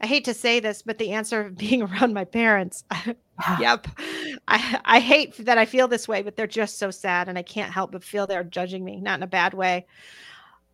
I 0.00 0.06
hate 0.06 0.24
to 0.26 0.34
say 0.34 0.60
this, 0.60 0.82
but 0.82 0.98
the 0.98 1.12
answer 1.12 1.40
of 1.40 1.56
being 1.58 1.82
around 1.82 2.14
my 2.14 2.24
parents. 2.24 2.84
yep. 3.60 3.86
I, 4.48 4.80
I 4.84 5.00
hate 5.00 5.36
that 5.44 5.58
I 5.58 5.66
feel 5.66 5.88
this 5.88 6.08
way, 6.08 6.22
but 6.22 6.36
they're 6.36 6.46
just 6.46 6.78
so 6.78 6.90
sad 6.90 7.28
and 7.28 7.38
I 7.38 7.42
can't 7.42 7.72
help 7.72 7.92
but 7.92 8.04
feel 8.04 8.26
they're 8.26 8.44
judging 8.44 8.84
me, 8.84 9.00
not 9.00 9.18
in 9.18 9.22
a 9.22 9.28
bad 9.28 9.54
way, 9.54 9.86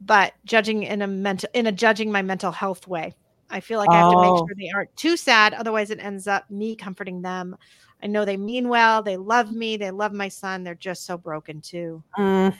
but 0.01 0.35
judging 0.45 0.83
in 0.83 1.03
a 1.03 1.07
mental, 1.07 1.49
in 1.55 1.67
a 1.67 1.73
judging 1.73 2.13
my 2.13 2.23
mental 2.23 2.53
health 2.53 2.87
way. 2.87 3.15
I 3.53 3.61
feel 3.61 3.79
like 3.79 3.91
I 3.91 3.99
have 3.99 4.11
to 4.13 4.21
make 4.21 4.31
Oh. 4.31 4.47
sure 4.47 4.57
they 4.59 4.71
aren't 4.75 4.95
too 4.97 5.17
sad. 5.17 5.55
Otherwise 5.55 5.91
it 5.91 6.01
ends 6.01 6.27
up 6.27 6.51
me 6.51 6.75
comforting 6.75 7.23
them. 7.23 7.57
I 8.03 8.09
know 8.09 8.25
they 8.25 8.37
mean 8.37 8.69
well. 8.69 9.03
They 9.03 9.17
love 9.17 9.53
me. 9.53 9.77
They 9.77 9.91
love 9.93 10.13
my 10.13 10.29
son. 10.29 10.65
They're 10.65 10.75
just 10.75 11.05
so 11.07 11.17
broken 11.17 11.61
too. 11.61 12.03
Mm. 12.19 12.57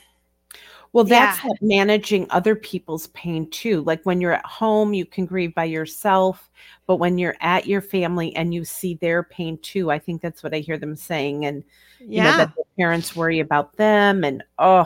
Well, 0.93 1.05
that's 1.05 1.43
Yeah. 1.43 1.49
like 1.51 1.63
managing 1.63 2.27
other 2.29 2.55
people's 2.55 3.07
pain 3.09 3.49
too. 3.49 3.81
Like 3.83 4.03
when 4.05 4.21
you're 4.21 4.35
at 4.35 4.45
home, 4.45 4.93
you 4.93 5.07
can 5.07 5.25
grieve 5.25 5.55
by 5.55 5.65
yourself, 5.65 6.51
but 6.87 6.97
when 6.97 7.17
you're 7.17 7.37
at 7.41 7.67
your 7.67 7.81
family 7.81 8.37
and 8.37 8.53
you 8.53 8.63
see 8.65 8.95
their 8.97 9.23
pain 9.23 9.57
too, 9.63 9.91
I 9.91 9.99
think 9.99 10.21
that's 10.21 10.43
what 10.43 10.55
I 10.55 10.59
hear 10.59 10.77
them 10.77 10.95
saying. 10.95 11.47
And 11.47 11.65
you 11.99 12.23
know 12.23 12.37
that 12.37 12.55
the 12.55 12.65
parents 12.77 13.17
worry 13.17 13.41
about 13.41 13.75
them, 13.77 14.23
and 14.25 14.45
oh, 14.59 14.85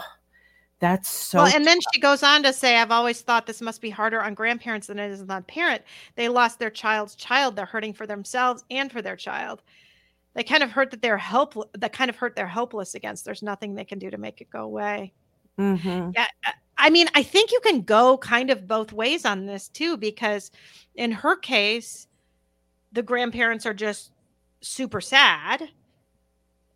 that's 0.78 1.08
so. 1.08 1.38
well, 1.38 1.46
and 1.54 1.64
then 1.66 1.78
she 1.92 2.00
goes 2.00 2.22
on 2.22 2.42
to 2.42 2.52
say, 2.52 2.76
I've 2.76 2.90
always 2.90 3.20
thought 3.22 3.46
this 3.46 3.60
must 3.62 3.80
be 3.80 3.90
harder 3.90 4.22
on 4.22 4.34
grandparents 4.34 4.86
than 4.88 4.98
it 4.98 5.10
is 5.10 5.22
on 5.28 5.42
parent. 5.44 5.82
They 6.16 6.28
lost 6.28 6.58
their 6.58 6.70
child's 6.70 7.14
child. 7.14 7.56
They're 7.56 7.66
hurting 7.66 7.94
for 7.94 8.06
themselves 8.06 8.64
and 8.70 8.90
for 8.92 9.02
their 9.02 9.16
child. 9.16 9.62
They 10.34 10.44
kind 10.44 10.62
of 10.62 10.70
hurt 10.70 10.90
that 10.90 11.02
they're 11.02 11.18
helpless. 11.18 11.68
That 11.78 11.92
kind 11.92 12.10
of 12.10 12.16
hurt 12.16 12.36
they're 12.36 12.46
helpless 12.46 12.94
against. 12.94 13.24
There's 13.24 13.42
nothing 13.42 13.74
they 13.74 13.84
can 13.84 13.98
do 13.98 14.10
to 14.10 14.18
make 14.18 14.40
it 14.40 14.50
go 14.50 14.64
away. 14.64 15.12
Mhm. 15.58 16.12
Yeah. 16.14 16.26
uh, 16.46 16.52
I 16.78 16.90
mean, 16.90 17.08
I 17.14 17.22
think 17.22 17.52
you 17.52 17.60
can 17.60 17.82
go 17.82 18.18
kind 18.18 18.50
of 18.50 18.66
both 18.68 18.92
ways 18.92 19.24
on 19.24 19.46
this 19.46 19.68
too, 19.68 19.96
because 19.96 20.50
in 20.94 21.10
her 21.12 21.36
case, 21.36 22.06
the 22.92 23.02
grandparents 23.02 23.66
are 23.66 23.74
just 23.74 24.12
super 24.62 25.00
sad. 25.00 25.70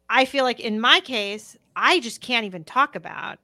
I 0.08 0.24
feel 0.24 0.44
like 0.44 0.60
in 0.60 0.80
my 0.80 1.00
case, 1.00 1.56
I 1.76 2.00
just 2.00 2.20
can't 2.20 2.44
even 2.46 2.64
talk 2.64 2.94
about 2.96 3.38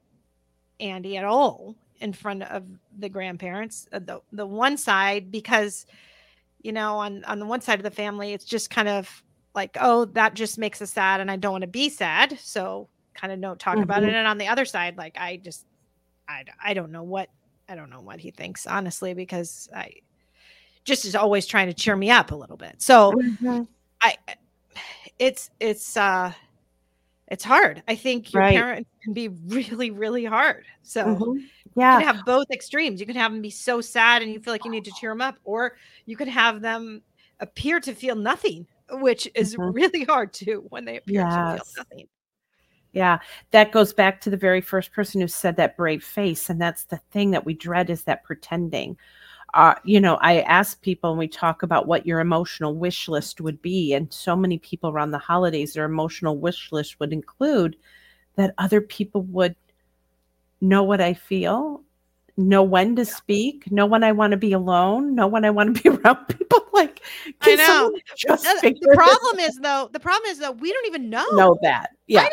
Andy 0.80 1.16
at 1.16 1.24
all 1.24 1.74
in 2.00 2.12
front 2.12 2.42
of 2.42 2.64
the 2.98 3.08
grandparents, 3.08 3.88
uh, 3.92 3.98
the 3.98 4.20
the 4.32 4.46
one 4.46 4.76
side 4.76 5.30
because 5.30 5.86
you 6.62 6.72
know, 6.72 6.96
on 6.96 7.24
on 7.24 7.38
the 7.38 7.46
one 7.46 7.60
side 7.60 7.78
of 7.78 7.84
the 7.84 7.90
family, 7.90 8.32
it's 8.32 8.44
just 8.44 8.70
kind 8.70 8.88
of 8.88 9.22
like, 9.54 9.76
oh, 9.80 10.04
that 10.06 10.34
just 10.34 10.58
makes 10.58 10.82
us 10.82 10.92
sad 10.92 11.20
and 11.20 11.30
I 11.30 11.36
don't 11.36 11.52
want 11.52 11.62
to 11.62 11.68
be 11.68 11.88
sad, 11.88 12.38
so 12.40 12.88
kind 13.14 13.32
of 13.32 13.40
don't 13.40 13.58
talk 13.58 13.78
about 13.78 14.02
it. 14.02 14.14
And 14.14 14.26
on 14.26 14.38
the 14.38 14.48
other 14.48 14.64
side, 14.64 14.96
like 14.98 15.16
I 15.18 15.36
just 15.36 15.64
I 16.28 16.44
I 16.62 16.74
don't 16.74 16.92
know 16.92 17.02
what 17.04 17.30
I 17.68 17.74
don't 17.74 17.90
know 17.90 18.00
what 18.00 18.20
he 18.20 18.30
thinks 18.30 18.66
honestly 18.66 19.14
because 19.14 19.68
I 19.74 19.92
just 20.84 21.04
is 21.04 21.14
always 21.14 21.46
trying 21.46 21.68
to 21.68 21.74
cheer 21.74 21.96
me 21.96 22.10
up 22.10 22.30
a 22.30 22.36
little 22.36 22.56
bit. 22.56 22.82
So 22.82 23.12
Mhm. 23.12 23.66
I 24.00 24.16
it's 25.18 25.50
it's 25.60 25.96
uh 25.96 26.32
it's 27.28 27.44
hard. 27.44 27.82
I 27.88 27.96
think 27.96 28.32
your 28.32 28.42
Right. 28.42 28.66
parents 28.66 28.90
can 29.02 29.12
be 29.14 29.28
really 29.28 29.90
really 29.90 30.24
hard. 30.24 30.66
So 30.82 31.04
Mhm. 31.04 31.50
you 31.80 31.88
Yeah. 31.88 32.00
can 32.00 32.06
have 32.06 32.24
both 32.24 32.46
extremes. 32.52 33.00
You 33.00 33.06
can 33.06 33.16
have 33.16 33.32
them 33.32 33.42
be 33.42 33.50
so 33.50 33.80
sad 33.82 34.22
and 34.22 34.32
you 34.32 34.40
feel 34.40 34.54
like 34.54 34.64
you 34.64 34.70
need 34.70 34.84
to 34.86 34.92
cheer 34.92 35.10
them 35.12 35.20
up, 35.22 35.36
or 35.44 35.76
you 36.06 36.16
could 36.16 36.28
have 36.28 36.62
them 36.62 37.02
appear 37.40 37.80
to 37.80 37.94
feel 37.94 38.16
nothing, 38.16 38.66
which 38.92 39.28
is 39.36 39.56
Mhm. 39.56 39.72
really 39.72 40.04
hard 40.04 40.32
too 40.34 40.66
when 40.70 40.84
they 40.86 40.96
appear 40.98 41.26
to 41.26 41.42
feel 41.44 41.64
nothing. 41.76 42.08
Yeah, 42.92 43.18
that 43.50 43.72
goes 43.72 43.92
back 43.92 44.20
to 44.22 44.30
the 44.30 44.36
very 44.36 44.60
first 44.60 44.92
person 44.92 45.20
who 45.20 45.28
said 45.28 45.56
that 45.56 45.76
brave 45.76 46.02
face. 46.04 46.48
And 46.48 46.60
that's 46.60 46.84
the 46.84 46.98
thing 47.10 47.30
that 47.32 47.44
we 47.44 47.54
dread 47.54 47.90
is 47.90 48.04
that 48.04 48.24
pretending. 48.24 48.96
Uh, 49.56 49.74
you 49.84 50.00
know, 50.00 50.16
I 50.16 50.40
ask 50.42 50.82
people 50.82 51.08
and 51.10 51.18
we 51.18 51.28
talk 51.28 51.62
about 51.62 51.86
what 51.86 52.06
your 52.06 52.20
emotional 52.20 52.74
wish 52.74 53.08
list 53.08 53.40
would 53.40 53.62
be. 53.62 53.94
And 53.94 54.12
so 54.12 54.36
many 54.36 54.58
people 54.58 54.90
around 54.90 55.12
the 55.12 55.18
holidays, 55.18 55.72
their 55.72 55.86
emotional 55.86 56.36
wish 56.36 56.70
list 56.72 57.00
would 57.00 57.10
include 57.10 57.76
that 58.36 58.54
other 58.58 58.82
people 58.82 59.22
would 59.22 59.56
know 60.60 60.82
what 60.82 61.00
I 61.00 61.14
feel, 61.14 61.82
know 62.36 62.62
when 62.62 62.96
to 62.96 63.06
speak, 63.06 63.72
know 63.72 63.86
when 63.86 64.04
I 64.04 64.12
want 64.12 64.32
to 64.32 64.36
be 64.36 64.52
alone, 64.52 65.14
know 65.14 65.26
when 65.26 65.46
I 65.46 65.50
want 65.50 65.74
to 65.74 65.82
be 65.82 65.88
around 66.04 66.26
people. 66.26 66.60
Like, 66.74 67.00
I 67.40 67.54
know. 67.54 67.96
just 68.14 68.46
Uh, 68.46 68.60
The 68.60 68.92
problem 68.94 69.40
is 69.40 69.56
though, 69.56 69.88
the 69.90 70.00
problem 70.00 70.30
is 70.30 70.38
though, 70.38 70.52
we 70.52 70.70
don't 70.70 70.86
even 70.86 71.08
know. 71.08 71.26
know 71.32 71.58
that. 71.62 71.92
Yeah. 72.06 72.24
I- 72.24 72.30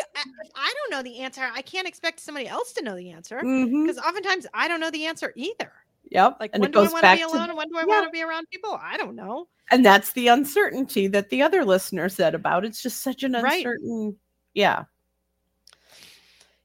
I 0.56 0.74
don't 0.76 0.92
know 0.92 1.04
the 1.10 1.20
answer. 1.20 1.50
I 1.54 1.62
can't 1.62 1.88
expect 1.88 2.20
somebody 2.20 2.48
else 2.48 2.74
to 2.74 2.84
know 2.84 2.96
the 2.96 3.12
answer 3.12 3.38
because 3.40 3.98
oftentimes 3.98 4.46
I 4.54 4.68
don't 4.68 4.80
know 4.82 4.92
the 4.92 5.06
answer 5.06 5.32
either. 5.36 5.72
Yep. 6.12 6.38
Like 6.40 6.52
and 6.54 6.62
when 6.62 6.70
it 6.70 6.74
do 6.74 6.80
I 6.80 6.90
want 6.92 7.06
to 7.06 7.12
be 7.12 7.20
to 7.20 7.28
alone 7.28 7.50
and 7.50 7.58
when 7.58 7.70
do 7.70 7.78
I 7.78 7.82
yeah. 7.82 7.86
want 7.88 8.06
to 8.06 8.12
be 8.12 8.22
around 8.24 8.48
people? 8.52 8.78
I 8.82 8.98
don't 8.98 9.16
know. 9.16 9.48
and 9.72 9.86
that's 9.86 10.12
the 10.14 10.28
uncertainty 10.28 11.08
that 11.08 11.30
the 11.30 11.42
other 11.42 11.64
listener 11.66 12.10
said 12.10 12.36
about 12.36 12.66
it's 12.66 12.82
just 12.84 13.02
such 13.02 13.24
an 13.24 13.34
Right. 13.34 13.66
uncertain 13.66 14.18
yeah 14.54 14.84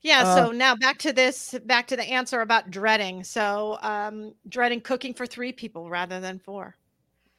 Yeah, 0.03 0.23
Uh, 0.23 0.35
so 0.47 0.53
now 0.53 0.75
back 0.77 0.99
to 0.99 1.13
this 1.13 1.55
back 1.65 1.87
to 1.89 1.97
the 1.97 2.05
answer 2.05 2.41
about 2.41 2.71
dreading. 2.71 3.25
So 3.25 3.79
um 3.83 4.35
dreading 4.49 4.81
cooking 4.81 5.15
for 5.15 5.27
3 5.27 5.53
people 5.53 5.89
rather 5.91 6.21
than 6.21 6.39
4. 6.39 6.77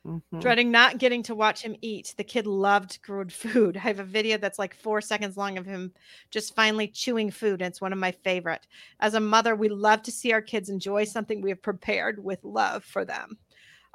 Mhm. 0.05 0.21
Dreading 0.39 0.71
not 0.71 0.97
getting 0.97 1.23
to 1.23 1.35
watch 1.35 1.61
him 1.61 1.75
eat. 1.81 2.13
The 2.17 2.23
kid 2.23 2.47
loved 2.47 3.01
good 3.01 3.31
food. 3.33 3.75
I 3.77 3.81
have 3.81 3.99
a 3.99 4.03
video 4.03 4.37
that's 4.37 4.57
like 4.59 4.73
4 4.73 5.01
seconds 5.01 5.35
long 5.37 5.57
of 5.57 5.65
him 5.65 5.93
just 6.31 6.55
finally 6.55 6.87
chewing 6.87 7.31
food. 7.31 7.61
And 7.61 7.69
it's 7.71 7.81
one 7.81 7.91
of 7.93 7.99
my 7.99 8.11
favorite. 8.11 8.65
As 9.01 9.13
a 9.13 9.19
mother, 9.19 9.55
we 9.55 9.67
love 9.69 10.01
to 10.03 10.11
see 10.11 10.31
our 10.31 10.41
kids 10.41 10.69
enjoy 10.69 11.03
something 11.03 11.41
we 11.41 11.49
have 11.49 11.61
prepared 11.61 12.23
with 12.23 12.43
love 12.43 12.83
for 12.85 13.03
them. 13.03 13.37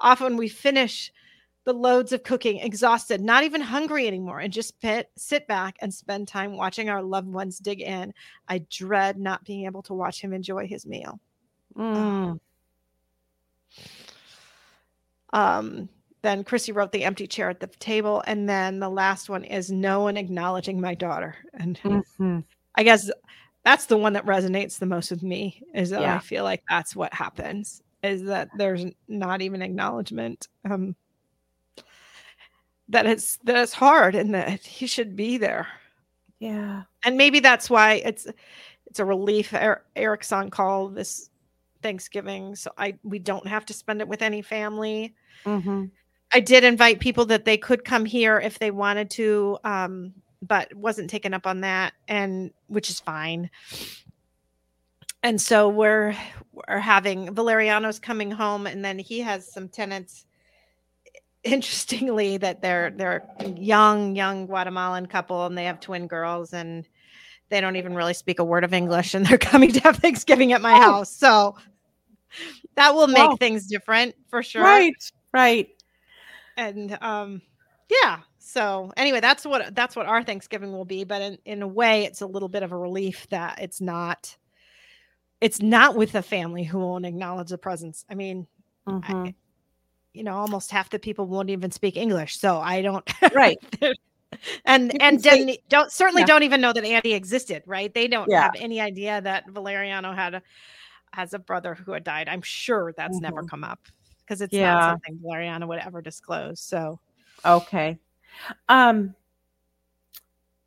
Often 0.01 0.37
we 0.38 0.49
finish 0.49 1.12
the 1.64 1.75
loads 1.75 2.12
of 2.12 2.23
cooking 2.25 2.59
exhausted, 2.61 3.21
not 3.21 3.45
even 3.45 3.61
hungry 3.61 4.07
anymore, 4.07 4.40
and 4.40 4.53
just 4.53 4.81
pit, 4.81 5.11
sit 5.17 5.47
back 5.49 5.77
and 5.81 5.95
spend 5.95 6.29
time 6.29 6.57
watching 6.57 6.90
our 6.90 7.03
loved 7.03 7.29
ones 7.29 7.59
dig 7.59 7.81
in. 7.83 8.14
I 8.49 8.61
dread 8.71 9.19
not 9.19 9.45
being 9.45 9.67
able 9.67 9.83
to 9.85 9.95
watch 9.95 10.21
him 10.23 10.33
enjoy 10.35 10.67
his 10.69 10.87
meal. 10.87 11.21
Mm. 11.77 12.40
Um, 15.35 15.88
then 16.23 16.42
Chrissy 16.44 16.73
wrote 16.73 16.90
the 16.92 17.05
empty 17.05 17.27
chair 17.27 17.51
at 17.51 17.61
the 17.61 17.66
table, 17.66 18.23
and 18.27 18.49
then 18.49 18.79
the 18.81 18.88
last 18.88 19.29
one 19.29 19.44
is 19.44 19.70
no 19.70 20.01
one 20.01 20.16
acknowledging 20.16 20.81
my 20.81 20.94
daughter. 20.94 21.37
And 21.53 21.79
Mhm. 21.83 22.44
I 22.77 22.83
guess 22.83 23.11
that's 23.64 23.87
the 23.87 23.99
one 23.99 24.14
that 24.14 24.25
resonates 24.25 24.79
the 24.79 24.87
most 24.87 25.11
with 25.11 25.23
me. 25.23 25.62
Is 25.75 25.90
that 25.90 26.01
Yeah. 26.01 26.16
I 26.16 26.18
feel 26.20 26.44
like 26.44 26.62
that's 26.70 26.97
what 26.97 27.12
happens. 27.12 27.83
Is 28.03 28.23
that 28.25 28.49
there's 28.57 28.87
not 29.09 29.42
even 29.42 29.61
acknowledgement. 29.61 30.49
Um, 30.64 30.97
that 32.88 33.07
it's 33.07 33.38
that 33.44 33.57
it's 33.57 33.73
hard 33.73 34.14
and 34.14 34.35
that 34.35 34.61
he 34.64 34.87
should 34.87 35.16
be 35.16 35.38
there. 35.38 35.66
yeah 36.40 36.83
and 37.05 37.16
maybe 37.16 37.40
that's 37.40 37.70
why 37.70 37.94
it's 38.05 38.27
it's 38.87 38.99
a 38.99 39.05
relief 39.05 39.55
Er- 39.55 39.85
eric's 39.97 40.33
on 40.33 40.51
call 40.51 40.88
this 40.88 41.31
thanksgiving 41.85 42.57
so 42.57 42.70
i 42.79 42.94
we 43.03 43.18
don't 43.18 43.47
have 43.47 43.64
to 43.66 43.75
spend 43.75 44.01
it 44.01 44.09
with 44.09 44.23
any 44.23 44.40
family 44.40 45.14
Mhm. 45.44 45.90
i 46.33 46.40
did 46.40 46.64
invite 46.64 46.99
people 46.99 47.27
that 47.27 47.44
they 47.44 47.59
could 47.59 47.85
come 47.85 48.07
here 48.07 48.40
if 48.40 48.59
they 48.59 48.70
wanted 48.70 49.11
to 49.11 49.59
um 49.64 50.14
but 50.40 50.75
wasn't 50.75 51.11
taken 51.11 51.35
up 51.35 51.47
on 51.47 51.61
that 51.61 51.92
and 52.09 52.51
which 52.68 52.88
is 52.88 53.01
fine 53.01 53.51
and 55.23 55.38
so 55.40 55.68
we're 55.68 56.16
we're 56.53 56.79
having 56.79 57.35
valeriano's 57.35 57.99
coming 57.99 58.31
home 58.31 58.66
and 58.66 58.83
then 58.85 58.99
he 58.99 59.20
has 59.20 59.51
some 59.53 59.68
tenants 59.68 60.25
interestingly 61.44 62.38
that 62.38 62.62
they're 62.62 62.90
they're 62.92 63.29
a 63.40 63.49
young 63.51 64.16
young 64.16 64.47
guatemalan 64.47 65.05
couple 65.07 65.44
and 65.44 65.59
they 65.59 65.64
have 65.66 65.79
twin 65.81 66.07
girls 66.07 66.55
and 66.55 66.88
they 67.51 67.61
don't 67.61 67.77
even 67.77 67.94
really 67.94 68.14
speak 68.14 68.38
a 68.38 68.44
word 68.44 68.64
of 68.64 68.73
english 68.73 69.12
and 69.14 69.27
they're 69.27 69.37
coming 69.53 69.70
to 69.70 69.81
have 69.81 69.97
thanksgiving 69.97 70.53
at 70.55 70.62
my 70.62 70.73
Oh. 70.73 70.81
house 70.81 71.14
so 71.14 71.55
that 72.77 72.94
will 72.94 73.07
make 73.09 73.31
Wow. 73.31 73.37
things 73.37 73.66
different 73.66 74.14
for 74.29 74.42
sure 74.42 74.62
right 74.62 74.94
right 75.33 75.68
and 76.57 76.97
um 77.01 77.42
yeah 78.03 78.18
so 78.38 78.92
anyway 78.97 79.20
that's 79.20 79.44
what 79.44 79.75
that's 79.75 79.97
what 79.97 80.07
our 80.07 80.23
thanksgiving 80.23 80.73
will 80.73 80.85
be 80.85 81.05
but 81.05 81.20
in, 81.23 81.38
in 81.44 81.62
a 81.62 81.68
way 81.68 82.05
it's 82.05 82.20
a 82.20 82.27
little 82.27 82.49
bit 82.49 82.62
of 82.62 82.73
a 82.73 82.77
relief 82.77 83.27
that 83.31 83.61
it's 83.61 83.81
not 83.81 84.37
it's 85.40 85.61
not 85.61 85.97
with 85.97 86.14
a 86.14 86.23
family 86.23 86.64
who 86.64 86.79
won't 86.79 87.05
acknowledge 87.07 87.49
the 87.51 87.59
presence 87.59 88.05
i 88.11 88.14
mean 88.14 88.47
Mhm. 88.87 89.35
you 90.12 90.23
know, 90.23 90.37
almost 90.37 90.70
half 90.70 90.90
the 90.90 90.99
people 90.99 91.27
won't 91.27 91.49
even 91.51 91.70
speak 91.73 91.97
English. 91.97 92.38
So 92.38 92.59
I 92.61 92.83
don't 92.83 93.03
Right. 93.35 93.57
and 94.64 94.92
You 94.92 94.99
and 95.01 95.20
say- 95.23 95.38
didn't, 95.44 95.59
don't 95.68 95.90
certainly 95.90 96.20
Yeah. 96.23 96.27
don't 96.27 96.42
even 96.44 96.61
know 96.61 96.73
that 96.73 96.85
Andy 96.85 97.14
existed, 97.14 97.62
right? 97.66 97.92
They 97.92 98.07
don't 98.09 98.29
Yeah. 98.31 98.42
have 98.42 98.53
any 98.59 98.81
idea 98.81 99.20
that 99.23 99.49
Valeriano 99.49 100.14
had 100.14 100.35
a 100.35 100.42
has 101.14 101.33
a 101.33 101.38
brother 101.38 101.74
who 101.74 101.92
had 101.92 102.05
died. 102.05 102.29
I'm 102.29 102.42
sure 102.42 102.92
that's 102.96 103.20
never 103.20 103.42
Mhm. 103.42 103.48
come 103.50 103.64
up 103.64 103.81
because 104.20 104.40
it's 104.40 104.53
Yeah. 104.53 104.74
not 104.74 104.90
something 104.92 105.18
Valeriano 105.24 105.66
would 105.68 105.79
ever 105.79 106.03
disclose. 106.03 106.61
So 106.61 107.00
Okay. 107.44 107.98
Um 108.68 109.14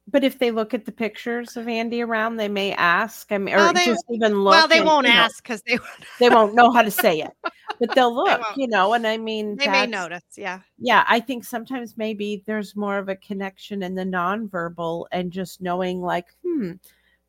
but 0.09 0.23
if 0.23 0.39
they 0.39 0.51
look 0.51 0.73
at 0.73 0.85
the 0.85 0.91
pictures 0.93 1.57
of 1.57 1.67
Andy 1.67 2.01
around, 2.01 2.37
they 2.37 2.47
may 2.47 2.71
ask. 2.71 3.29
I 3.33 3.37
mean, 3.37 3.53
or 3.55 3.57
Well, 3.57 3.73
they- 3.73 3.85
just 3.87 4.05
even 4.09 4.39
look. 4.41 4.51
well, 4.51 4.67
they 4.69 4.77
and, 4.77 4.85
won't 4.87 5.05
you 5.05 5.13
know, 5.13 5.19
ask 5.19 5.43
because 5.43 5.61
they 5.63 5.77
they 6.19 6.29
won't 6.29 6.55
know 6.55 6.71
how 6.71 6.81
to 6.81 6.89
say 6.91 7.19
it, 7.19 7.31
but 7.77 7.93
they'll 7.93 8.15
look. 8.15 8.39
won't. 8.41 8.57
you 8.57 8.67
know, 8.69 8.93
and 8.93 9.05
I 9.05 9.17
mean, 9.17 9.57
they 9.57 9.67
may 9.67 9.85
notice. 9.85 10.23
Yeah. 10.37 10.61
yeah, 10.77 11.03
I 11.09 11.19
think 11.19 11.43
sometimes 11.43 11.97
maybe 11.97 12.41
there's 12.45 12.73
more 12.73 12.97
of 12.97 13.09
a 13.09 13.17
connection 13.17 13.83
in 13.83 13.95
the 13.95 14.05
nonverbal 14.05 15.07
and 15.11 15.29
just 15.29 15.61
knowing, 15.61 16.01
like, 16.01 16.27
hmm, 16.41 16.73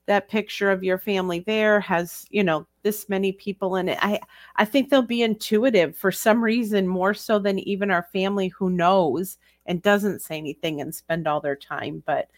that 0.08 0.28
picture 0.28 0.70
of 0.70 0.82
your 0.82 0.98
family 0.98 1.40
there 1.40 1.78
has, 1.80 2.26
you 2.30 2.42
know, 2.42 2.66
this 2.82 3.08
many 3.08 3.30
people 3.32 3.76
in 3.76 3.88
it. 3.88 3.98
I 4.02 4.18
I 4.56 4.64
think 4.64 4.90
they'll 4.90 5.02
be 5.02 5.22
intuitive 5.22 5.96
for 5.96 6.10
some 6.10 6.42
reason 6.42 6.88
more 6.88 7.14
so 7.14 7.38
than 7.38 7.58
even 7.60 7.90
our 7.90 8.08
family 8.12 8.48
who 8.48 8.70
knows 8.70 9.38
and 9.66 9.82
doesn't 9.82 10.22
say 10.22 10.38
anything 10.38 10.80
and 10.80 10.94
spend 10.94 11.28
all 11.28 11.40
their 11.40 11.56
time. 11.56 12.02
But 12.06 12.28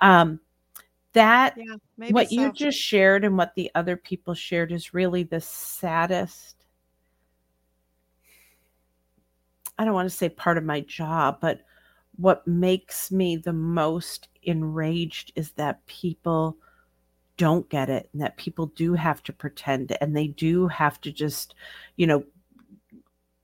um 0.00 0.40
that 1.12 1.54
Yeah. 1.56 1.76
Maybe 1.98 2.12
what 2.14 2.32
you 2.32 2.52
just 2.52 2.78
shared 2.78 3.24
and 3.24 3.36
what 3.38 3.54
the 3.54 3.70
other 3.74 3.96
people 3.96 4.34
shared 4.34 4.72
is 4.72 4.94
really 4.94 5.22
the 5.24 5.40
saddest 5.40 6.56
I 9.78 9.84
don't 9.84 9.94
want 9.94 10.10
to 10.10 10.16
say 10.16 10.28
part 10.28 10.58
of 10.58 10.64
my 10.64 10.80
job, 10.80 11.38
but 11.40 11.60
what 12.16 12.46
makes 12.46 13.10
me 13.10 13.36
the 13.36 13.52
most 13.52 14.28
enraged 14.42 15.32
is 15.34 15.52
that 15.52 15.84
people 15.86 16.56
don't 17.42 17.68
get 17.68 17.90
it 17.90 18.08
and 18.12 18.22
that 18.22 18.36
people 18.36 18.66
do 18.76 18.94
have 18.94 19.20
to 19.20 19.32
pretend 19.32 19.96
and 20.00 20.16
they 20.16 20.28
do 20.28 20.68
have 20.68 21.00
to 21.00 21.10
just, 21.10 21.56
you 21.96 22.06
know, 22.06 22.22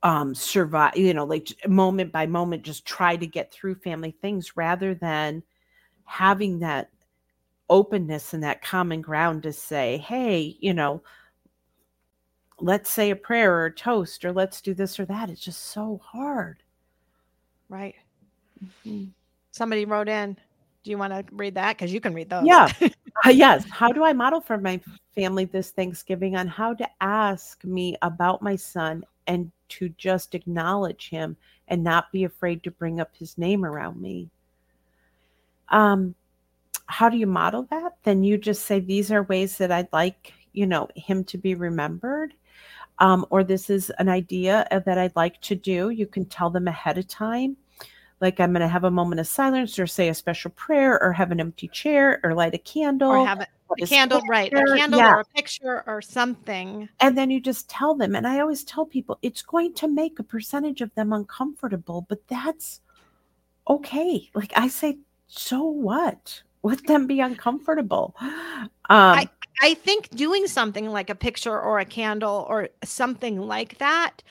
um 0.05 0.37
survive, 0.37 0.97
you 0.97 1.13
know, 1.13 1.25
like 1.25 1.49
moment 1.67 2.13
by 2.13 2.25
moment 2.25 2.63
just 2.63 2.87
try 2.87 3.17
to 3.17 3.27
get 3.27 3.51
through 3.51 3.75
family 3.75 4.13
things 4.23 4.57
rather 4.57 4.95
than 4.95 5.43
having 6.05 6.61
that 6.61 6.91
openness 7.69 8.33
and 8.35 8.45
that 8.45 8.63
common 8.63 9.01
ground 9.01 9.43
to 9.43 9.53
say, 9.53 9.99
hey, 9.99 10.57
you 10.61 10.73
know, 10.73 11.03
let's 12.61 12.89
say 12.89 13.11
a 13.11 13.17
prayer 13.17 13.53
or 13.53 13.67
a 13.67 13.75
toast 13.75 14.25
or 14.25 14.33
let's 14.33 14.61
do 14.61 14.75
this 14.75 15.01
or 15.01 15.07
that. 15.07 15.29
It's 15.29 15.41
just 15.41 15.65
so 15.73 16.01
hard. 16.05 16.63
right. 17.69 17.97
Mhm. 18.87 19.11
Somebody 19.51 19.87
wrote 19.87 20.09
in. 20.09 20.37
Do 20.85 20.91
you 20.93 20.99
want 20.99 21.13
to 21.13 21.25
read 21.35 21.57
that? 21.57 21.77
Because 21.77 21.93
you 21.93 22.01
can 22.01 22.15
read 22.15 22.31
those. 22.31 22.47
Yeah. 22.47 22.71
Uh, 23.25 23.31
yes. 23.31 23.65
How 23.71 23.93
do 23.93 24.05
I 24.05 24.13
model 24.13 24.41
for 24.41 24.59
my 24.59 24.81
family 25.15 25.45
this 25.45 25.71
Thanksgiving 25.71 26.37
on 26.37 26.47
how 26.47 26.75
to 26.75 26.89
ask 27.01 27.65
me 27.65 27.97
about 28.03 28.43
my 28.43 28.57
son 28.57 29.05
and 29.27 29.51
to 29.71 29.89
just 29.91 30.35
acknowledge 30.35 31.11
him 31.11 31.37
and 31.69 31.85
not 31.85 32.11
be 32.13 32.25
afraid 32.25 32.63
to 32.63 32.71
bring 32.71 33.01
up 33.01 33.15
his 33.17 33.37
name 33.39 33.65
around 33.65 34.01
me? 34.01 34.31
Um, 35.69 36.15
how 36.87 37.09
do 37.09 37.19
you 37.19 37.27
model 37.27 37.67
that? 37.71 37.97
Then 38.05 38.23
you 38.23 38.39
just 38.39 38.65
say, 38.65 38.81
These 38.81 39.13
are 39.13 39.23
ways 39.25 39.59
that 39.59 39.71
I'd 39.71 39.93
like, 39.93 40.33
you 40.53 40.67
know, 40.67 40.89
him 40.97 41.25
to 41.25 41.39
be 41.39 41.55
remembered. 41.55 42.35
Um, 43.01 43.27
or 43.31 43.45
this 43.45 43.71
is 43.71 43.91
an 43.99 44.09
idea 44.09 44.67
uh, 44.71 44.81
that 44.81 44.99
I'd 44.99 45.15
like 45.15 45.41
to 45.43 45.55
do. 45.55 45.91
You 45.91 46.07
can 46.07 46.25
tell 46.25 46.51
them 46.51 46.67
ahead 46.67 46.99
of 46.99 47.07
time 47.07 47.57
like 48.21 48.41
I'm 48.41 48.53
going 48.53 48.63
to 48.63 48.69
have 48.69 48.85
a 48.85 48.91
moment 48.91 49.21
of 49.21 49.27
silence 49.27 49.79
or 49.79 49.87
say 49.87 50.09
a 50.09 50.15
special 50.15 50.51
prayer 50.53 51.01
or 51.03 51.13
have 51.13 51.31
an 51.31 51.41
empty 51.41 51.69
chair 51.69 52.21
or 52.25 52.35
light 52.35 52.55
a 52.55 52.59
candle. 52.59 53.11
Or 53.11 53.27
have 53.27 53.41
a, 53.41 53.47
a 53.81 53.87
candle, 53.87 54.23
right? 54.29 54.53
A 54.53 54.77
candle 54.77 55.01
Yeah. 55.01 55.15
or 55.15 55.21
a 55.21 55.25
picture 55.25 55.85
or 55.87 56.03
something. 56.03 56.89
And 57.01 57.17
then 57.17 57.31
you 57.31 57.41
just 57.41 57.69
tell 57.69 57.95
them. 57.95 58.15
And 58.15 58.27
I 58.27 58.41
always 58.41 58.65
tell 58.65 58.87
people 58.87 59.19
it's 59.23 59.43
going 59.43 59.75
to 59.75 59.89
make 59.89 60.19
a 60.19 60.25
percentage 60.25 60.81
of 60.81 60.95
them 60.95 61.13
uncomfortable, 61.13 62.07
but 62.09 62.27
that's 62.29 62.81
okay. 63.69 64.29
Like 64.35 64.53
I 64.57 64.69
say, 64.69 64.99
so 65.27 65.63
what? 65.63 66.43
Let 66.63 66.87
them 66.87 67.07
be 67.07 67.21
uncomfortable. 67.21 68.17
Um, 68.91 69.29
I 69.61 69.75
think 69.75 70.11
doing 70.11 70.47
something 70.47 70.89
like 70.89 71.11
a 71.11 71.15
picture 71.15 71.59
or 71.59 71.79
a 71.79 71.85
candle 71.85 72.47
or 72.49 72.69
something 72.85 73.41
like 73.41 73.79
that 73.79 74.23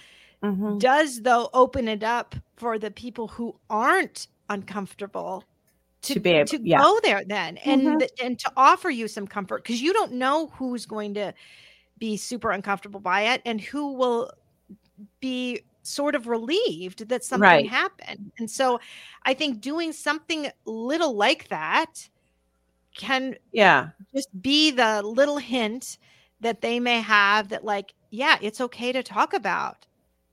mhm. 0.43 0.79
does 0.79 1.21
though 1.23 1.49
open 1.53 1.87
it 1.87 2.03
up 2.03 2.35
for 2.57 2.77
the 2.79 2.91
people 2.91 3.27
who 3.27 3.55
aren't 3.69 4.27
uncomfortable 4.49 5.43
to, 6.03 6.13
To 6.15 6.19
be 6.19 6.31
able- 6.31 6.47
to 6.49 6.59
yeah. 6.63 6.77
go 6.81 6.99
there 7.03 7.23
then 7.25 7.57
and 7.59 7.81
Mhm. 7.83 7.99
th- 7.99 8.11
and 8.23 8.39
to 8.39 8.51
offer 8.57 8.89
you 8.89 9.07
some 9.07 9.27
comfort 9.27 9.63
because 9.63 9.81
you 9.81 9.93
don't 9.93 10.13
know 10.13 10.47
who's 10.49 10.85
going 10.85 11.13
to 11.15 11.33
be 11.99 12.17
super 12.17 12.51
uncomfortable 12.51 12.99
by 13.01 13.21
it 13.23 13.41
and 13.45 13.61
who 13.61 13.93
will 13.93 14.31
be 15.21 15.61
sort 15.83 16.15
of 16.15 16.27
relieved 16.27 17.09
that 17.09 17.23
something 17.23 17.41
Right. 17.41 17.69
happened 17.69 18.31
and 18.39 18.49
so 18.51 18.79
i 19.25 19.33
think 19.33 19.61
doing 19.61 19.93
something 19.93 20.51
little 20.65 21.15
like 21.15 21.49
that 21.49 22.09
can 22.95 23.35
Yeah. 23.53 23.89
just 24.15 24.29
be 24.41 24.71
the 24.71 25.01
little 25.03 25.37
hint 25.39 25.97
that 26.41 26.61
they 26.61 26.79
may 26.79 27.01
have 27.01 27.49
that 27.49 27.63
like 27.65 27.93
yeah 28.11 28.37
it's 28.41 28.61
okay 28.61 28.91
to 28.93 29.03
talk 29.03 29.33
about 29.33 29.87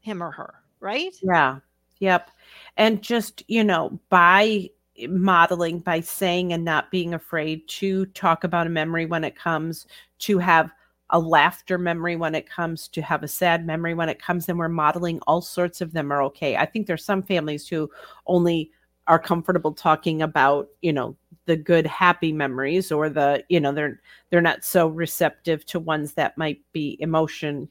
him 0.05 0.23
or 0.23 0.31
her 0.31 0.55
right 0.81 1.15
Yeah. 1.23 1.59
Yep. 2.01 2.31
And 2.77 3.03
just, 3.03 3.43
you 3.49 3.65
know, 3.65 3.99
by 4.11 4.69
modeling, 5.09 5.79
by 5.79 6.01
saying 6.01 6.53
and 6.53 6.65
not 6.65 6.91
being 6.91 7.15
afraid 7.15 7.67
to 7.69 8.07
talk 8.07 8.45
about 8.45 8.67
a 8.67 8.71
memory 8.71 9.07
when 9.07 9.25
it 9.25 9.37
comes, 9.37 9.87
to 10.21 10.39
have 10.39 10.71
a 11.11 11.19
laughter 11.19 11.79
memory 11.79 12.17
when 12.17 12.35
it 12.35 12.49
comes, 12.49 12.89
to 12.89 13.01
have 13.03 13.23
a 13.23 13.29
sad 13.29 13.65
memory 13.65 13.95
when 13.95 14.09
it 14.09 14.21
comes, 14.21 14.49
and 14.49 14.59
we're 14.59 14.69
modeling 14.69 15.21
all 15.27 15.41
sorts 15.41 15.81
of 15.81 15.93
them 15.93 16.13
are 16.13 16.23
okay. 16.25 16.57
I 16.57 16.67
think 16.67 16.87
there's 16.87 17.05
some 17.05 17.23
families 17.23 17.69
who 17.69 17.91
only 18.27 18.71
are 19.07 19.19
comfortable 19.19 19.73
talking 19.73 20.23
about, 20.23 20.69
you 20.83 20.93
know, 20.93 21.17
the 21.47 21.57
good 21.57 21.87
happy 21.87 22.33
memories 22.33 22.91
or 22.91 23.09
the, 23.09 23.45
you 23.49 23.61
know, 23.61 23.73
they're 23.73 24.01
they're 24.31 24.41
not 24.41 24.65
so 24.65 24.89
receptive 24.89 25.65
to 25.67 25.79
ones 25.79 26.15
that 26.15 26.37
might 26.39 26.61
be 26.73 26.97
emotion 27.01 27.69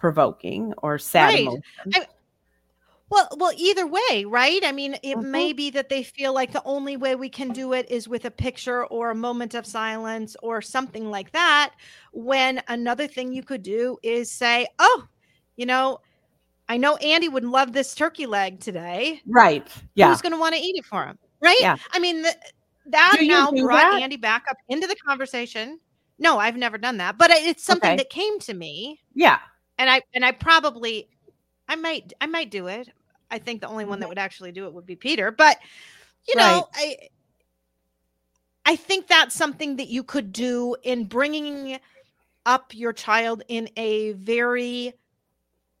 provoking 0.00 0.72
or 0.78 0.98
sad 0.98 1.28
Right. 1.28 1.40
emotion. 1.46 2.06
well 3.10 3.28
well 3.36 3.52
either 3.56 3.86
way 3.86 4.24
right 4.26 4.64
i 4.64 4.72
mean 4.72 4.94
it 5.02 5.16
Mhm. 5.16 5.24
may 5.24 5.52
be 5.52 5.70
that 5.70 5.88
they 5.88 6.02
feel 6.02 6.32
like 6.32 6.52
the 6.52 6.62
only 6.64 6.96
way 6.96 7.14
we 7.16 7.28
can 7.28 7.50
do 7.52 7.72
it 7.74 7.90
is 7.90 8.08
with 8.08 8.24
a 8.24 8.30
picture 8.30 8.86
or 8.86 9.10
a 9.10 9.14
moment 9.14 9.54
of 9.54 9.66
silence 9.66 10.36
or 10.42 10.62
something 10.62 11.10
like 11.10 11.32
that 11.32 11.72
when 12.12 12.62
another 12.68 13.06
thing 13.06 13.32
you 13.32 13.42
could 13.42 13.62
do 13.62 13.98
is 14.02 14.30
say 14.30 14.66
oh 14.78 15.06
you 15.56 15.66
know 15.66 15.98
i 16.68 16.76
know 16.76 16.96
andy 16.96 17.28
would 17.28 17.44
love 17.44 17.72
this 17.72 17.94
turkey 17.94 18.26
leg 18.26 18.58
today 18.60 19.20
Right. 19.26 19.66
Yeah. 19.94 20.08
who's 20.10 20.22
going 20.22 20.32
to 20.32 20.38
want 20.38 20.54
to 20.54 20.60
eat 20.60 20.76
it 20.76 20.84
for 20.86 21.04
him 21.04 21.18
right 21.42 21.60
Yeah. 21.60 21.76
i 21.92 21.98
mean 21.98 22.22
th- 22.22 22.36
that 22.86 23.18
now 23.22 23.50
brought 23.52 23.92
that? 23.92 24.02
andy 24.02 24.16
back 24.16 24.44
up 24.50 24.56
into 24.68 24.86
the 24.86 24.96
conversation 24.96 25.78
no 26.18 26.38
i've 26.38 26.56
never 26.56 26.78
done 26.78 26.96
that 26.98 27.18
but 27.18 27.30
it's 27.32 27.64
something 27.64 27.90
Okay. 27.90 27.96
that 27.96 28.08
came 28.10 28.38
to 28.40 28.54
me 28.54 29.00
Yeah. 29.14 29.38
And 29.80 29.90
i 29.90 30.02
and 30.14 30.24
i 30.24 30.32
probably 30.32 31.08
i 31.68 31.76
might 31.76 32.12
i 32.22 32.26
might 32.26 32.50
do 32.50 32.68
it 32.68 32.88
i 33.32 33.38
think 33.38 33.62
the 33.62 33.68
only 33.68 33.86
one 33.86 34.00
that 34.00 34.08
Mhm. 34.08 34.10
would 34.10 34.18
actually 34.18 34.52
do 34.52 34.66
it 34.66 34.74
would 34.74 34.86
be 34.86 34.96
peter 34.96 35.32
but 35.32 35.58
you 36.28 36.36
know 36.36 36.68
i 36.74 36.96
i 38.66 38.76
think 38.76 39.06
that's 39.08 39.34
something 39.34 39.76
that 39.76 39.88
you 39.88 40.04
could 40.04 40.32
do 40.32 40.76
in 40.82 41.04
bringing 41.06 41.78
up 42.46 42.72
your 42.74 42.92
child 42.92 43.42
in 43.48 43.68
a 43.76 44.12
very 44.12 44.94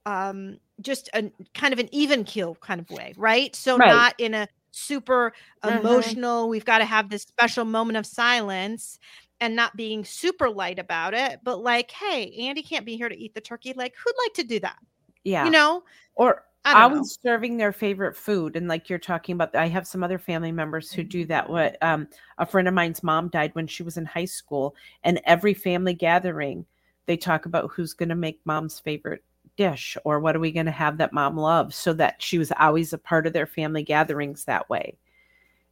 um 0.06 0.58
just 0.80 1.10
a 1.14 1.30
kind 1.54 1.72
of 1.72 1.78
an 1.80 1.88
even 1.92 2.24
keel 2.24 2.56
kind 2.56 2.80
of 2.80 2.90
way 2.90 3.14
right 3.16 3.54
so 3.56 3.78
Right. 3.78 3.90
not 3.90 4.14
in 4.18 4.34
a 4.34 4.48
super 4.72 5.32
Mhm. 5.64 5.74
emotional 5.74 6.48
we've 6.48 6.64
got 6.66 6.78
to 6.78 6.86
have 6.86 7.10
this 7.10 7.22
special 7.22 7.64
moment 7.64 7.96
of 7.98 8.06
silence 8.06 8.98
and 9.40 9.56
not 9.56 9.76
being 9.76 10.04
super 10.04 10.48
light 10.50 10.78
about 10.78 11.14
it 11.14 11.40
but 11.42 11.62
like 11.62 11.90
hey 11.90 12.32
andy 12.38 12.62
can't 12.62 12.86
be 12.86 12.96
here 12.96 13.08
to 13.08 13.18
eat 13.18 13.34
the 13.34 13.40
turkey 13.40 13.72
like 13.76 13.94
who'd 13.96 14.14
like 14.24 14.34
to 14.34 14.44
do 14.44 14.60
that 14.60 14.76
Yeah. 15.24 15.44
you 15.44 15.50
know 15.50 15.82
or 16.14 16.44
I 16.64 16.74
know. 16.86 17.02
serving 17.04 17.56
their 17.56 17.72
favorite 17.72 18.14
food. 18.16 18.54
And 18.54 18.68
like 18.68 18.90
you're 18.90 18.98
talking 18.98 19.34
about, 19.34 19.54
I 19.56 19.68
have 19.68 19.86
some 19.86 20.04
other 20.04 20.18
family 20.18 20.52
members 20.52 20.92
who 20.92 21.02
do 21.02 21.24
that. 21.26 21.48
What 21.48 21.82
um, 21.82 22.06
a 22.36 22.44
friend 22.44 22.68
of 22.68 22.74
mine's 22.74 23.02
mom 23.02 23.28
died 23.28 23.54
when 23.54 23.66
she 23.66 23.82
was 23.82 23.96
in 23.96 24.04
high 24.04 24.26
school, 24.26 24.74
and 25.02 25.20
every 25.24 25.54
family 25.54 25.94
gathering, 25.94 26.66
they 27.06 27.16
talk 27.16 27.46
about 27.46 27.70
who's 27.70 27.94
going 27.94 28.10
to 28.10 28.14
make 28.14 28.40
mom's 28.44 28.78
favorite 28.78 29.24
dish 29.56 29.96
or 30.04 30.20
what 30.20 30.36
are 30.36 30.40
we 30.40 30.52
going 30.52 30.66
to 30.66 30.72
have 30.72 30.98
that 30.98 31.14
mom 31.14 31.36
loves, 31.36 31.76
so 31.76 31.94
that 31.94 32.20
she 32.22 32.36
was 32.38 32.52
always 32.58 32.92
a 32.92 32.98
part 32.98 33.26
of 33.26 33.32
their 33.32 33.46
family 33.46 33.82
gatherings 33.82 34.44
that 34.44 34.68
way. 34.68 34.98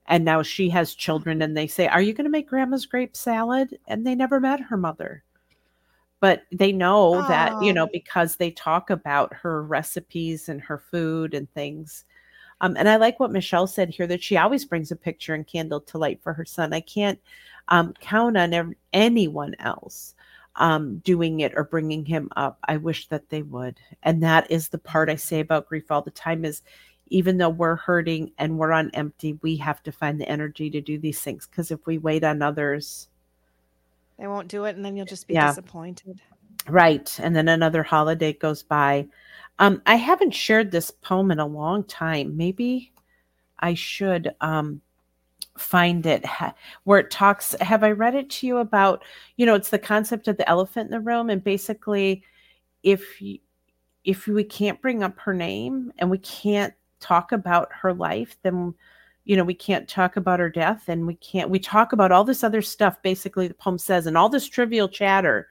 And 0.08 0.24
now 0.24 0.42
she 0.42 0.70
has 0.70 0.94
children, 0.94 1.42
and 1.42 1.56
they 1.56 1.66
say, 1.68 1.86
"Are 1.88 2.00
you 2.02 2.14
going 2.14 2.24
to 2.24 2.30
make 2.30 2.48
grandma's 2.48 2.86
grape 2.86 3.16
salad?" 3.16 3.78
And 3.88 4.06
they 4.06 4.14
never 4.14 4.40
met 4.40 4.60
her 4.60 4.76
mother. 4.76 5.22
but 6.20 6.44
they 6.52 6.72
know 6.72 7.22
that 7.28 7.52
you 7.62 7.72
know 7.72 7.86
because 7.92 8.36
they 8.36 8.50
talk 8.50 8.90
about 8.90 9.32
her 9.34 9.62
recipes 9.62 10.48
and 10.48 10.60
her 10.60 10.78
food 10.78 11.34
and 11.34 11.52
things. 11.54 12.04
Um, 12.60 12.76
and 12.78 12.88
i 12.88 12.96
like 12.96 13.20
what 13.20 13.32
michelle 13.32 13.66
said 13.68 13.90
here 13.90 14.06
that 14.08 14.22
she 14.22 14.36
always 14.36 14.64
brings 14.64 14.90
a 14.92 14.96
picture 14.96 15.34
and 15.34 15.46
candle 15.46 15.80
to 15.82 15.98
light 15.98 16.20
for 16.22 16.32
her 16.34 16.44
son. 16.44 16.72
I 16.72 16.80
can't 16.80 17.20
um, 17.68 17.94
count 18.00 18.36
on 18.36 18.54
ev- 18.54 18.74
anyone 18.92 19.54
else 19.60 20.14
um, 20.56 20.98
doing 21.00 21.40
it 21.40 21.52
or 21.56 21.64
bringing 21.64 22.04
him 22.04 22.28
up. 22.36 22.58
I 22.68 22.78
wish 22.78 23.08
that 23.08 23.28
they 23.30 23.42
would. 23.42 23.78
And 24.02 24.22
that 24.24 24.50
is 24.50 24.68
the 24.68 24.78
part 24.78 25.08
i 25.10 25.16
say 25.16 25.40
about 25.40 25.68
grief 25.68 25.90
all 25.90 26.02
the 26.02 26.10
time 26.12 26.44
is 26.44 26.62
even 27.10 27.38
though 27.38 27.48
we're 27.48 27.76
hurting 27.76 28.30
and 28.38 28.58
we're 28.58 28.72
on 28.72 28.90
empty 28.94 29.38
we 29.42 29.56
have 29.56 29.82
to 29.82 29.92
find 29.92 30.20
the 30.20 30.28
energy 30.28 30.70
to 30.70 30.80
do 30.80 30.98
these 30.98 31.20
things 31.20 31.46
because 31.46 31.70
if 31.70 31.84
we 31.86 31.98
wait 31.98 32.24
on 32.24 32.42
others 32.42 33.08
They 34.18 34.26
won't 34.26 34.48
do 34.48 34.64
it, 34.64 34.74
and 34.76 34.84
then 34.84 34.96
you'll 34.96 35.06
just 35.06 35.28
be 35.28 35.34
Yeah. 35.34 35.48
disappointed. 35.48 36.20
Right. 36.68 37.18
And 37.20 37.36
then 37.36 37.48
another 37.48 37.82
holiday 37.84 38.32
goes 38.32 38.62
by. 38.64 39.06
Um, 39.60 39.80
I 39.86 39.94
haven't 39.94 40.32
shared 40.34 40.70
this 40.70 40.90
poem 40.90 41.30
in 41.30 41.38
a 41.38 41.46
long 41.46 41.84
time. 41.84 42.36
Maybe 42.36 42.92
I 43.60 43.74
should 43.74 44.34
um, 44.40 44.80
find 45.56 46.04
it 46.04 46.24
ha- 46.26 46.54
where 46.84 46.98
it 47.00 47.10
talks. 47.12 47.54
Have 47.60 47.84
I 47.84 47.92
read 47.92 48.14
it 48.16 48.28
to 48.30 48.46
you 48.46 48.58
about, 48.58 49.04
you 49.36 49.46
know, 49.46 49.54
it's 49.54 49.70
the 49.70 49.78
concept 49.78 50.26
of 50.28 50.36
the 50.36 50.48
elephant 50.48 50.86
in 50.86 50.90
the 50.90 51.00
room. 51.00 51.30
And 51.30 51.42
basically, 51.42 52.22
if 52.82 53.02
if 54.04 54.26
we 54.26 54.44
can't 54.44 54.80
bring 54.82 55.02
up 55.02 55.18
her 55.20 55.34
name 55.34 55.92
and 55.98 56.10
we 56.10 56.18
can't 56.18 56.74
talk 57.00 57.32
about 57.32 57.68
her 57.72 57.92
life, 57.92 58.36
then 58.42 58.74
you 59.24 59.36
know 59.36 59.44
we 59.44 59.54
can't 59.54 59.88
talk 59.88 60.16
about 60.16 60.40
her 60.40 60.48
death 60.48 60.88
and 60.88 61.06
we 61.06 61.14
can't 61.16 61.50
we 61.50 61.58
talk 61.58 61.92
about 61.92 62.10
all 62.10 62.24
this 62.24 62.42
other 62.42 62.62
stuff 62.62 63.02
basically 63.02 63.46
the 63.46 63.52
poem 63.52 63.76
says 63.76 64.06
and 64.06 64.16
all 64.16 64.30
this 64.30 64.48
trivial 64.48 64.88
chatter 64.88 65.48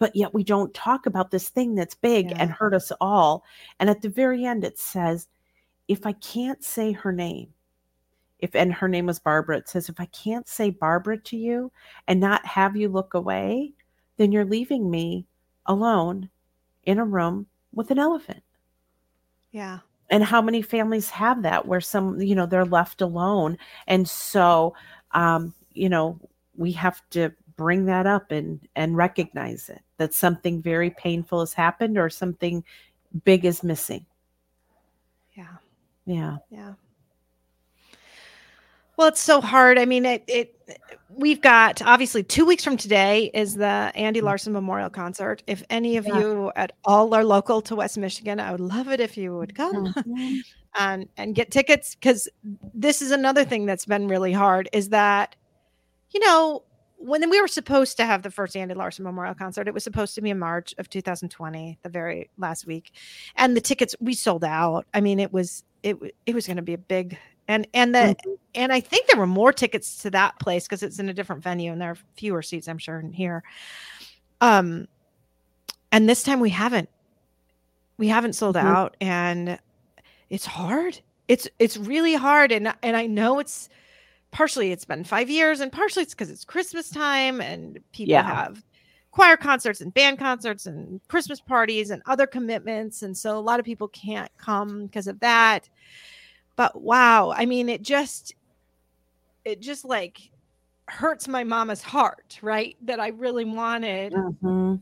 but 0.00 0.16
yet 0.16 0.34
we 0.34 0.42
don't 0.42 0.74
talk 0.74 1.06
about 1.06 1.30
this 1.30 1.50
thing 1.50 1.76
that's 1.76 1.94
big 1.94 2.30
Yeah. 2.30 2.38
and 2.40 2.50
hurt 2.50 2.74
us 2.74 2.90
all. 3.00 3.44
And 3.78 3.88
at 3.88 4.00
the 4.00 4.08
very 4.08 4.44
end, 4.46 4.64
it 4.64 4.78
says, 4.78 5.28
if 5.88 6.06
I 6.06 6.12
can't 6.14 6.64
say 6.64 6.90
her 6.92 7.12
name, 7.12 7.52
if 8.38 8.56
and 8.56 8.72
her 8.72 8.88
name 8.88 9.06
was 9.06 9.18
Barbara, 9.18 9.58
it 9.58 9.68
says, 9.68 9.90
if 9.90 10.00
I 10.00 10.06
can't 10.06 10.48
say 10.48 10.70
Barbara 10.70 11.18
to 11.18 11.36
you 11.36 11.70
and 12.08 12.18
not 12.18 12.44
have 12.46 12.76
you 12.76 12.88
look 12.88 13.12
away, 13.12 13.74
then 14.16 14.32
you're 14.32 14.46
leaving 14.46 14.90
me 14.90 15.26
alone 15.66 16.30
in 16.84 16.98
a 16.98 17.04
room 17.04 17.46
with 17.74 17.90
an 17.90 17.98
elephant. 17.98 18.42
Yeah. 19.52 19.80
And 20.10 20.24
how 20.24 20.42
many 20.42 20.60
families 20.60 21.08
have 21.10 21.42
that 21.42 21.66
where 21.66 21.80
some, 21.80 22.20
you 22.20 22.34
know, 22.34 22.46
they're 22.46 22.64
left 22.64 23.00
alone. 23.00 23.56
And 23.86 24.08
so, 24.08 24.74
um, 25.12 25.54
you 25.72 25.88
know, 25.88 26.18
we 26.56 26.72
have 26.72 27.00
to 27.10 27.32
bring 27.56 27.84
that 27.84 28.06
up 28.06 28.30
and 28.30 28.58
and 28.74 28.96
recognize 28.96 29.68
it 29.68 29.82
that 29.98 30.14
something 30.14 30.62
very 30.62 30.90
painful 30.90 31.40
has 31.40 31.52
happened 31.52 31.98
or 31.98 32.08
something 32.08 32.64
big 33.24 33.44
is 33.44 33.62
missing. 33.62 34.04
Yeah. 35.34 35.56
Yeah. 36.06 36.38
Yeah. 36.50 36.72
Well, 39.00 39.08
it's 39.08 39.22
so 39.22 39.40
hard. 39.40 39.78
I 39.78 39.86
mean, 39.86 40.04
it, 40.04 40.24
it 40.26 40.54
we've 41.08 41.40
got 41.40 41.80
obviously 41.80 42.22
two 42.22 42.44
weeks 42.44 42.62
from 42.62 42.76
today 42.76 43.30
is 43.32 43.54
the 43.54 43.64
Andy 43.94 44.20
mm-hmm. 44.20 44.26
Larson 44.26 44.52
Memorial 44.52 44.90
Concert. 44.90 45.42
If 45.46 45.62
any 45.70 45.96
of 45.96 46.06
Yeah. 46.06 46.18
you 46.18 46.52
at 46.54 46.72
all 46.84 47.14
are 47.14 47.24
local 47.24 47.62
to 47.62 47.76
West 47.76 47.96
Michigan, 47.96 48.38
I 48.38 48.50
would 48.50 48.60
love 48.60 48.88
it 48.88 49.00
if 49.00 49.16
you 49.16 49.34
would 49.38 49.54
come 49.54 49.94
and 50.78 51.08
and 51.16 51.34
get 51.34 51.50
tickets 51.50 51.94
because 51.94 52.28
this 52.74 53.00
is 53.00 53.10
another 53.10 53.42
thing 53.42 53.64
that's 53.64 53.86
been 53.86 54.06
really 54.06 54.34
hard 54.34 54.68
is 54.74 54.90
that 54.90 55.34
you 56.10 56.20
know 56.20 56.62
when 56.98 57.30
we 57.30 57.40
were 57.40 57.48
supposed 57.48 57.96
to 57.96 58.04
have 58.04 58.20
the 58.20 58.30
first 58.30 58.54
Andy 58.54 58.74
Larson 58.74 59.06
Memorial 59.06 59.34
Concert, 59.34 59.66
it 59.66 59.72
was 59.72 59.82
supposed 59.82 60.14
to 60.16 60.20
be 60.20 60.28
in 60.28 60.38
March 60.38 60.74
of 60.76 60.90
2020, 60.90 61.78
the 61.82 61.88
very 61.88 62.28
last 62.36 62.66
week, 62.66 62.92
and 63.34 63.56
the 63.56 63.62
tickets 63.62 63.94
we 63.98 64.12
sold 64.12 64.44
out. 64.44 64.84
I 64.92 65.00
mean, 65.00 65.18
it 65.20 65.32
was 65.32 65.64
it 65.82 65.96
it 66.26 66.34
was 66.34 66.46
going 66.46 66.58
to 66.58 66.62
be 66.62 66.74
a 66.74 66.78
big 66.78 67.16
and 67.50 67.66
and 67.74 67.94
the 67.94 68.16
and 68.54 68.72
I 68.72 68.80
think 68.80 69.06
there 69.08 69.18
were 69.18 69.26
more 69.26 69.52
tickets 69.52 69.98
to 70.02 70.10
that 70.10 70.38
place 70.38 70.64
because 70.66 70.82
it's 70.82 70.98
in 70.98 71.08
a 71.08 71.12
different 71.14 71.42
venue 71.42 71.72
and 71.72 71.80
there 71.80 71.90
are 71.90 71.98
fewer 72.16 72.42
seats, 72.42 72.68
I'm 72.68 72.78
sure, 72.78 72.98
in 73.00 73.12
here. 73.12 73.42
Um, 74.40 74.88
and 75.92 76.08
this 76.08 76.22
time 76.22 76.40
we 76.40 76.50
haven't 76.50 76.88
we 77.98 78.08
haven't 78.08 78.34
sold 78.34 78.56
Mhm. 78.56 78.64
out, 78.64 78.96
and 79.00 79.58
it's 80.30 80.46
hard. 80.46 81.00
It's 81.28 81.48
it's 81.58 81.76
really 81.76 82.14
hard, 82.14 82.52
and 82.52 82.72
and 82.82 82.96
I 82.96 83.06
know 83.06 83.40
it's 83.40 83.68
partially 84.30 84.70
it's 84.70 84.84
been 84.84 85.02
five 85.04 85.28
years, 85.28 85.60
and 85.60 85.72
partially 85.72 86.04
it's 86.04 86.14
because 86.14 86.30
it's 86.30 86.44
Christmas 86.44 86.88
time 86.88 87.40
and 87.40 87.78
people 87.92 88.12
Yeah. 88.12 88.22
have 88.22 88.62
choir 89.10 89.36
concerts 89.36 89.80
and 89.80 89.92
band 89.92 90.20
concerts 90.20 90.66
and 90.66 91.00
Christmas 91.08 91.40
parties 91.40 91.90
and 91.90 92.00
other 92.06 92.28
commitments, 92.28 93.02
and 93.02 93.16
so 93.16 93.36
a 93.36 93.40
lot 93.40 93.58
of 93.58 93.66
people 93.66 93.88
can't 93.88 94.30
come 94.38 94.86
because 94.86 95.08
of 95.08 95.18
that. 95.18 95.68
But 96.60 96.78
wow, 96.82 97.32
I 97.34 97.46
mean, 97.46 97.70
it 97.70 97.80
just 97.80 98.34
it 99.46 99.60
just 99.60 99.82
like 99.82 100.20
hurts 100.88 101.26
my 101.26 101.42
mama's 101.42 101.80
heart, 101.80 102.38
right? 102.42 102.76
That 102.82 103.00
I 103.00 103.08
really 103.08 103.46
wanted 103.46 104.12
Mhm. 104.12 104.78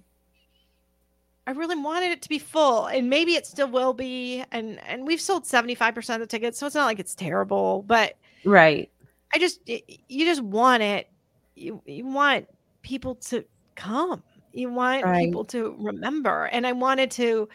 I 1.46 1.50
really 1.52 1.76
wanted 1.76 2.10
it 2.10 2.20
to 2.22 2.28
be 2.28 2.40
full, 2.40 2.86
and 2.86 3.08
maybe 3.08 3.36
it 3.36 3.46
still 3.46 3.68
will 3.70 3.92
be. 3.92 4.42
And 4.50 4.80
and 4.88 5.06
we've 5.06 5.20
sold 5.20 5.46
seventy 5.46 5.76
five 5.76 5.94
percent 5.94 6.20
of 6.20 6.28
the 6.28 6.36
tickets, 6.36 6.58
so 6.58 6.66
it's 6.66 6.74
not 6.74 6.86
like 6.86 6.98
it's 6.98 7.14
terrible. 7.14 7.84
But 7.86 8.16
Right. 8.44 8.90
I 9.32 9.38
just 9.38 9.60
you 9.68 10.24
just 10.24 10.42
want 10.42 10.82
it. 10.82 11.08
You 11.54 11.80
you 11.86 12.04
want 12.06 12.48
people 12.82 13.14
to 13.30 13.44
come. 13.76 14.24
You 14.52 14.68
want 14.72 15.04
Right. 15.04 15.26
people 15.26 15.44
to 15.44 15.76
remember. 15.78 16.46
And 16.46 16.66
I 16.66 16.72
wanted 16.72 17.12
to 17.12 17.48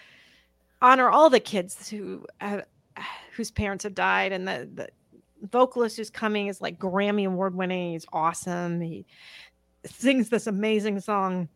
honor 0.82 1.09
all 1.09 1.30
the 1.30 1.41
kids 1.41 1.89
who 1.89 2.26
have, 2.39 2.65
whose 3.34 3.51
parents 3.51 3.84
have 3.84 3.95
died, 3.95 4.31
and 4.31 4.47
the 4.47 4.69
the 4.73 4.89
vocalist 5.51 5.97
who's 5.97 6.09
coming 6.09 6.47
is 6.47 6.61
like 6.61 6.79
Grammy 6.79 7.25
award 7.27 7.55
winning. 7.55 7.91
He's 7.93 8.05
awesome. 8.13 8.79
He 8.81 9.05
sings 9.86 10.29
this 10.29 10.47
amazing 10.47 10.99
song 10.99 11.49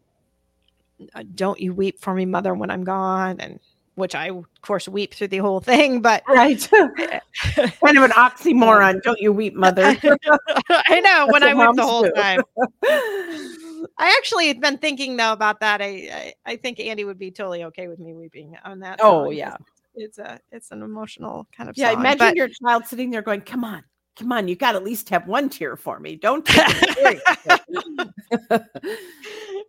uh, 1.14 1.24
don't 1.36 1.60
you 1.60 1.74
weep 1.74 2.00
for 2.00 2.14
me 2.14 2.26
mother 2.26 2.54
when 2.54 2.70
i'm 2.70 2.84
gone 2.84 3.40
and 3.40 3.60
which 3.96 4.16
i 4.16 4.30
of 4.30 4.46
course 4.62 4.88
weep 4.88 5.14
through 5.14 5.28
the 5.28 5.38
whole 5.38 5.60
thing 5.60 6.02
but 6.02 6.24
Right. 6.28 6.60
kind 6.72 7.98
of 7.98 8.04
an 8.04 8.12
oxymoron. 8.12 9.02
Don't 9.02 9.20
you 9.20 9.32
weep, 9.32 9.56
mother? 9.56 9.96
i 10.70 11.00
know 11.00 11.28
when 11.30 11.44
i 11.44 11.54
weep 11.54 11.76
the 11.76 11.84
whole 11.86 12.04
do. 12.04 12.12
time 12.12 12.42
i 13.98 14.16
actually 14.18 14.48
have 14.48 14.60
been 14.60 14.78
thinking 14.78 15.18
though 15.18 15.32
about 15.34 15.60
that 15.62 15.82
I, 15.82 15.86
I 15.86 16.34
i 16.46 16.56
think 16.56 16.80
andy 16.80 17.04
would 17.06 17.20
be 17.20 17.32
totally 17.32 17.64
okay 17.66 17.88
with 17.88 18.00
me 18.00 18.14
weeping 18.14 18.58
on 18.66 18.80
that 18.80 19.00
Oh, 19.02 19.26
song, 19.26 19.34
yeah. 19.34 19.56
It's 19.98 20.18
a 20.18 20.40
it's 20.52 20.72
an 20.72 20.82
emotional 20.84 21.48
kind 21.56 21.70
of 21.70 21.78
yeah. 21.78 21.92
song, 21.92 22.00
Imagine 22.00 22.18
but- 22.20 22.36
your 22.36 22.48
child 22.50 22.86
sitting 22.86 23.10
there 23.12 23.22
going, 23.22 23.42
come 23.42 23.64
on. 23.64 23.84
Come 24.18 24.32
on, 24.32 24.48
you 24.48 24.56
got 24.56 24.72
to 24.72 24.80
at 24.80 24.84
least 24.84 25.10
have 25.10 25.28
one 25.28 25.48
tear 25.48 25.76
for 25.76 26.00
me. 26.00 26.16
Don't 26.16 26.44
it 26.50 27.22
seriously." 27.70 28.10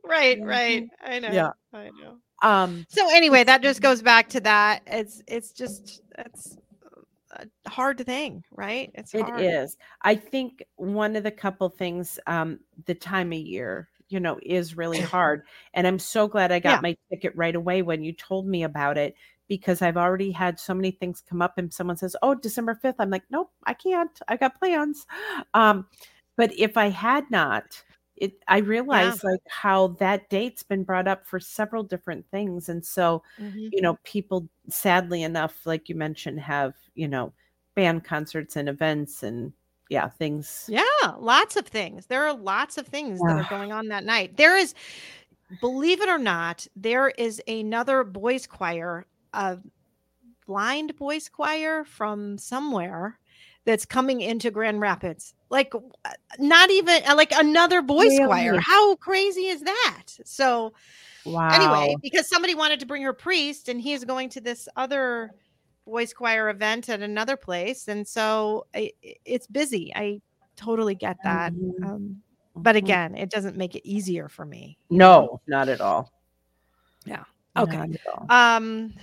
right 0.04 0.38
right 0.42 0.88
i 1.04 1.18
know 1.18 1.30
Yeah. 1.30 1.50
i 1.74 1.90
know 2.00 2.16
um 2.42 2.86
so 2.88 3.06
anyway 3.14 3.44
that 3.44 3.62
just 3.62 3.82
goes 3.82 4.00
back 4.00 4.28
to 4.30 4.40
that 4.40 4.82
it's 4.86 5.22
it's 5.28 5.52
just 5.52 6.00
it's 6.18 6.56
a 7.32 7.46
hard 7.68 8.04
thing 8.06 8.42
right 8.52 8.90
it's 8.94 9.14
It 9.14 9.22
hard. 9.22 9.42
is. 9.42 9.76
I 10.02 10.14
think 10.14 10.62
one 10.76 11.14
of 11.14 11.24
the 11.24 11.30
couple 11.30 11.68
things, 11.68 12.18
um, 12.26 12.58
the 12.86 12.94
time 12.94 13.32
of 13.32 13.38
year, 13.38 13.90
you 14.08 14.18
know, 14.18 14.38
is 14.42 14.76
really 14.78 15.00
hard. 15.16 15.42
And 15.74 15.86
I'm 15.86 15.98
so 15.98 16.26
glad 16.26 16.50
I 16.52 16.58
got 16.58 16.76
Yeah. 16.76 16.80
my 16.80 16.96
ticket 17.10 17.36
right 17.36 17.54
away 17.54 17.82
when 17.82 18.02
you 18.02 18.12
told 18.14 18.46
me 18.46 18.62
about 18.62 18.96
it 18.96 19.14
because 19.48 19.82
I've 19.82 19.96
already 19.96 20.30
had 20.30 20.60
so 20.60 20.74
many 20.74 20.90
things 20.90 21.22
come 21.26 21.42
up 21.42 21.58
and 21.58 21.72
someone 21.72 21.96
says, 21.96 22.14
Oh, 22.22 22.34
December 22.34 22.74
5th. 22.82 22.96
I'm 22.98 23.10
like, 23.10 23.24
Nope, 23.30 23.50
I 23.64 23.74
can't. 23.74 24.18
I 24.28 24.36
got 24.36 24.58
plans. 24.58 25.06
Um, 25.54 25.86
but 26.36 26.52
if 26.58 26.76
I 26.76 26.88
had 26.88 27.30
not, 27.30 27.82
it 28.16 28.34
I 28.48 28.58
realized 28.58 29.22
like 29.24 29.40
how 29.48 29.88
that 29.98 30.28
date's 30.28 30.62
been 30.62 30.84
brought 30.84 31.08
up 31.08 31.26
for 31.26 31.38
several 31.40 31.82
different 31.84 32.26
things. 32.30 32.68
And 32.68 32.84
so 32.84 33.22
Mhm. 33.40 33.70
you 33.72 33.80
know, 33.82 33.98
people 34.04 34.48
sadly 34.68 35.22
enough, 35.22 35.66
like 35.66 35.88
you 35.88 35.94
mentioned, 35.94 36.40
have, 36.40 36.74
you 36.94 37.06
know, 37.08 37.32
band 37.74 38.04
concerts 38.04 38.56
and 38.56 38.68
events 38.68 39.22
and 39.22 39.52
yeah, 39.88 40.08
things. 40.08 40.66
Yeah, 40.68 40.82
lots 41.18 41.56
of 41.56 41.66
things. 41.66 42.06
There 42.06 42.26
are 42.26 42.34
lots 42.34 42.76
of 42.76 42.86
things 42.86 43.20
that 43.20 43.38
are 43.38 43.44
going 43.44 43.72
on 43.72 43.88
that 43.88 44.04
night. 44.04 44.36
There 44.36 44.56
is, 44.56 44.74
believe 45.60 46.00
it 46.00 46.08
or 46.08 46.18
not, 46.18 46.66
there 46.76 47.08
is 47.10 47.40
another 47.48 48.04
boys' 48.04 48.46
choir, 48.46 49.06
a 49.32 49.58
blind 50.46 50.96
boys' 50.96 51.28
choir 51.28 51.84
from 51.84 52.38
somewhere 52.38 53.18
that's 53.64 53.84
coming 53.84 54.20
into 54.20 54.50
Grand 54.50 54.80
Rapids. 54.80 55.34
Like, 55.50 55.72
not 56.38 56.70
even 56.70 57.02
uh, 57.06 57.14
like 57.16 57.32
another 57.32 57.82
boys' 57.82 58.18
choir. 58.24 58.58
How 58.60 58.96
crazy 58.96 59.46
is 59.46 59.60
that? 59.62 60.04
So, 60.24 60.72
Wow. 61.24 61.50
anyway, 61.52 61.96
because 62.02 62.28
somebody 62.28 62.54
wanted 62.54 62.80
to 62.80 62.86
bring 62.86 63.02
her 63.02 63.12
priest 63.12 63.68
and 63.68 63.80
he 63.80 63.92
is 63.92 64.04
going 64.04 64.30
to 64.30 64.40
this 64.40 64.68
other 64.76 65.30
boys 65.84 66.12
choir 66.14 66.48
event 66.50 66.88
at 66.90 67.00
another 67.00 67.34
place 67.36 67.88
and 67.88 68.06
so 68.06 68.66
I, 68.74 68.92
I- 69.02 69.14
it's 69.24 69.46
busy 69.46 69.90
i 69.96 70.20
totally 70.54 70.94
get 70.94 71.16
that 71.24 71.54
Mhm. 71.54 71.82
um, 71.82 72.22
but 72.54 72.76
again 72.76 73.14
it 73.16 73.30
doesn't 73.30 73.56
make 73.56 73.74
it 73.74 73.88
easier 73.88 74.28
for 74.28 74.44
me 74.44 74.76
no, 74.90 75.40
not 75.46 75.68
at 75.68 75.80
all. 75.80 76.12
Yeah. 77.04 77.24
Okay. 77.56 77.82
all. 78.14 78.26
Um, 78.30 78.94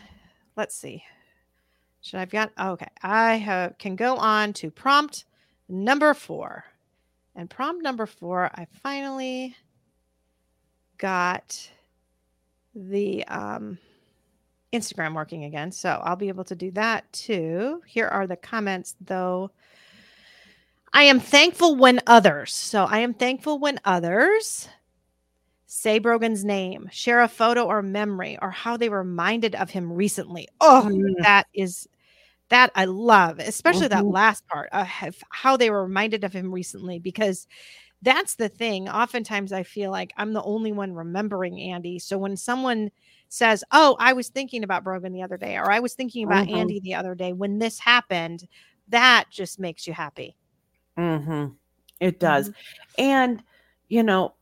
let's 0.55 0.75
see. 0.75 1.03
Should 2.01 2.19
I've 2.19 2.29
got 2.29 2.51
okay. 2.59 2.87
I 3.01 3.35
have 3.35 3.77
can 3.77 3.95
go 3.95 4.15
on 4.17 4.53
to 4.53 4.69
prompt 4.69 5.25
number 5.67 6.13
four. 6.13 6.65
And 7.35 7.49
prompt 7.49 7.83
number 7.83 8.05
four, 8.05 8.51
I 8.53 8.67
finally 8.83 9.55
got 10.97 11.69
the 12.75 13.25
um 13.25 13.79
Instagram 14.71 15.15
working 15.15 15.45
again. 15.45 15.71
So 15.71 16.01
I'll 16.03 16.15
be 16.15 16.27
able 16.27 16.43
to 16.45 16.55
do 16.55 16.71
that 16.71 17.11
too. 17.11 17.81
Here 17.87 18.07
are 18.07 18.27
the 18.27 18.35
comments 18.35 18.95
though. 19.01 19.51
I 20.93 21.03
am 21.03 21.19
thankful 21.19 21.75
when 21.75 22.01
others. 22.07 22.53
So 22.53 22.85
I 22.85 22.99
am 22.99 23.13
thankful 23.13 23.59
when 23.59 23.79
others 23.83 24.69
say 25.77 25.99
Brogan's 25.99 26.45
name, 26.45 26.87
share 26.91 27.21
a 27.21 27.27
photo 27.27 27.65
or 27.65 27.81
memory, 27.81 28.37
or 28.41 28.49
how 28.51 28.77
they 28.77 28.89
were 28.89 28.99
reminded 29.03 29.55
of 29.55 29.69
him 29.71 29.91
recently. 29.91 30.47
Oh, 30.61 30.87
Mm. 30.89 31.13
that 31.23 31.47
is 31.53 31.87
that 32.49 32.71
I 32.75 32.85
love, 32.85 33.39
especially 33.39 33.87
that 33.89 34.03
Mhm. 34.03 34.13
last 34.13 34.47
part, 34.47 34.73
have- 34.73 35.23
how 35.31 35.57
they 35.57 35.69
were 35.71 35.83
reminded 35.83 36.23
of 36.23 36.33
him 36.33 36.53
recently, 36.53 36.99
because 36.99 37.47
that's 38.03 38.35
the 38.35 38.49
thing. 38.49 38.89
Oftentimes, 38.89 39.51
I 39.53 39.63
feel 39.63 39.91
like 39.91 40.13
I'm 40.17 40.33
the 40.33 40.43
only 40.43 40.71
one 40.71 40.93
remembering 40.93 41.59
Andy. 41.61 41.99
So 41.99 42.17
when 42.19 42.37
someone 42.37 42.91
says, 43.29 43.63
"Oh, 43.71 43.97
I 43.99 44.13
was 44.13 44.29
thinking 44.29 44.63
about 44.63 44.83
Brogan 44.83 45.13
the 45.13 45.23
other 45.23 45.37
day," 45.37 45.57
or 45.57 45.71
"I 45.71 45.79
was 45.81 45.95
thinking 45.95 46.23
about 46.25 46.47
Mhm. 46.47 46.57
Andy 46.57 46.79
the 46.81 46.95
other 46.95 47.15
day," 47.15 47.33
when 47.33 47.59
this 47.59 47.79
happened, 47.79 48.47
that 48.89 49.25
just 49.31 49.59
makes 49.59 49.87
you 49.87 49.93
happy. 49.93 50.37
Mm-hmm. 50.97 51.53
It 51.99 52.19
does. 52.19 52.51
And, 52.97 53.43
you 53.89 54.03
know, 54.03 54.35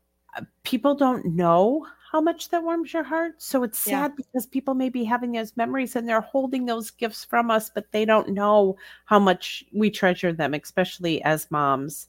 people 0.63 0.95
don't 0.95 1.25
know 1.25 1.85
how 2.11 2.21
much 2.21 2.49
that 2.49 2.63
warms 2.63 2.93
your 2.93 3.03
heart. 3.03 3.41
So 3.41 3.63
it's 3.63 3.79
Yeah. 3.85 4.05
sad 4.05 4.15
because 4.15 4.45
people 4.45 4.75
may 4.75 4.89
be 4.89 5.03
having 5.03 5.31
those 5.33 5.57
memories 5.57 5.95
and 5.95 6.07
they're 6.07 6.21
holding 6.21 6.65
those 6.65 6.91
gifts 6.91 7.25
from 7.25 7.49
us, 7.51 7.69
but 7.73 7.91
they 7.91 8.05
don't 8.05 8.29
know 8.29 8.77
how 9.05 9.19
much 9.19 9.63
we 9.73 9.89
treasure 9.89 10.31
them, 10.33 10.53
especially 10.53 11.23
as 11.23 11.49
moms. 11.51 12.07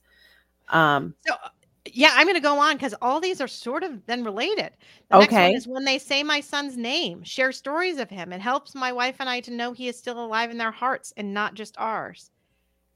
Um, 0.68 1.14
So, 1.26 1.34
uh, 1.34 1.48
yeah, 1.86 2.10
I'm 2.14 2.26
going 2.26 2.34
to 2.36 2.40
go 2.40 2.58
on 2.58 2.74
because 2.76 2.94
all 3.02 3.20
these 3.20 3.40
are 3.40 3.48
sort 3.48 3.82
of 3.82 4.04
then 4.06 4.24
related. 4.24 4.72
The 5.10 5.16
next 5.16 5.32
Okay. 5.32 5.42
one 5.42 5.54
is 5.54 5.66
when 5.68 5.84
they 5.84 5.98
say 5.98 6.22
my 6.22 6.40
son's 6.40 6.76
name, 6.76 7.22
share 7.22 7.52
stories 7.52 7.98
of 7.98 8.08
him. 8.10 8.32
It 8.32 8.40
helps 8.40 8.74
my 8.74 8.92
wife 8.92 9.16
and 9.20 9.28
I 9.28 9.40
to 9.40 9.50
know 9.52 9.72
he 9.72 9.88
is 9.88 9.98
still 9.98 10.22
alive 10.24 10.50
in 10.50 10.58
their 10.58 10.70
hearts 10.70 11.12
and 11.16 11.34
not 11.34 11.54
just 11.54 11.76
ours. 11.78 12.30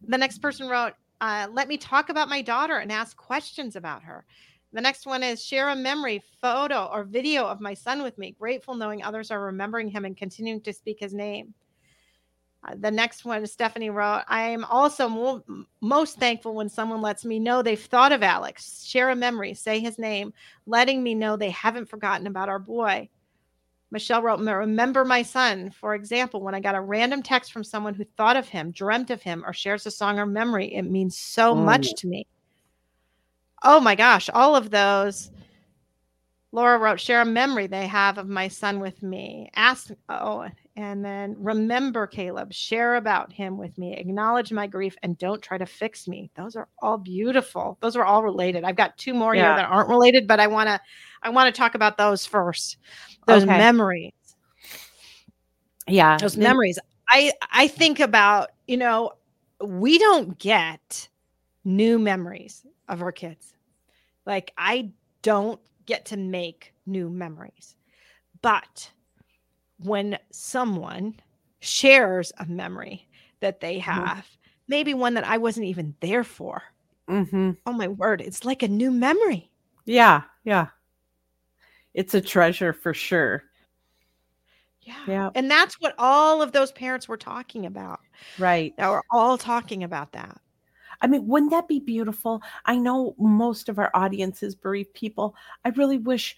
The 0.03 0.18
next 0.18 0.39
person 0.39 0.68
wrote, 0.68 0.95
uh, 1.20 1.49
let 1.53 1.68
me 1.68 1.76
talk 1.76 2.09
about 2.09 2.29
my 2.29 2.43
daughter 2.43 2.79
and 2.79 2.93
ask 2.93 3.16
questions 3.16 3.76
about 3.76 4.03
her. 4.05 4.24
The 4.73 4.81
next 4.81 5.07
one 5.07 5.23
is 5.23 5.43
share 5.43 5.71
a 5.71 5.77
memory, 5.77 6.23
photo, 6.41 6.87
or 6.93 7.05
video 7.05 7.47
of 7.47 7.61
my 7.61 7.75
son 7.75 8.03
with 8.03 8.19
me. 8.19 8.37
Grateful 8.39 8.75
knowing 8.75 9.03
others 9.03 9.31
are 9.31 9.41
remembering 9.41 9.89
him 9.89 10.05
and 10.05 10.16
continuing 10.16 10.61
to 10.62 10.73
speak 10.73 11.01
his 11.01 11.14
name. 11.14 11.55
Uh, 12.64 12.75
the 12.79 12.91
next 12.91 13.25
one, 13.25 13.47
Stephanie 13.47 13.89
wrote, 13.89 14.25
I 14.29 14.43
am 14.43 14.64
also 14.64 15.09
mo- 15.09 15.45
most 15.81 16.19
thankful 16.19 16.55
when 16.55 16.69
someone 16.69 17.01
lets 17.01 17.25
me 17.25 17.39
know 17.39 17.62
they've 17.62 17.81
thought 17.81 18.12
of 18.12 18.23
Alex, 18.23 18.85
share 18.85 19.11
a 19.11 19.16
memory, 19.16 19.55
say 19.55 19.79
his 19.79 19.99
name, 19.99 20.35
letting 20.66 21.03
me 21.03 21.14
know 21.14 21.37
they 21.37 21.51
haven't 21.51 21.89
forgotten 21.89 22.27
about 22.27 22.49
our 22.49 22.59
boy. 22.59 23.09
Michelle 23.91 24.23
wrote, 24.23 24.41
Remember 24.41 25.05
my 25.05 25.23
son. 25.23 25.71
For 25.71 25.95
example, 25.95 26.43
when 26.43 26.55
I 26.55 26.61
got 26.61 26.75
a 26.75 26.81
random 26.81 27.23
text 27.23 27.53
from 27.53 27.64
someone 27.64 27.95
who 27.95 28.05
thought 28.05 28.37
of 28.37 28.49
him, 28.49 28.71
dreamt 28.71 29.11
of 29.11 29.23
him, 29.23 29.45
or 29.47 29.55
shares 29.55 29.87
a 29.87 29.91
song 29.91 30.19
or 30.19 30.27
memory, 30.27 30.75
it 30.75 30.83
means 30.83 31.16
so 31.16 31.55
much 31.55 31.89
Mm. 31.93 31.97
to 31.97 32.07
me. 32.09 32.27
Oh 33.62 33.80
my 33.80 33.94
gosh, 33.94 34.28
all 34.32 34.56
of 34.56 34.70
those. 34.70 35.30
Laura 36.50 36.78
wrote, 36.78 36.98
share 36.98 37.20
a 37.20 37.26
memory 37.26 37.66
they 37.66 37.86
have 37.86 38.16
of 38.16 38.26
my 38.26 38.48
son 38.48 38.80
with 38.80 39.02
me. 39.02 39.50
Ask, 39.54 39.90
oh, 40.09 40.48
and 40.76 41.04
then 41.04 41.36
remember 41.38 42.06
Caleb, 42.06 42.54
share 42.54 42.96
about 42.96 43.30
him 43.30 43.59
with 43.59 43.76
me, 43.76 43.94
acknowledge 43.94 44.50
my 44.50 44.66
grief, 44.66 44.96
and 45.02 45.18
don't 45.18 45.42
try 45.42 45.59
to 45.59 45.66
fix 45.66 46.09
me. 46.09 46.30
Those 46.36 46.56
are 46.56 46.68
all 46.78 46.96
beautiful. 46.96 47.76
Those 47.82 47.96
are 47.96 48.04
all 48.04 48.22
related. 48.22 48.64
I've 48.64 48.76
got 48.76 48.96
two 48.96 49.12
more 49.12 49.34
here 49.34 49.44
that 49.44 49.68
aren't 49.68 49.90
related, 49.90 50.26
but 50.26 50.40
I 50.40 50.46
want 50.46 50.68
to, 50.68 50.80
I 51.22 51.28
want 51.28 51.54
to 51.54 51.59
talk 51.59 51.74
about 51.74 51.98
those 51.98 52.24
first. 52.24 52.78
Those 53.26 53.42
Okay. 53.42 53.59
memories 53.59 54.12
yeah. 55.88 56.18
those 56.18 56.36
memories 56.36 56.78
i 57.09 57.32
i 57.50 57.66
think 57.66 58.00
about 58.00 58.50
you 58.66 58.76
know 58.76 59.12
we 59.64 59.98
don't 59.98 60.38
get 60.38 61.09
new 61.64 61.98
memories 61.98 62.64
of 62.89 63.03
our 63.03 63.12
kids 63.12 63.55
like 64.26 64.53
i 64.59 64.91
don't 65.22 65.61
get 65.86 66.05
to 66.07 66.16
make 66.16 66.72
new 66.86 67.09
memories 67.11 67.76
but 68.43 68.91
when 69.84 70.18
someone 70.30 71.14
shares 71.61 72.32
a 72.39 72.47
memory 72.47 73.09
that 73.41 73.61
they 73.61 73.78
have 73.78 74.26
maybe 74.68 74.95
one 74.95 75.14
that 75.14 75.26
i 75.26 75.36
wasn't 75.39 75.64
even 75.66 75.95
there 76.01 76.24
for 76.24 76.62
Mhm. 77.09 77.57
oh 77.66 77.72
my 77.72 77.89
word 77.89 78.20
it's 78.20 78.45
like 78.45 78.62
a 78.62 78.68
new 78.68 78.91
memory 78.91 79.51
Yeah. 79.86 80.22
Yeah. 80.45 80.68
It's 81.95 82.12
a 82.14 82.20
treasure 82.20 82.72
for 82.74 82.93
sure. 82.93 83.45
yeah 84.82 85.05
Yeah. 85.07 85.30
and 85.34 85.51
that's 85.51 85.80
what 85.80 85.95
all 85.99 86.43
of 86.43 86.53
those 86.53 86.70
parents 86.72 87.09
were 87.09 87.16
talking 87.16 87.64
about 87.66 88.01
Right. 88.39 88.76
that 88.76 88.91
were 88.91 89.05
all 89.11 89.39
talking 89.39 89.84
about 89.84 90.12
that 90.12 90.39
I 91.01 91.07
mean, 91.07 91.26
wouldn't 91.26 91.53
that 91.53 91.68
be 91.68 91.80
beautiful? 91.80 92.42
I 92.64 92.76
know 92.76 93.14
most 93.18 93.68
of 93.68 93.78
our 93.78 93.90
audience 93.94 94.42
is 94.42 94.55
bereaved 94.55 94.94
people. 94.94 95.34
I 95.64 95.70
really 95.70 95.99
wish 95.99 96.36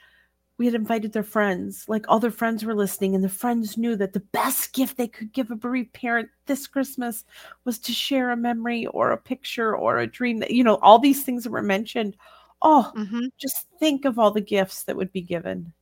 we 0.59 0.67
had 0.67 0.75
invited 0.75 1.13
their 1.13 1.23
friends, 1.23 1.87
like 1.89 2.05
all 2.09 2.21
their 2.21 2.31
friends 2.31 2.65
were 2.65 2.75
listening, 2.75 3.15
and 3.15 3.25
the 3.25 3.31
friends 3.31 3.79
knew 3.79 3.97
that 3.97 4.13
the 4.13 4.21
best 4.21 4.75
gift 4.75 4.99
they 4.99 5.09
could 5.09 5.33
give 5.33 5.51
a 5.51 5.57
bereaved 5.57 5.95
parent 5.95 6.29
this 6.47 6.67
Christmas 6.67 7.25
was 7.65 7.79
to 7.81 7.93
share 7.93 8.31
a 8.31 8.37
memory 8.37 8.87
or 8.89 9.11
a 9.13 9.17
picture 9.17 9.75
or 9.75 9.99
a 9.99 10.07
dream 10.07 10.39
that, 10.41 10.51
you 10.51 10.63
know, 10.63 10.77
all 10.83 10.99
these 10.99 11.23
things 11.25 11.45
that 11.45 11.51
were 11.51 11.63
mentioned. 11.63 12.17
Oh, 12.63 12.95
hmm 12.95 13.29
just 13.39 13.69
think 13.79 14.05
of 14.05 14.19
all 14.19 14.31
the 14.33 14.41
gifts 14.43 14.85
that 14.85 14.97
would 14.97 15.13
be 15.13 15.23
given. 15.23 15.73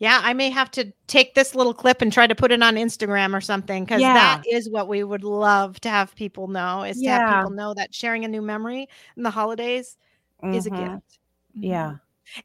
Yeah, 0.00 0.18
I 0.22 0.32
may 0.32 0.48
have 0.48 0.70
to 0.72 0.90
take 1.08 1.34
this 1.34 1.54
little 1.54 1.74
clip 1.74 2.00
and 2.00 2.10
try 2.10 2.26
to 2.26 2.34
put 2.34 2.52
it 2.52 2.62
on 2.62 2.76
Instagram 2.76 3.36
or 3.36 3.42
something 3.42 3.84
because 3.84 4.00
Yeah. 4.00 4.14
that 4.14 4.42
is 4.50 4.68
what 4.70 4.88
we 4.88 5.04
would 5.04 5.22
love 5.22 5.78
to 5.82 5.90
have 5.90 6.14
people 6.16 6.48
know 6.48 6.82
is 6.84 6.98
to 7.02 7.08
have 7.10 7.36
people 7.36 7.50
know 7.50 7.74
that 7.74 7.94
sharing 7.94 8.24
a 8.24 8.28
new 8.28 8.40
memory 8.40 8.88
in 9.18 9.22
the 9.22 9.30
holidays 9.30 9.98
is 10.42 10.66
a 10.66 10.70
Mhm. 10.70 10.94
gift. 10.94 11.18
Yeah. 11.54 11.96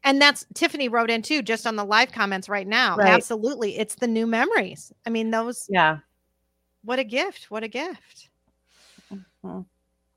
And 0.03 0.21
that's 0.21 0.45
Tiffany 0.53 0.89
wrote 0.89 1.09
in 1.09 1.21
too, 1.21 1.41
just 1.41 1.65
on 1.65 1.77
the 1.77 1.85
live 1.85 2.11
comments 2.11 2.49
right 2.49 2.67
now. 2.67 2.97
Right. 2.97 3.07
Absolutely. 3.13 3.77
It's 3.77 3.95
the 3.95 4.07
new 4.07 4.27
memories. 4.27 4.91
I 5.05 5.09
mean, 5.09 5.31
those, 5.31 5.65
Yeah. 5.69 5.99
what 6.83 6.99
a 6.99 7.05
gift. 7.05 7.51
What 7.51 7.63
a 7.63 7.69
gift. 7.69 8.29
Mhm. 9.43 9.65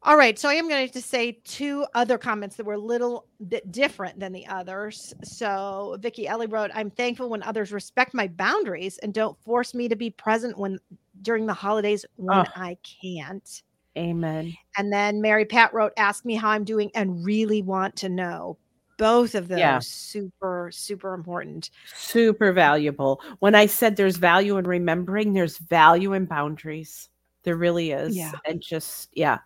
All 0.09 0.17
right, 0.17 0.39
so 0.39 0.49
I 0.49 0.55
am 0.55 0.71
going 0.71 0.89
to 0.89 1.03
say 1.03 1.33
two 1.45 1.85
other 1.95 2.17
comments 2.17 2.57
that 2.57 2.65
were 2.65 2.73
a 2.73 2.79
little 2.79 3.27
bit 3.47 3.71
different 3.71 4.19
than 4.19 4.33
the 4.33 4.47
others. 4.47 5.13
So 5.23 5.99
Vicky 6.01 6.27
Ellie 6.27 6.47
wrote, 6.47 6.71
"I'm 6.73 6.91
thankful 6.91 7.29
when 7.29 7.43
others 7.43 7.73
respect 7.73 8.15
my 8.15 8.27
boundaries 8.27 8.97
and 8.99 9.13
don't 9.13 9.39
force 9.43 9.75
me 9.75 9.87
to 9.87 9.97
be 9.97 10.09
present 10.09 10.57
when 10.57 10.79
during 11.21 11.45
the 11.45 11.53
holidays 11.53 12.07
when 12.17 12.39
Oh. 12.39 12.45
I 12.57 12.79
can't." 13.03 13.63
Amen. 13.99 14.55
And 14.79 14.91
then 14.91 15.21
Mary 15.21 15.45
Pat 15.45 15.75
wrote, 15.75 15.93
"Ask 15.99 16.25
me 16.25 16.37
how 16.37 16.49
I'm 16.49 16.65
doing 16.65 16.91
and 16.95 17.23
really 17.23 17.61
want 17.61 17.95
to 17.97 18.09
know." 18.09 18.57
Both 18.97 19.35
of 19.35 19.49
those 19.49 19.59
Yeah. 19.59 19.79
super 19.81 20.71
super 20.73 21.13
important. 21.13 21.69
Super 21.95 22.55
valuable. 22.55 23.21
When 23.41 23.55
I 23.55 23.67
said 23.67 23.97
there's 23.97 24.17
value 24.17 24.57
in 24.57 24.67
remembering, 24.67 25.35
there's 25.35 25.59
value 25.59 26.15
in 26.15 26.25
boundaries. 26.25 27.11
There 27.43 27.57
really 27.57 27.91
is. 27.91 28.17
Yeah. 28.17 28.33
And 28.47 28.63
just, 28.63 29.11
yeah, 29.13 29.41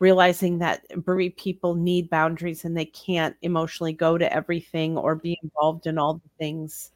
realizing 0.00 0.58
that 0.58 0.82
bereaved 1.04 1.36
people 1.36 1.74
need 1.74 2.10
boundaries 2.10 2.64
and 2.64 2.76
they 2.76 2.86
can't 2.86 3.36
emotionally 3.42 3.92
go 3.92 4.18
to 4.18 4.32
everything 4.32 4.96
or 4.98 5.14
be 5.14 5.38
involved 5.42 5.86
in 5.86 5.98
all 5.98 6.14
the 6.14 6.28
things. 6.38 6.90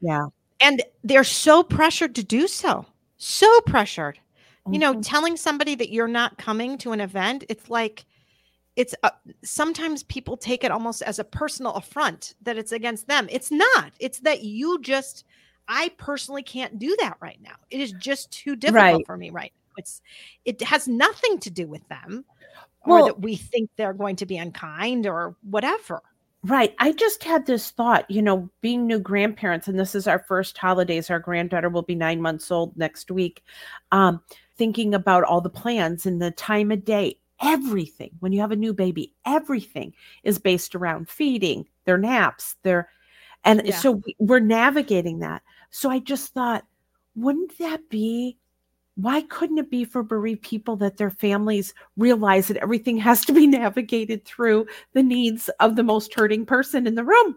Yeah. 0.00 0.26
And 0.60 0.82
they're 1.04 1.24
so 1.24 1.62
pressured 1.62 2.14
to 2.14 2.24
do 2.24 2.46
so. 2.48 2.86
So 3.18 3.60
pressured. 3.62 4.18
you 4.70 4.78
know 4.78 4.94
Mhm. 4.94 5.02
telling 5.04 5.36
somebody 5.36 5.74
that 5.74 5.90
you're 5.90 6.06
not 6.06 6.36
coming 6.38 6.76
to 6.78 6.92
an 6.92 7.00
event 7.00 7.44
it's 7.48 7.70
like 7.70 8.04
it's 8.76 8.94
uh, 9.02 9.10
sometimes 9.42 10.02
people 10.04 10.36
take 10.36 10.62
it 10.64 10.70
almost 10.70 11.00
as 11.02 11.18
a 11.18 11.24
personal 11.24 11.72
affront 11.72 12.34
that 12.42 12.58
it's 12.58 12.70
against 12.72 13.06
them 13.08 13.26
it's 13.30 13.50
not 13.50 13.90
it's 13.98 14.20
that 14.20 14.44
you 14.44 14.78
just 14.82 15.24
i 15.66 15.90
personally 15.96 16.42
can't 16.42 16.78
do 16.78 16.94
that 17.00 17.16
right 17.22 17.40
now 17.40 17.56
it 17.70 17.80
is 17.80 17.92
just 17.92 18.30
too 18.30 18.54
difficult 18.54 18.82
Right. 18.98 19.06
for 19.06 19.16
me 19.16 19.30
right 19.30 19.50
now. 19.56 19.59
It's 19.80 20.00
it 20.44 20.62
has 20.62 20.86
nothing 20.86 21.38
to 21.40 21.50
do 21.50 21.66
with 21.66 21.86
them 21.88 22.24
Well- 22.86 23.02
or 23.02 23.06
that 23.08 23.20
we 23.20 23.36
think 23.36 23.70
they're 23.76 23.92
going 24.04 24.16
to 24.16 24.26
be 24.26 24.36
unkind 24.38 25.06
or 25.06 25.36
whatever 25.42 26.00
Right. 26.42 26.74
I 26.78 26.92
just 26.92 27.22
had 27.22 27.44
this 27.44 27.70
thought, 27.70 28.10
you 28.10 28.22
know, 28.22 28.48
being 28.62 28.86
new 28.86 28.98
grandparents, 28.98 29.68
and 29.68 29.78
this 29.78 29.94
is 29.94 30.06
our 30.08 30.20
first 30.20 30.56
holidays. 30.56 31.10
Our 31.10 31.18
granddaughter 31.20 31.68
will 31.68 31.82
be 31.82 31.94
nine 31.94 32.22
months 32.22 32.50
old 32.50 32.74
next 32.78 33.10
week. 33.10 33.42
Um, 33.92 34.22
thinking 34.56 34.94
about 34.94 35.24
all 35.24 35.42
the 35.42 35.50
plans 35.50 36.06
and 36.06 36.22
the 36.22 36.30
time 36.30 36.70
of 36.70 36.82
day, 36.82 37.18
everything. 37.42 38.12
When 38.20 38.32
you 38.32 38.40
have 38.40 38.52
a 38.52 38.56
new 38.56 38.72
baby, 38.72 39.12
everything 39.26 39.92
is 40.24 40.38
based 40.38 40.74
around 40.74 41.10
feeding, 41.10 41.66
their 41.84 41.98
naps, 41.98 42.56
their 42.62 42.88
And 43.44 43.60
Yeah. 43.66 43.76
so 43.76 43.90
we, 43.92 44.16
we're 44.18 44.40
navigating 44.40 45.18
that. 45.18 45.42
So 45.68 45.90
I 45.90 45.98
just 45.98 46.32
thought, 46.32 46.64
wouldn't 47.16 47.58
that 47.58 47.90
be? 47.90 48.38
Why 49.00 49.22
couldn't 49.22 49.58
it 49.58 49.70
be 49.70 49.84
for 49.84 50.02
bereaved 50.02 50.42
people 50.42 50.76
that 50.76 50.96
their 50.96 51.10
families 51.10 51.74
realize 51.96 52.48
that 52.48 52.58
everything 52.58 52.96
has 52.98 53.24
to 53.26 53.32
be 53.32 53.46
navigated 53.46 54.24
through 54.24 54.66
the 54.92 55.02
needs 55.02 55.48
of 55.60 55.76
the 55.76 55.82
most 55.82 56.14
hurting 56.14 56.46
person 56.46 56.86
in 56.86 56.94
the 56.94 57.04
room? 57.04 57.36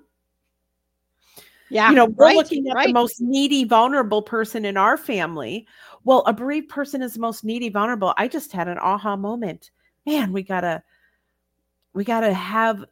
Yeah. 1.70 1.90
you 1.90 1.96
know, 1.96 2.06
we're 2.06 2.28
right, 2.28 2.36
looking 2.36 2.68
at 2.68 2.76
right. 2.76 2.88
the 2.88 2.94
most 2.94 3.20
needy, 3.20 3.64
vulnerable 3.64 4.22
person 4.22 4.64
in 4.64 4.78
our 4.78 4.96
family. 4.96 5.66
Well, 6.04 6.24
a 6.28 6.34
bereaved 6.34 6.70
person 6.70 7.02
is 7.02 7.16
the 7.16 7.20
most 7.20 7.44
needy, 7.44 7.70
vulnerable. 7.70 8.14
I 8.16 8.28
just 8.28 8.52
had 8.52 8.68
an 8.68 8.78
aha 8.78 9.16
moment. 9.16 9.72
Man, 10.06 10.34
we 10.34 10.44
gotta, 10.44 10.84
we 11.94 12.04
gotta 12.04 12.32
have 12.32 12.86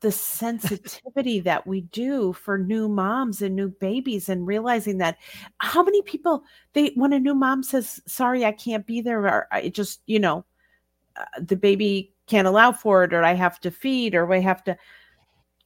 the 0.00 0.12
sensitivity 0.12 1.40
that 1.40 1.66
we 1.66 1.80
do 1.82 2.32
for 2.32 2.56
new 2.58 2.88
moms 2.88 3.42
and 3.42 3.56
new 3.56 3.68
babies, 3.68 4.28
and 4.28 4.46
realizing 4.46 4.98
that 4.98 5.18
how 5.58 5.82
many 5.82 6.00
people 6.02 6.44
they 6.72 6.92
when 6.94 7.12
a 7.12 7.18
new 7.20 7.34
mom 7.34 7.62
says, 7.62 8.00
"Sorry, 8.06 8.44
I 8.44 8.52
can't 8.52 8.86
be 8.86 9.00
there," 9.00 9.26
or 9.26 9.48
I 9.50 9.68
just, 9.68 10.00
you 10.06 10.18
know, 10.20 10.44
uh, 11.16 11.24
the 11.40 11.56
baby 11.56 12.12
can't 12.26 12.46
allow 12.46 12.72
for 12.72 13.04
it, 13.04 13.12
or 13.12 13.24
I 13.24 13.34
have 13.34 13.60
to 13.60 13.70
feed, 13.70 14.14
or 14.14 14.26
we 14.26 14.40
have 14.42 14.62
to 14.64 14.76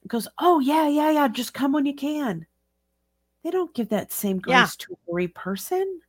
goes, 0.07 0.27
Oh, 0.39 0.59
yeah, 0.59 0.87
yeah, 0.87 1.11
yeah, 1.11 1.27
just 1.27 1.53
come 1.53 1.71
when 1.71 1.85
you 1.85 1.93
can. 1.95 2.45
They 3.43 3.51
don't 3.51 3.73
give 3.73 3.89
that 3.89 4.11
same 4.11 4.39
grace 4.39 4.75
Yeah. 4.75 4.85
to 4.85 4.93
a 4.93 5.11
bereaved 5.11 5.35
person. 5.35 6.01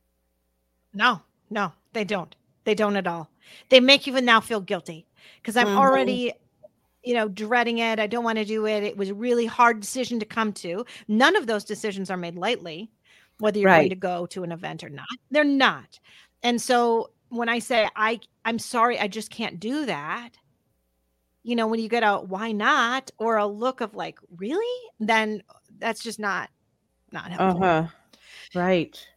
No, 0.93 1.21
no, 1.49 1.73
they 1.93 2.03
don't. 2.03 2.35
They 2.63 2.75
don't 2.75 2.95
at 2.95 3.07
all. 3.07 3.29
They 3.69 3.79
make 3.79 4.07
you 4.07 4.19
now 4.21 4.41
feel 4.41 4.61
guilty 4.61 5.07
because 5.41 5.55
I'm 5.55 5.67
Mhm. 5.67 5.77
already, 5.77 6.33
you 7.07 7.13
know, 7.13 7.29
dreading 7.29 7.77
it. 7.77 7.99
I 7.99 8.07
don't 8.07 8.25
want 8.25 8.37
to 8.37 8.43
do 8.43 8.65
it. 8.67 8.83
It 8.83 8.97
was 8.97 9.09
a 9.09 9.13
really 9.13 9.45
hard 9.45 9.79
decision 9.79 10.19
to 10.19 10.25
come 10.25 10.51
to. 10.53 10.85
None 11.07 11.37
of 11.37 11.47
those 11.47 11.63
decisions 11.63 12.11
are 12.11 12.17
made 12.17 12.35
lightly, 12.35 12.91
whether 13.39 13.57
you're 13.57 13.69
going 13.71 13.89
to 13.89 13.95
go 13.95 14.25
to 14.25 14.43
an 14.43 14.51
event 14.51 14.83
or 14.83 14.89
not. 14.89 15.07
They're 15.31 15.45
not. 15.45 15.99
And 16.43 16.61
so 16.61 17.11
when 17.29 17.47
I 17.47 17.59
say 17.59 17.87
I 17.95 18.19
I'm 18.43 18.59
sorry, 18.59 18.99
I 18.99 19.07
just 19.07 19.29
can't 19.31 19.57
do 19.57 19.85
that. 19.85 20.31
You 21.43 21.55
know, 21.55 21.67
when 21.67 21.79
you 21.79 21.87
get 21.87 22.03
a 22.03 22.17
why 22.17 22.51
not 22.51 23.09
or 23.17 23.37
a 23.37 23.45
look 23.47 23.79
of 23.79 23.95
like, 23.95 24.19
really? 24.35 24.89
Then 24.99 25.43
that's 25.79 26.03
just 26.03 26.19
not 26.19 26.49
not 27.13 27.31
helpful. 27.31 27.63
Uh-huh. 27.63 27.87
Right. 28.53 29.07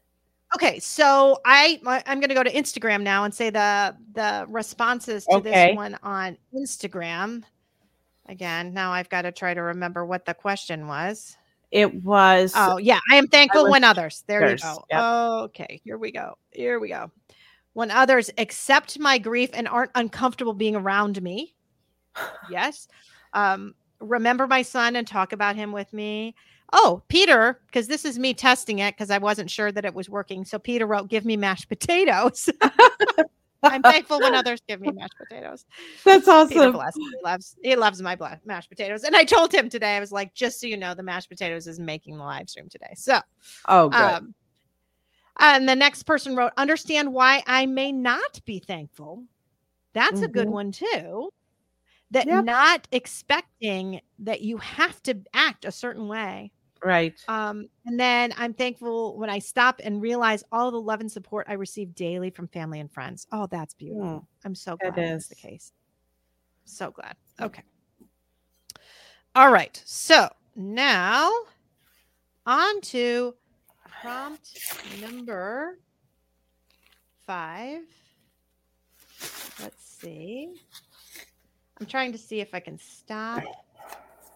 Okay, 0.55 0.79
so 0.79 1.39
I 1.45 1.81
I- 1.87 2.05
I'm 2.07 2.21
going 2.21 2.29
to 2.29 2.35
go 2.37 2.45
to 2.45 2.53
Instagram 2.53 3.03
now 3.03 3.25
and 3.25 3.35
say 3.35 3.51
the 3.51 3.97
the 4.13 4.47
responses 4.49 5.25
to 5.25 5.37
Okay. 5.37 5.51
this 5.51 5.77
one 5.77 5.99
on 6.05 6.37
Instagram. 6.55 7.43
Again, 8.31 8.73
now 8.73 8.93
I've 8.93 9.09
got 9.09 9.23
to 9.23 9.33
try 9.33 9.55
to 9.55 9.61
remember 9.61 10.07
what 10.07 10.25
the 10.25 10.35
question 10.35 10.87
was. 10.87 11.37
It 11.73 11.93
was 12.05 12.53
Oh, 12.57 12.79
yeah, 12.79 13.01
I 13.11 13.17
am 13.17 13.27
thankful 13.27 13.65
was 13.65 13.73
when 13.73 13.83
others. 13.83 14.23
There 14.29 14.45
others, 14.45 14.63
you 14.63 14.69
go. 14.69 14.85
yep. 14.89 15.03
Okay, 15.51 15.81
here 15.85 15.99
we 15.99 16.13
go. 16.13 16.39
Here 16.53 16.79
we 16.79 16.89
go. 16.89 17.11
When 17.73 17.91
others 17.91 18.31
accept 18.39 19.01
my 19.01 19.19
grief 19.19 19.51
and 19.53 19.67
aren't 19.67 19.91
uncomfortable 19.97 20.55
being 20.55 20.77
around 20.77 21.21
me. 21.21 21.55
Yes. 22.49 22.87
Um 23.33 23.75
remember 24.01 24.47
my 24.47 24.63
son 24.63 24.95
and 24.97 25.07
talk 25.07 25.33
about 25.33 25.57
him 25.57 25.73
with 25.73 25.93
me. 25.93 26.35
Oh, 26.73 27.03
Peter, 27.09 27.61
because 27.67 27.89
this 27.89 28.05
is 28.05 28.17
me 28.17 28.33
testing 28.33 28.79
it 28.79 28.95
because 28.95 29.11
I 29.11 29.19
wasn't 29.19 29.51
sure 29.51 29.73
that 29.73 29.85
it 29.85 29.95
was 29.95 30.09
working. 30.09 30.45
So 30.45 30.59
Peter 30.59 30.87
wrote, 30.87 31.09
"Give 31.09 31.25
me 31.25 31.37
mashed 31.37 31.69
potatoes." 31.69 32.49
I'm 33.63 33.83
thankful 33.83 34.21
when 34.21 34.35
others 34.37 34.61
give 34.69 34.81
me 34.81 34.93
mashed 34.93 35.17
potatoes. 35.19 35.65
That's 36.05 36.29
awesome. 36.29 36.73
He 37.03 37.19
loves 37.23 37.57
he 37.63 37.77
loves 37.77 38.01
my 38.03 38.17
bla- 38.17 38.41
mashed 38.45 38.71
potatoes. 38.71 39.05
And 39.05 39.15
I 39.17 39.25
told 39.25 39.53
him 39.53 39.69
today, 39.69 39.97
I 39.97 40.01
was 40.01 40.13
like, 40.13 40.35
just 40.35 40.61
so 40.61 40.67
you 40.67 40.77
know, 40.77 40.95
the 40.95 41.03
mashed 41.03 41.29
potatoes 41.29 41.67
is 41.67 41.79
making 41.79 42.17
the 42.17 42.25
live 42.25 42.49
stream 42.49 42.69
today. 42.69 42.93
So 42.95 43.21
Oh, 43.67 43.89
good. 43.91 43.99
um 44.01 44.35
and 45.39 45.69
the 45.69 45.77
next 45.77 46.03
person 46.03 46.37
wrote, 46.37 46.53
understand 46.57 47.13
why 47.13 47.43
I 47.47 47.67
may 47.67 47.93
not 47.93 48.41
be 48.45 48.59
thankful. 48.59 49.25
That's 49.95 50.23
a 50.23 50.29
good 50.29 50.49
Mhm. 50.49 50.53
one 50.53 50.73
too. 50.73 51.31
That 52.11 52.27
Yep. 52.27 52.45
not 52.45 52.89
expecting 52.93 54.01
that 54.19 54.41
you 54.43 54.59
have 54.59 55.03
to 55.05 55.23
act 55.33 55.65
a 55.65 55.73
certain 55.73 56.09
way. 56.09 56.53
Right. 56.83 57.15
Um, 57.29 57.69
and 57.87 57.99
then 57.99 58.33
I'm 58.37 58.55
thankful 58.55 59.19
when 59.19 59.31
I 59.31 59.39
stop 59.39 59.81
and 59.83 60.01
realize 60.01 60.43
all 60.51 60.71
the 60.71 60.81
love 60.81 61.01
and 61.01 61.11
support 61.11 61.47
I 61.49 61.55
receive 61.55 61.95
daily 61.95 62.31
from 62.31 62.49
family 62.49 62.81
and 62.81 62.91
friends. 62.91 63.27
Oh, 63.33 63.47
that's 63.47 63.75
beautiful. 63.75 64.05
Mm, 64.05 64.27
I'm 64.45 64.55
so 64.55 64.77
glad 64.77 64.95
that's 64.95 65.29
the 65.29 65.35
case. 65.35 65.73
So 66.65 66.91
glad. 66.91 67.17
Okay. 67.41 67.63
All 69.35 69.51
right. 69.53 69.81
So 69.85 70.29
now 70.57 71.33
on 72.47 72.81
to 72.83 73.35
prompt 74.01 74.59
number 75.01 75.79
five. 77.27 77.83
Let's 79.61 79.85
see. 80.01 80.55
I'm 81.79 81.87
trying 81.87 82.13
to 82.13 82.19
see 82.19 82.41
if 82.41 82.55
I 82.55 82.61
can 82.61 82.79
stop 82.79 83.43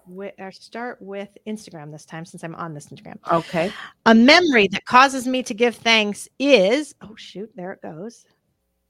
with 0.07 0.35
or 0.39 0.53
start 0.53 1.01
with 1.01 1.29
Instagram 1.47 1.93
this 1.93 2.05
time 2.05 2.25
since 2.25 2.45
I'm 2.45 2.55
on 2.55 2.75
this 2.75 2.89
Instagram. 2.89 3.19
Okay. 3.31 3.73
A 4.07 4.15
memory 4.15 4.69
that 4.69 4.85
causes 4.85 5.27
me 5.27 5.43
to 5.45 5.55
give 5.55 5.77
thanks 5.77 6.29
is 6.39 6.95
oh 7.03 7.15
shoot, 7.17 7.51
there 7.55 7.73
it 7.73 7.83
goes. 7.83 8.25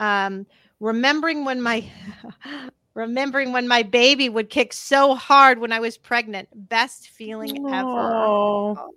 Um, 0.00 0.46
remembering 0.80 1.44
when 1.44 1.62
my 1.62 1.84
remembering 2.94 3.52
when 3.52 3.68
my 3.68 3.82
baby 3.82 4.28
would 4.28 4.50
kick 4.50 4.72
so 4.72 5.14
hard 5.14 5.58
when 5.58 5.72
I 5.72 5.80
was 5.80 5.96
pregnant. 5.96 6.48
Best 6.54 7.08
feeling 7.08 7.68
ever. 7.68 7.88
Oh. 7.88 8.90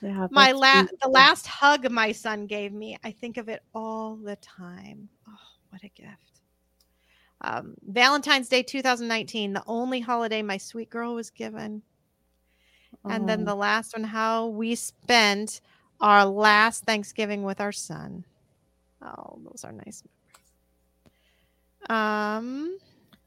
Yeah, 0.00 0.26
My 0.32 0.50
last 0.50 0.92
the 1.00 1.08
last 1.08 1.46
hug 1.46 1.88
my 1.90 2.10
son 2.10 2.46
gave 2.46 2.72
me, 2.72 2.98
I 3.04 3.12
think 3.12 3.36
of 3.36 3.48
it 3.48 3.62
all 3.72 4.16
the 4.16 4.34
time. 4.36 5.08
Oh, 5.28 5.38
what 5.70 5.82
a 5.84 5.88
gift. 5.88 6.31
Um, 7.42 7.74
Valentine's 7.82 8.48
Day 8.48 8.62
2019, 8.62 9.52
the 9.52 9.64
only 9.66 10.00
holiday 10.00 10.42
my 10.42 10.56
sweet 10.56 10.88
girl 10.90 11.14
was 11.14 11.30
given. 11.30 11.82
And 13.04 13.28
then 13.28 13.42
Oh. 13.42 13.44
the 13.46 13.54
last 13.56 13.94
one, 13.96 14.04
how 14.04 14.46
we 14.46 14.76
spent 14.76 15.60
our 16.00 16.24
last 16.24 16.84
Thanksgiving 16.84 17.42
with 17.42 17.60
our 17.60 17.72
son. 17.72 18.24
Oh, 19.02 19.40
those 19.44 19.64
are 19.64 19.72
nice 19.72 20.04
memories. 20.04 21.90
Um, 21.90 22.78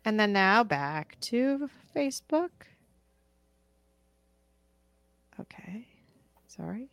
and 0.05 0.17
then 0.19 0.31
now 0.31 0.63
back 0.63 1.19
to 1.21 1.69
Facebook. 1.93 2.51
Okay, 5.39 5.85
sorry. 6.47 6.87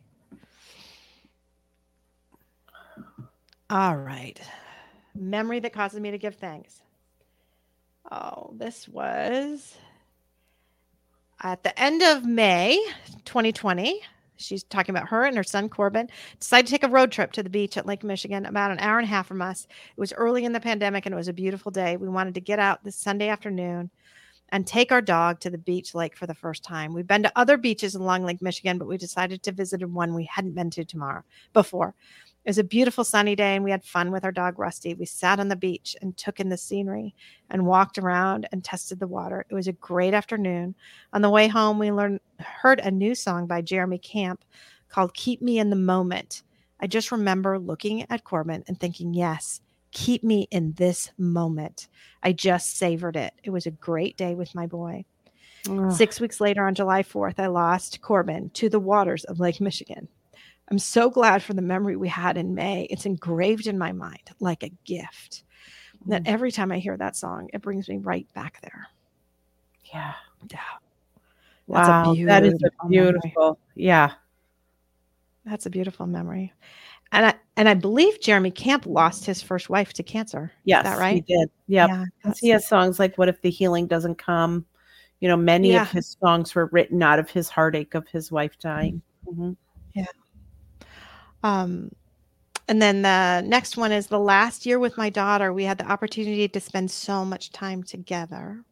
All 3.70 3.96
right. 3.96 4.40
Memory 5.14 5.60
that 5.60 5.72
causes 5.72 6.00
me 6.00 6.10
to 6.10 6.18
give 6.18 6.34
thanks. 6.34 6.82
Oh, 8.12 8.52
this 8.58 8.86
was 8.86 9.74
at 11.42 11.62
the 11.62 11.80
end 11.80 12.02
of 12.02 12.26
May 12.26 12.78
2020. 13.24 14.02
She's 14.36 14.64
talking 14.64 14.94
about 14.94 15.08
her 15.08 15.24
and 15.24 15.34
her 15.34 15.42
son 15.42 15.70
Corbin 15.70 16.10
decided 16.38 16.66
to 16.66 16.72
take 16.72 16.82
a 16.82 16.88
road 16.88 17.10
trip 17.10 17.32
to 17.32 17.42
the 17.42 17.48
beach 17.48 17.78
at 17.78 17.86
Lake 17.86 18.04
Michigan, 18.04 18.44
about 18.44 18.70
an 18.70 18.80
hour 18.80 18.98
and 18.98 19.06
a 19.06 19.10
half 19.10 19.26
from 19.26 19.40
us. 19.40 19.66
It 19.96 20.00
was 20.00 20.12
early 20.12 20.44
in 20.44 20.52
the 20.52 20.60
pandemic 20.60 21.06
and 21.06 21.14
it 21.14 21.16
was 21.16 21.28
a 21.28 21.32
beautiful 21.32 21.72
day. 21.72 21.96
We 21.96 22.10
wanted 22.10 22.34
to 22.34 22.42
get 22.42 22.58
out 22.58 22.84
this 22.84 22.96
Sunday 22.96 23.28
afternoon 23.28 23.88
and 24.50 24.66
take 24.66 24.92
our 24.92 25.00
dog 25.00 25.40
to 25.40 25.48
the 25.48 25.56
beach 25.56 25.94
lake 25.94 26.14
for 26.14 26.26
the 26.26 26.34
first 26.34 26.62
time. 26.62 26.92
We've 26.92 27.06
been 27.06 27.22
to 27.22 27.32
other 27.34 27.56
beaches 27.56 27.94
along 27.94 28.24
Lake 28.24 28.42
Michigan, 28.42 28.76
but 28.76 28.88
we 28.88 28.98
decided 28.98 29.42
to 29.44 29.52
visit 29.52 29.82
one 29.88 30.14
we 30.14 30.24
hadn't 30.24 30.54
been 30.54 30.68
to 30.68 30.84
tomorrow 30.84 31.24
before. 31.54 31.94
It 32.44 32.48
was 32.50 32.58
a 32.58 32.64
beautiful 32.64 33.04
sunny 33.04 33.36
day 33.36 33.54
and 33.54 33.64
we 33.64 33.70
had 33.70 33.84
fun 33.84 34.10
with 34.10 34.24
our 34.24 34.32
dog 34.32 34.58
Rusty. 34.58 34.94
We 34.94 35.06
sat 35.06 35.38
on 35.38 35.48
the 35.48 35.56
beach 35.56 35.94
and 36.02 36.16
took 36.16 36.40
in 36.40 36.48
the 36.48 36.56
scenery 36.56 37.14
and 37.50 37.66
walked 37.66 37.98
around 37.98 38.48
and 38.50 38.64
tested 38.64 38.98
the 38.98 39.06
water. 39.06 39.46
It 39.48 39.54
was 39.54 39.68
a 39.68 39.72
great 39.72 40.12
afternoon. 40.12 40.74
On 41.12 41.22
the 41.22 41.30
way 41.30 41.46
home, 41.46 41.78
we 41.78 41.92
learned 41.92 42.20
heard 42.40 42.80
a 42.80 42.90
new 42.90 43.14
song 43.14 43.46
by 43.46 43.62
Jeremy 43.62 43.98
Camp 43.98 44.44
called 44.88 45.14
Keep 45.14 45.40
Me 45.40 45.58
in 45.58 45.70
the 45.70 45.76
Moment. 45.76 46.42
I 46.80 46.88
just 46.88 47.12
remember 47.12 47.60
looking 47.60 48.10
at 48.10 48.24
Corbin 48.24 48.64
and 48.66 48.78
thinking, 48.78 49.14
yes, 49.14 49.60
keep 49.92 50.24
me 50.24 50.48
in 50.50 50.72
this 50.72 51.12
moment. 51.16 51.86
I 52.24 52.32
just 52.32 52.76
savored 52.76 53.14
it. 53.14 53.34
It 53.44 53.50
was 53.50 53.66
a 53.66 53.70
great 53.70 54.16
day 54.16 54.34
with 54.34 54.54
my 54.54 54.66
boy. 54.66 55.04
Ugh. 55.70 55.92
Six 55.92 56.18
weeks 56.18 56.40
later, 56.40 56.66
on 56.66 56.74
July 56.74 57.04
4th, 57.04 57.38
I 57.38 57.46
lost 57.46 58.00
Corbin 58.00 58.50
to 58.54 58.68
the 58.68 58.80
waters 58.80 59.24
of 59.24 59.38
Lake 59.38 59.60
Michigan. 59.60 60.08
I'm 60.72 60.78
so 60.78 61.10
glad 61.10 61.42
for 61.42 61.52
the 61.52 61.60
memory 61.60 61.96
we 61.96 62.08
had 62.08 62.38
in 62.38 62.54
May. 62.54 62.84
It's 62.88 63.04
engraved 63.04 63.66
in 63.66 63.76
my 63.76 63.92
mind 63.92 64.22
like 64.40 64.62
a 64.62 64.70
gift. 64.86 65.44
That 66.06 66.22
every 66.26 66.50
time 66.50 66.72
I 66.72 66.78
hear 66.78 66.96
that 66.96 67.14
song, 67.14 67.50
it 67.52 67.60
brings 67.60 67.90
me 67.90 67.98
right 67.98 68.26
back 68.32 68.58
there. 68.62 68.86
Yeah. 69.92 70.14
Yeah. 70.50 70.58
That's 71.68 71.88
a 71.88 71.90
Wow. 71.90 72.14
That 72.24 72.44
is 72.46 72.54
a 72.54 72.88
beautiful 72.88 73.28
memory. 73.36 73.56
Yeah. 73.74 74.12
That's 75.44 75.66
a 75.66 75.70
beautiful 75.70 76.06
memory. 76.06 76.54
And 77.12 77.26
I 77.26 77.34
and 77.58 77.68
I 77.68 77.74
believe 77.74 78.22
Jeremy 78.22 78.50
Camp 78.50 78.86
lost 78.86 79.26
his 79.26 79.42
first 79.42 79.68
wife 79.68 79.92
to 79.92 80.02
cancer. 80.02 80.52
Yes. 80.64 80.86
Is 80.86 80.90
that 80.90 80.98
right? 80.98 81.22
He 81.26 81.36
did. 81.36 81.50
Yep. 81.66 81.88
Yeah. 81.90 82.04
Because 82.22 82.38
he 82.38 82.48
has 82.48 82.66
songs 82.66 82.98
like 82.98 83.18
"What 83.18 83.28
if 83.28 83.42
the 83.42 83.50
healing 83.50 83.86
doesn't 83.88 84.14
come," 84.16 84.64
You 85.20 85.28
know, 85.28 85.36
many 85.36 85.72
Yeah. 85.72 85.82
of 85.82 85.90
his 85.90 86.16
songs 86.18 86.54
were 86.54 86.70
written 86.72 87.02
out 87.02 87.18
of 87.18 87.28
his 87.28 87.50
heartache 87.50 87.94
of 87.94 88.08
his 88.08 88.32
wife 88.32 88.58
dying. 88.58 89.02
Mhm. 89.26 89.54
Um, 91.42 91.90
and 92.68 92.80
then 92.80 93.02
the 93.02 93.42
next 93.46 93.76
one 93.76 93.92
is 93.92 94.06
the 94.06 94.18
last 94.18 94.64
year 94.64 94.78
with 94.78 94.96
my 94.96 95.10
daughter. 95.10 95.52
We 95.52 95.64
had 95.64 95.78
the 95.78 95.90
opportunity 95.90 96.48
to 96.48 96.60
spend 96.60 96.90
so 96.90 97.24
much 97.24 97.50
time 97.52 97.82
together. 97.82 98.62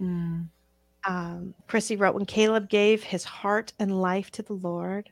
Mm. 0.00 0.48
Um, 1.04 1.54
Chrissy 1.66 1.96
wrote, 1.96 2.14
When 2.14 2.26
Caleb 2.26 2.68
gave 2.68 3.02
his 3.02 3.24
heart 3.24 3.72
and 3.78 4.00
life 4.00 4.30
to 4.32 4.42
the 4.42 4.52
Lord. 4.52 5.10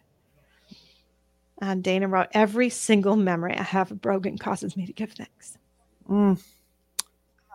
And 1.63 1.83
Dana 1.83 2.09
wrote, 2.09 2.29
Every 2.33 2.69
single 2.69 3.17
memory 3.17 3.57
I 3.57 3.63
have 3.63 3.91
of 3.91 4.01
Brogan 4.01 4.39
causes 4.39 4.77
me 4.77 4.87
to 4.87 4.93
give 4.93 5.13
thanks. 5.13 5.59
Mm. 6.09 6.41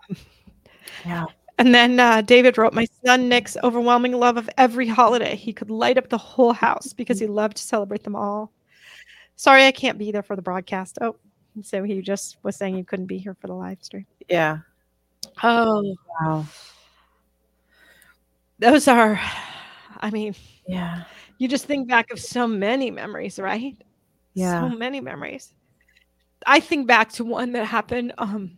Yeah. 1.04 1.26
And 1.58 1.74
then 1.74 2.00
uh, 2.00 2.22
David 2.22 2.58
wrote, 2.58 2.74
My 2.74 2.88
son 3.06 3.30
Nick's 3.30 3.58
overwhelming 3.64 4.14
love 4.14 4.38
of 4.38 4.50
every 4.58 4.88
holiday. 4.88 5.36
He 5.36 5.54
could 5.54 5.70
light 5.70 5.98
up 5.98 6.10
the 6.10 6.18
whole 6.18 6.54
house 6.54 6.94
because 6.94 7.20
he 7.20 7.28
loved 7.28 7.58
to 7.58 7.64
celebrate 7.64 8.04
them 8.04 8.16
all. 8.16 8.52
Sorry, 9.36 9.66
I 9.66 9.72
can't 9.72 9.98
be 9.98 10.12
there 10.12 10.24
for 10.24 10.36
the 10.36 10.42
broadcast. 10.42 10.98
Oh, 11.02 11.16
so 11.62 11.84
he 11.84 12.02
just 12.02 12.38
was 12.44 12.56
saying 12.56 12.78
you 12.78 12.84
couldn't 12.86 13.06
be 13.08 13.18
here 13.18 13.36
for 13.40 13.48
the 13.48 13.54
live 13.54 13.84
stream. 13.84 14.06
Yeah. 14.30 14.60
Oh, 15.44 15.96
Wow. 16.22 16.46
those 18.60 18.88
are, 18.88 19.20
I 20.00 20.10
mean, 20.12 20.36
Yeah. 20.68 21.04
you 21.38 21.48
just 21.48 21.66
think 21.66 21.88
back 21.88 22.12
of 22.12 22.20
so 22.20 22.48
many 22.48 22.92
memories, 22.92 23.40
right? 23.40 23.76
Yeah. 24.34 24.62
So 24.70 24.76
many 24.76 25.02
memories. 25.02 25.54
I 26.46 26.60
think 26.60 26.88
back 26.88 27.12
to 27.14 27.26
one 27.26 27.54
that 27.54 27.66
happened 27.66 28.14
um 28.18 28.58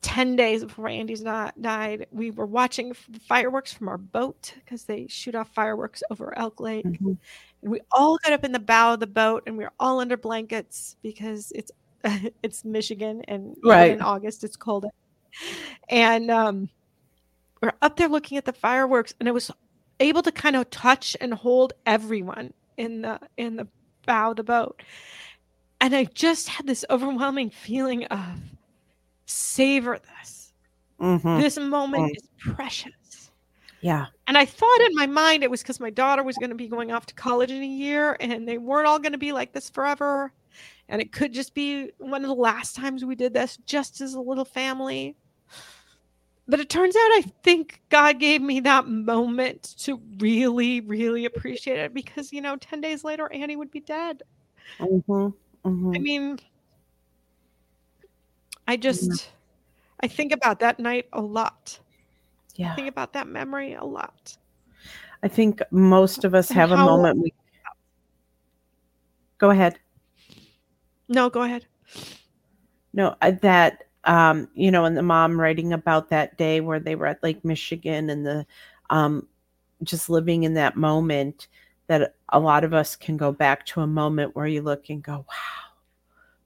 10 0.00 0.34
days 0.36 0.64
before 0.64 0.88
Andy's 0.88 1.22
not 1.22 1.60
died. 1.60 2.06
We 2.10 2.30
were 2.30 2.46
watching 2.46 2.94
fireworks 2.94 3.72
from 3.72 3.88
our 3.88 3.98
boat 3.98 4.54
because 4.56 4.84
they 4.84 5.06
shoot 5.08 5.34
off 5.34 5.52
fireworks 5.54 6.02
over 6.10 6.36
Elk 6.38 6.58
Lake. 6.60 6.84
Mhm. 6.86 7.18
And 7.64 7.72
we 7.72 7.80
all 7.90 8.18
got 8.18 8.32
up 8.34 8.44
in 8.44 8.52
the 8.52 8.58
bow 8.60 8.92
of 8.94 9.00
the 9.00 9.06
boat 9.06 9.42
and 9.46 9.56
we 9.56 9.64
were 9.64 9.72
all 9.80 9.98
under 9.98 10.16
blankets 10.18 10.96
because 11.02 11.50
it's 11.54 11.72
it's 12.42 12.64
Michigan 12.64 13.22
and 13.26 13.56
Right. 13.64 13.90
in 13.90 14.02
August 14.02 14.44
it's 14.44 14.54
cold. 14.56 14.84
And 15.88 16.30
um 16.30 16.68
we're 17.62 17.72
up 17.80 17.96
there 17.96 18.08
looking 18.08 18.36
at 18.36 18.44
the 18.44 18.52
fireworks 18.52 19.14
and 19.18 19.28
I 19.28 19.32
was 19.32 19.50
able 19.98 20.20
to 20.22 20.30
kind 20.30 20.56
of 20.56 20.68
touch 20.68 21.16
and 21.22 21.32
hold 21.32 21.72
everyone 21.86 22.52
in 22.76 23.00
the 23.02 23.18
in 23.38 23.56
the 23.56 23.66
bow 24.06 24.30
of 24.30 24.36
the 24.36 24.44
boat. 24.44 24.82
And 25.80 25.94
I 25.96 26.04
just 26.04 26.48
had 26.50 26.66
this 26.66 26.84
overwhelming 26.90 27.48
feeling 27.48 28.04
of 28.06 28.18
savor 29.24 29.98
this. 30.20 30.52
Mhm. 31.00 31.40
This 31.40 31.58
moment 31.58 32.16
is 32.16 32.28
precious. 32.38 33.30
Yeah. 33.80 34.06
And 34.26 34.38
I 34.38 34.44
thought 34.46 34.80
in 34.80 34.94
my 34.94 35.06
mind 35.06 35.42
it 35.42 35.50
was 35.50 35.62
because 35.62 35.80
my 35.80 35.90
daughter 35.90 36.22
was 36.22 36.36
going 36.36 36.50
to 36.50 36.56
be 36.56 36.68
going 36.68 36.90
off 36.92 37.06
to 37.06 37.14
college 37.14 37.50
in 37.50 37.62
a 37.62 37.66
year 37.66 38.16
and 38.20 38.48
they 38.48 38.58
weren't 38.58 38.86
all 38.86 38.98
going 38.98 39.12
to 39.12 39.18
be 39.18 39.32
like 39.32 39.52
this 39.52 39.68
forever. 39.68 40.32
And 40.88 41.00
it 41.02 41.12
could 41.12 41.32
just 41.32 41.54
be 41.54 41.90
one 41.98 42.22
of 42.24 42.28
the 42.28 42.34
last 42.34 42.76
times 42.76 43.04
we 43.04 43.14
did 43.16 43.34
this 43.34 43.58
just 43.66 44.00
as 44.00 44.14
a 44.14 44.20
little 44.20 44.44
family. 44.44 45.16
But 46.46 46.60
it 46.60 46.68
turns 46.68 46.94
out 46.94 47.00
I 47.00 47.24
think 47.42 47.80
God 47.88 48.18
gave 48.18 48.40
me 48.42 48.60
that 48.60 48.86
moment 48.86 49.74
to 49.80 50.00
really, 50.18 50.80
really 50.82 51.24
appreciate 51.24 51.78
it 51.78 51.94
because, 51.94 52.32
you 52.32 52.40
know, 52.42 52.56
10 52.56 52.80
days 52.82 53.02
later, 53.02 53.30
Andy 53.32 53.56
would 53.56 53.70
be 53.70 53.80
dead. 53.80 54.22
Mhm. 54.78 55.34
Mhm. 55.64 55.96
I 55.96 55.98
mean, 55.98 56.38
I 58.68 58.76
just, 58.76 59.30
I 60.00 60.08
think 60.08 60.32
about 60.32 60.60
that 60.60 60.78
night 60.78 61.08
a 61.12 61.20
lot. 61.20 61.78
I 62.58 62.62
Yeah. 62.62 62.74
think 62.76 62.88
about 62.88 63.12
that 63.14 63.26
memory 63.26 63.74
a 63.74 63.84
lot. 63.84 64.36
I 65.22 65.28
think 65.28 65.60
most 65.70 66.24
of 66.24 66.34
us 66.34 66.50
have 66.50 66.70
a 66.70 66.76
moment 66.76 67.18
we 67.18 67.32
Go 69.38 69.50
ahead. 69.50 69.78
No, 71.08 71.28
go 71.28 71.42
ahead. 71.42 71.66
No, 72.92 73.16
uh, 73.20 73.32
that 73.42 73.84
um, 74.04 74.48
you 74.54 74.70
know, 74.70 74.84
and 74.84 74.96
the 74.96 75.02
mom 75.02 75.40
writing 75.40 75.72
about 75.72 76.10
that 76.10 76.36
day 76.38 76.60
where 76.60 76.78
they 76.78 76.94
were 76.94 77.06
at 77.06 77.22
Lake 77.22 77.44
Michigan 77.44 78.10
and 78.10 78.24
the 78.24 78.46
um 78.90 79.26
just 79.82 80.08
living 80.08 80.44
in 80.44 80.54
that 80.54 80.76
moment 80.76 81.48
that 81.88 82.14
a 82.30 82.38
lot 82.40 82.64
of 82.64 82.72
us 82.72 82.96
can 82.96 83.16
go 83.16 83.32
back 83.32 83.66
to 83.66 83.80
a 83.80 83.86
moment 83.86 84.34
where 84.36 84.46
you 84.46 84.62
look 84.62 84.88
and 84.88 85.02
go, 85.02 85.26
wow, 85.28 85.63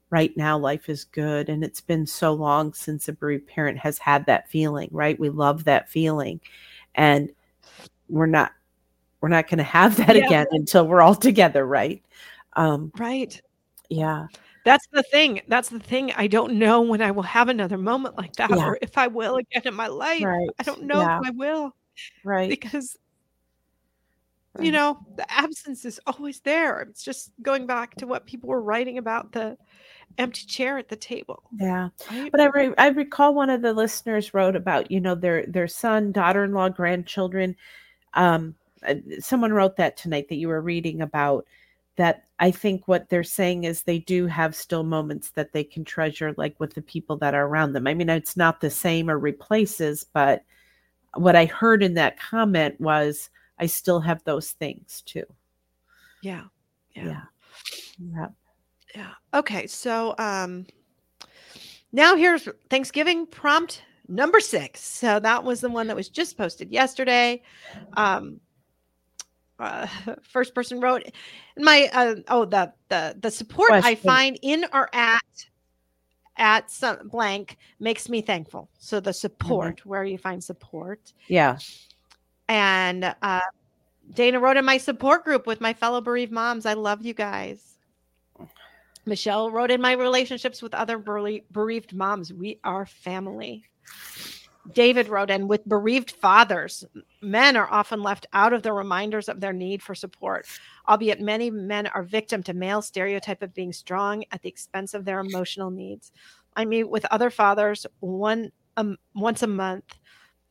right 0.09 0.35
now 0.35 0.57
life 0.57 0.89
is 0.89 1.03
good. 1.03 1.49
And 1.49 1.63
it's 1.63 1.81
been 1.81 2.05
so 2.07 2.33
long 2.33 2.73
since 2.73 3.07
a 3.07 3.13
bereaved 3.13 3.47
parent 3.47 3.77
has 3.79 3.97
had 3.99 4.25
that 4.25 4.49
feeling, 4.49 4.89
right? 4.91 5.19
We 5.19 5.29
love 5.29 5.65
that 5.65 5.89
feeling. 5.89 6.39
And 6.95 7.31
we're 8.09 8.25
not 8.25 8.51
we're 9.21 9.29
not 9.29 9.47
gonna 9.49 9.63
have 9.63 9.95
that 10.07 10.15
Yeah. 10.15 10.25
again 10.25 10.47
until 10.51 10.87
we're 10.87 11.01
all 11.01 11.15
together, 11.15 11.65
right? 11.65 12.03
Um, 12.53 12.91
Right. 12.97 13.39
yeah. 13.89 14.27
That's 14.65 14.85
the 14.91 15.03
thing. 15.03 15.41
That's 15.47 15.69
the 15.69 15.79
thing. 15.79 16.11
I 16.15 16.27
don't 16.27 16.53
know 16.59 16.81
when 16.81 17.01
I 17.01 17.11
will 17.11 17.23
have 17.23 17.47
another 17.49 17.77
moment 17.77 18.17
like 18.17 18.33
that 18.33 18.49
Yeah. 18.49 18.67
or 18.67 18.77
if 18.81 18.97
I 18.97 19.07
will 19.07 19.37
again 19.37 19.61
in 19.65 19.73
my 19.73 19.87
life. 19.87 20.23
Right. 20.23 20.49
I 20.59 20.63
don't 20.63 20.83
know 20.83 20.99
Yeah. 21.01 21.19
if 21.19 21.27
I 21.27 21.29
will 21.31 21.75
Right. 22.23 22.49
because, 22.49 22.97
you 24.59 24.71
know, 24.71 24.99
the 25.15 25.31
absence 25.31 25.85
is 25.85 25.99
always 26.05 26.41
there. 26.41 26.81
It's 26.81 27.03
just 27.03 27.31
going 27.41 27.67
back 27.67 27.95
to 27.95 28.07
what 28.07 28.25
people 28.25 28.49
were 28.49 28.61
writing 28.61 28.97
about 28.97 29.31
the 29.31 29.57
empty 30.17 30.45
chair 30.45 30.77
at 30.77 30.89
the 30.89 30.95
table. 30.95 31.43
Yeah. 31.59 31.89
Right? 32.11 32.31
But 32.31 32.41
I, 32.41 32.45
re- 32.45 32.73
I 32.77 32.87
recall 32.89 33.33
one 33.33 33.49
of 33.49 33.61
the 33.61 33.73
listeners 33.73 34.33
wrote 34.33 34.55
about 34.55 34.91
you 34.91 34.99
know 34.99 35.15
their 35.15 35.45
their 35.45 35.67
son, 35.67 36.11
daughter-in-law, 36.11 36.69
grandchildren. 36.69 37.55
Um, 38.13 38.55
uh, 38.87 38.95
someone 39.19 39.53
wrote 39.53 39.75
that 39.77 39.97
tonight 39.97 40.29
that 40.29 40.35
you 40.37 40.47
were 40.47 40.61
reading 40.61 41.01
about. 41.01 41.45
That 41.97 42.25
I 42.39 42.51
think 42.51 42.87
what 42.87 43.09
they're 43.09 43.23
saying 43.23 43.65
is 43.65 43.81
they 43.83 43.99
do 43.99 44.25
have 44.27 44.55
still 44.55 44.83
moments 44.83 45.31
that 45.31 45.51
they 45.51 45.65
can 45.65 45.83
treasure, 45.83 46.33
like 46.37 46.57
with 46.59 46.73
the 46.73 46.81
people 46.81 47.17
that 47.17 47.33
are 47.35 47.45
around 47.45 47.73
them. 47.73 47.87
I 47.87 47.93
mean, 47.93 48.09
it's 48.09 48.37
not 48.37 48.61
the 48.61 48.69
same 48.69 49.09
or 49.09 49.19
replaces, 49.19 50.05
but 50.05 50.43
what 51.15 51.35
I 51.35 51.45
heard 51.45 51.83
in 51.83 51.95
that 51.95 52.17
comment 52.19 52.79
was, 52.79 53.29
I 53.57 53.65
still 53.65 53.99
have 53.99 54.23
those 54.23 54.51
things 54.51 55.03
too. 55.05 55.25
yeah. 56.21 56.43
Yeah. 56.95 57.03
Yeah. 57.05 57.21
Yep. 58.15 58.33
Yeah. 58.95 59.11
Okay. 59.33 59.67
So 59.67 60.15
um 60.17 60.65
now 61.91 62.15
here's 62.15 62.47
Thanksgiving 62.69 63.25
prompt 63.25 63.83
number 64.07 64.39
six. 64.39 64.81
So 64.81 65.19
that 65.19 65.43
was 65.43 65.61
the 65.61 65.69
one 65.69 65.87
that 65.87 65.95
was 65.95 66.09
just 66.09 66.37
posted 66.37 66.71
yesterday. 66.71 67.41
Um 67.95 68.39
uh, 69.59 69.87
first 70.21 70.55
person 70.55 70.79
wrote 70.79 71.03
my 71.57 71.89
uh, 71.93 72.15
oh 72.29 72.45
the 72.45 72.71
the 72.89 73.15
the 73.19 73.29
support 73.31 73.71
I 73.71 73.95
find 73.95 74.39
in 74.41 74.65
or 74.73 74.89
at 74.93 75.19
at 76.37 76.71
some 76.71 77.09
blank 77.09 77.57
makes 77.79 78.07
me 78.07 78.21
thankful. 78.21 78.69
So 78.79 78.99
the 79.01 79.11
support 79.13 79.85
where 79.85 80.05
you 80.05 80.17
find 80.17 80.41
support 80.41 81.13
Yeah. 81.27 81.57
and 82.47 83.13
uh, 83.21 83.41
Dana 84.13 84.39
wrote 84.39 84.55
in 84.55 84.63
my 84.63 84.77
support 84.77 85.25
group 85.25 85.45
with 85.45 85.59
my 85.59 85.73
fellow 85.73 85.99
bereaved 85.99 86.31
moms. 86.31 86.65
I 86.65 86.73
love 86.73 87.05
you 87.05 87.13
guys. 87.13 87.75
Michelle 89.05 89.51
wrote 89.51 89.71
in 89.71 89.81
my 89.81 89.93
relationships 89.93 90.61
with 90.61 90.73
other 90.73 90.97
bereaved 90.97 91.93
moms. 91.93 92.33
We 92.33 92.59
are 92.63 92.85
family. 92.85 93.63
David 94.73 95.07
wrote 95.07 95.31
in 95.31 95.47
with 95.47 95.67
bereaved 95.67 96.11
fathers. 96.11 96.83
Men 97.21 97.57
are 97.57 97.71
often 97.71 98.03
left 98.03 98.27
out 98.33 98.53
of 98.53 98.61
the 98.61 98.73
reminders 98.73 99.29
of 99.29 99.39
their 99.39 99.53
need 99.53 99.81
for 99.81 99.95
support, 99.95 100.45
albeit 100.87 101.21
many 101.21 101.49
men 101.49 101.87
are 101.87 102.03
victim 102.03 102.43
to 102.43 102.53
male 102.53 102.81
stereotype 102.81 103.41
of 103.41 103.53
being 103.53 103.73
strong 103.73 104.23
at 104.31 104.41
the 104.41 104.49
expense 104.49 104.93
of 104.93 105.05
their 105.05 105.19
emotional 105.19 105.71
needs. 105.71 106.11
I 106.55 106.65
meet 106.65 106.89
with 106.89 107.05
other 107.05 107.29
fathers 107.29 107.85
one 107.99 108.51
um, 108.77 108.97
once 109.15 109.41
a 109.41 109.47
month 109.47 109.95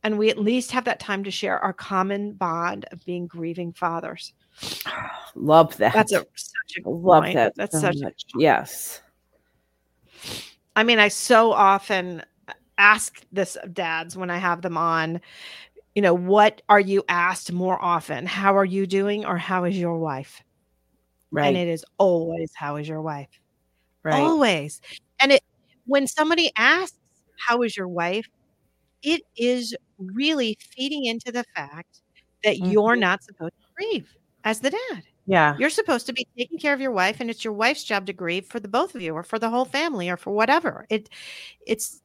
and 0.03 0.17
we 0.17 0.29
at 0.29 0.37
least 0.37 0.71
have 0.71 0.85
that 0.85 0.99
time 0.99 1.23
to 1.23 1.31
share 1.31 1.59
our 1.59 1.73
common 1.73 2.33
bond 2.33 2.85
of 2.91 3.05
being 3.05 3.27
grieving 3.27 3.73
fathers. 3.73 4.33
Love 5.35 5.77
that. 5.77 5.93
That's 5.93 6.11
a 6.11 6.25
such 6.35 6.83
a 6.85 6.89
love 6.89 7.23
point. 7.23 7.35
that. 7.35 7.53
That's 7.55 7.73
so 7.73 7.79
such. 7.79 7.97
much. 8.01 8.23
Yes. 8.35 9.01
I 10.75 10.83
mean, 10.83 10.99
I 10.99 11.07
so 11.09 11.51
often 11.51 12.23
ask 12.77 13.21
this 13.31 13.55
of 13.57 13.73
dads 13.73 14.15
when 14.17 14.29
I 14.29 14.37
have 14.37 14.61
them 14.61 14.77
on. 14.77 15.21
You 15.95 16.01
know, 16.01 16.13
what 16.13 16.61
are 16.69 16.79
you 16.79 17.03
asked 17.09 17.51
more 17.51 17.81
often? 17.83 18.25
How 18.25 18.55
are 18.55 18.65
you 18.65 18.87
doing, 18.87 19.25
or 19.25 19.37
how 19.37 19.65
is 19.65 19.77
your 19.77 19.97
wife? 19.97 20.41
Right. 21.31 21.47
And 21.47 21.57
it 21.57 21.67
is 21.67 21.83
always, 21.97 22.51
how 22.55 22.77
is 22.77 22.87
your 22.87 23.01
wife? 23.01 23.29
right. 24.03 24.15
Always. 24.15 24.79
And 25.19 25.31
it 25.33 25.41
when 25.85 26.07
somebody 26.07 26.51
asks, 26.55 26.97
how 27.47 27.61
is 27.63 27.75
your 27.75 27.87
wife? 27.87 28.25
It 29.03 29.21
is 29.35 29.75
really 29.97 30.57
feeding 30.61 31.05
into 31.05 31.31
the 31.31 31.43
fact 31.55 32.01
that 32.43 32.59
you're 32.59 32.95
Mhm. 32.95 32.99
not 32.99 33.23
supposed 33.23 33.53
to 33.53 33.73
grieve 33.75 34.15
as 34.49 34.59
the 34.61 34.71
dad. 34.71 35.03
yeah. 35.27 35.55
You're 35.59 35.69
supposed 35.69 36.07
to 36.07 36.13
be 36.13 36.27
taking 36.37 36.57
care 36.57 36.73
of 36.73 36.81
your 36.81 36.91
wife, 36.91 37.19
and 37.19 37.29
it's 37.29 37.43
your 37.43 37.53
wife's 37.53 37.83
job 37.83 38.05
to 38.07 38.13
grieve 38.13 38.45
for 38.47 38.59
the 38.59 38.67
both 38.67 38.95
of 38.95 39.01
you, 39.01 39.13
or 39.13 39.23
for 39.23 39.37
the 39.39 39.49
whole 39.49 39.65
family, 39.65 40.09
or 40.09 40.17
for 40.17 40.31
whatever. 40.31 40.85
It, 40.89 41.09
it's 41.65 42.01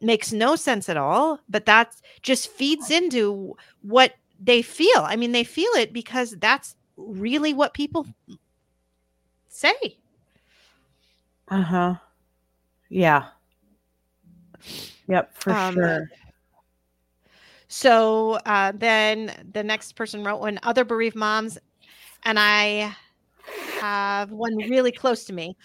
makes 0.00 0.32
no 0.32 0.56
sense 0.56 0.88
at 0.88 0.96
all, 0.96 1.40
but 1.48 1.66
that 1.66 1.94
just 2.22 2.50
feeds 2.50 2.90
into 2.90 3.56
what 3.82 4.14
they 4.42 4.62
feel. 4.62 5.00
I 5.02 5.16
mean, 5.16 5.32
they 5.32 5.44
feel 5.44 5.70
it 5.76 5.92
because 5.92 6.32
that's 6.40 6.76
really 6.96 7.52
what 7.54 7.74
people 7.74 8.06
say. 9.48 9.98
Uh 11.48 11.62
huh. 11.62 11.94
Yeah. 12.88 13.28
Yep, 15.08 15.34
for 15.34 15.52
Um, 15.52 15.74
sure. 15.74 16.10
So 17.72 18.32
uh, 18.46 18.72
then 18.74 19.32
the 19.52 19.62
next 19.62 19.92
person 19.92 20.24
wrote 20.24 20.40
when 20.40 20.58
other 20.64 20.84
bereaved 20.84 21.14
moms, 21.14 21.56
and 22.24 22.36
I 22.36 22.94
have 23.80 24.32
one 24.32 24.56
really 24.68 24.90
close 24.90 25.24
to 25.26 25.32
me. 25.32 25.56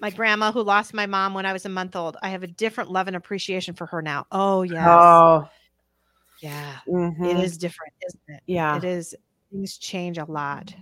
My 0.00 0.10
grandma 0.10 0.50
who 0.50 0.62
lost 0.62 0.92
my 0.92 1.06
mom 1.06 1.32
when 1.32 1.46
I 1.46 1.52
was 1.52 1.64
a 1.66 1.68
month 1.68 1.94
old. 1.94 2.16
I 2.20 2.30
have 2.30 2.42
a 2.42 2.48
different 2.48 2.90
love 2.90 3.06
and 3.06 3.14
appreciation 3.14 3.74
for 3.74 3.86
her 3.86 4.02
now. 4.02 4.26
Oh 4.32 4.62
yes, 4.62 4.80
Oh, 4.82 5.48
yeah, 6.42 6.78
mhm. 6.88 7.24
it 7.30 7.44
is 7.44 7.56
different, 7.56 7.92
isn't 8.08 8.22
it? 8.36 8.42
Yeah. 8.46 8.76
It 8.76 8.84
is. 8.84 9.14
Things 9.52 9.78
change 9.78 10.18
a 10.18 10.24
lot. 10.24 10.74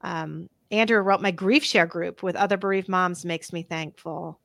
Um, 0.00 0.48
Andrew 0.72 0.98
wrote 1.00 1.20
my 1.22 1.30
grief 1.30 1.64
share 1.64 1.86
group 1.86 2.24
with 2.24 2.34
other 2.34 2.56
bereaved 2.56 2.88
moms 2.88 3.24
makes 3.24 3.52
me 3.52 3.62
thankful. 3.62 4.40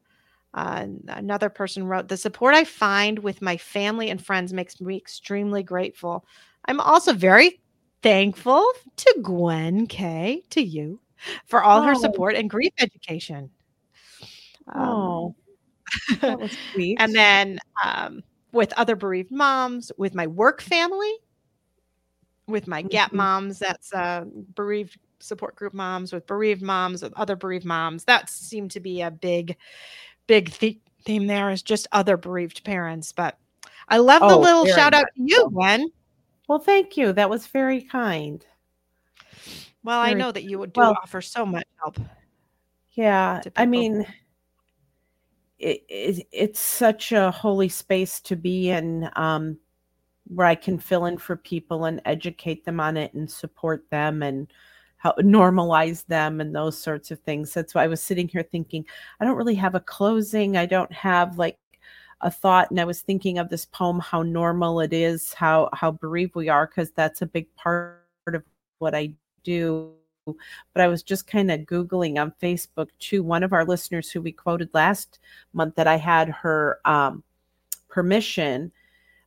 Uh, 0.56 0.88
another 1.10 1.50
person 1.50 1.86
wrote 1.88 2.10
the 2.10 2.18
support 2.18 2.56
I 2.56 2.66
find 2.66 3.20
with 3.20 3.42
my 3.44 3.58
family 3.58 4.10
and 4.10 4.26
friends 4.26 4.54
makes 4.54 4.82
me 4.82 4.98
extremely 4.98 5.64
grateful. 5.64 6.26
I'm 6.68 6.80
also 6.82 7.14
very 7.14 7.62
thankful 8.04 8.66
to 8.98 9.20
Gwen 9.24 9.88
K, 9.88 10.44
to 10.52 10.62
you, 10.64 11.02
for 11.48 11.64
all 11.64 11.82
her 11.84 11.96
Oh. 11.96 12.00
support 12.02 12.36
and 12.36 12.50
grief 12.50 12.74
education. 12.80 13.52
Um, 14.74 14.76
Oh, 14.82 15.36
that 16.28 16.40
was 16.40 16.58
sweet. 16.72 17.00
and 17.00 17.16
then 17.16 17.60
um, 17.84 18.24
with 18.52 18.74
other 18.74 18.96
bereaved 18.96 19.32
moms, 19.32 19.92
with 19.98 20.16
my 20.16 20.28
work 20.28 20.62
family, 20.62 21.14
with 22.48 22.68
my 22.68 22.82
GAP 22.84 23.12
Mhm. 23.12 23.16
moms, 23.18 23.60
that's 23.60 23.92
uh, 23.94 24.26
bereaved 24.56 24.98
support 25.20 25.56
group 25.56 25.74
moms, 25.74 26.14
with 26.14 26.28
bereaved 26.28 26.62
moms, 26.62 27.02
with 27.02 27.14
other 27.16 27.36
bereaved 27.36 27.66
moms. 27.66 28.04
That 28.06 28.30
seemed 28.30 28.72
to 28.72 28.80
be 28.80 29.02
a 29.02 29.10
big, 29.12 29.58
big 30.28 30.52
the- 30.60 30.80
theme 31.04 31.28
there 31.28 31.52
is 31.52 31.62
just 31.62 31.88
other 31.92 32.18
bereaved 32.18 32.64
parents. 32.64 33.12
But 33.12 33.38
I 33.90 33.98
love 33.98 34.22
the 34.22 34.36
Oh, 34.36 34.40
little 34.40 34.64
very 34.66 34.76
shout 34.76 34.94
out 34.96 35.06
to 35.16 35.22
you, 35.24 35.50
Gwen. 35.52 35.90
well, 36.48 36.60
thank 36.60 36.98
you. 36.98 37.14
That 37.14 37.30
was 37.30 37.46
very 37.48 37.82
kind. 37.82 38.44
Well, 39.84 40.00
I 40.00 40.14
know 40.14 40.32
that 40.32 40.44
you 40.46 40.58
would 40.58 40.74
do 40.74 40.82
well- 40.82 40.98
offer 41.02 41.22
so 41.22 41.46
much 41.46 41.68
help. 41.80 42.00
Yeah, 42.94 43.42
I 43.56 43.66
mean, 43.66 44.06
it, 45.60 45.84
it 45.90 46.28
it's 46.32 46.60
such 46.60 47.12
a 47.12 47.30
holy 47.30 47.70
space 47.70 48.20
to 48.22 48.36
be 48.36 48.70
in, 48.72 49.10
um, 49.16 49.60
where 50.28 50.48
I 50.48 50.56
can 50.56 50.80
fill 50.80 51.06
in 51.06 51.18
for 51.18 51.36
people 51.36 51.86
and 51.86 52.02
educate 52.06 52.66
them 52.66 52.80
on 52.80 52.98
it 52.98 53.14
and 53.14 53.30
support 53.30 53.86
them 53.92 54.24
and 54.24 54.52
help 55.06 55.18
normalize 55.20 56.04
them 56.08 56.42
and 56.42 56.56
those 56.56 56.76
sorts 56.76 57.12
of 57.12 57.20
things. 57.20 57.54
That's 57.54 57.76
why 57.76 57.84
I 57.84 57.88
was 57.88 58.02
sitting 58.02 58.28
here 58.28 58.42
thinking, 58.42 58.84
I 59.20 59.26
don't 59.26 59.38
really 59.38 59.54
have 59.54 59.76
a 59.76 59.80
closing. 59.80 60.58
I 60.58 60.66
don't 60.66 60.92
have 60.92 61.38
like 61.38 61.60
a 62.22 62.32
thought, 62.32 62.72
and 62.72 62.80
I 62.80 62.86
was 62.86 63.02
thinking 63.02 63.38
of 63.38 63.50
this 63.50 63.66
poem, 63.66 64.00
how 64.00 64.24
normal 64.24 64.80
it 64.80 64.94
is, 64.94 65.32
how 65.32 65.70
how 65.74 65.92
bereaved 65.92 66.34
we 66.34 66.50
are, 66.50 66.66
because 66.66 66.90
that's 66.90 67.22
a 67.22 67.28
big 67.28 67.54
part 67.56 68.02
of 68.26 68.42
what 68.80 68.96
I 68.96 69.14
do 69.44 69.94
but 70.26 70.82
I 70.82 70.88
was 70.88 71.04
just 71.04 71.28
kind 71.28 71.52
of 71.52 71.60
Googling 71.62 72.20
on 72.20 72.34
Facebook 72.42 72.90
too. 72.98 73.22
One 73.22 73.44
of 73.44 73.54
our 73.54 73.64
listeners 73.64 74.10
who 74.10 74.24
we 74.24 74.32
quoted 74.32 74.70
last 74.74 75.20
month 75.54 75.76
that 75.76 75.86
I 75.86 75.98
had 75.98 76.30
her 76.30 76.80
um, 76.84 77.24
permission, 77.90 78.72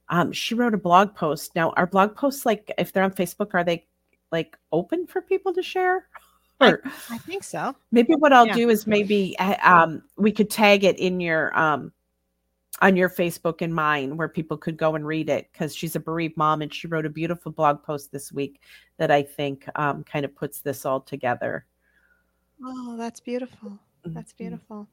um, 0.08 0.32
she 0.32 0.56
wrote 0.56 0.74
a 0.74 0.78
blog 0.78 1.14
post. 1.14 1.54
Now, 1.54 1.70
our 1.76 1.86
blog 1.86 2.16
posts, 2.16 2.44
like 2.44 2.72
if 2.78 2.92
they're 2.92 3.04
on 3.04 3.12
Facebook, 3.12 3.54
are 3.54 3.62
they 3.62 3.86
like 4.32 4.56
open 4.72 5.06
for 5.06 5.20
people 5.22 5.52
to 5.54 5.62
share? 5.62 6.06
Or 6.60 6.82
I 7.08 7.18
think 7.18 7.44
so. 7.44 7.76
maybe 7.92 8.14
what 8.14 8.32
I'll 8.32 8.46
Yeah. 8.48 8.54
do 8.54 8.68
is 8.68 8.84
maybe 8.84 9.36
uh, 9.38 9.54
um, 9.62 10.02
we 10.16 10.32
could 10.32 10.50
tag 10.50 10.82
it 10.82 10.98
in 10.98 11.20
your 11.20 11.56
um, 11.56 11.92
on 12.82 12.96
your 12.96 13.08
Facebook 13.08 13.62
and 13.62 13.72
mine 13.72 14.16
where 14.16 14.28
people 14.28 14.56
could 14.56 14.76
go 14.76 14.96
and 14.96 15.06
read 15.06 15.28
it 15.30 15.48
because 15.52 15.72
she's 15.72 15.94
a 15.94 16.00
bereaved 16.00 16.36
mom 16.36 16.60
and 16.60 16.74
she 16.74 16.88
wrote 16.88 17.06
a 17.06 17.10
beautiful 17.10 17.52
blog 17.52 17.80
post 17.84 18.10
this 18.10 18.32
week 18.32 18.60
that 18.96 19.12
I 19.12 19.22
think 19.22 19.68
um, 19.76 20.02
kind 20.02 20.24
of 20.24 20.34
puts 20.34 20.60
this 20.60 20.84
all 20.84 21.00
together. 21.00 21.64
Oh, 22.64 22.96
that's 22.96 23.20
beautiful. 23.20 23.78
That's 24.04 24.32
Mhm. 24.32 24.36
beautiful. 24.38 24.88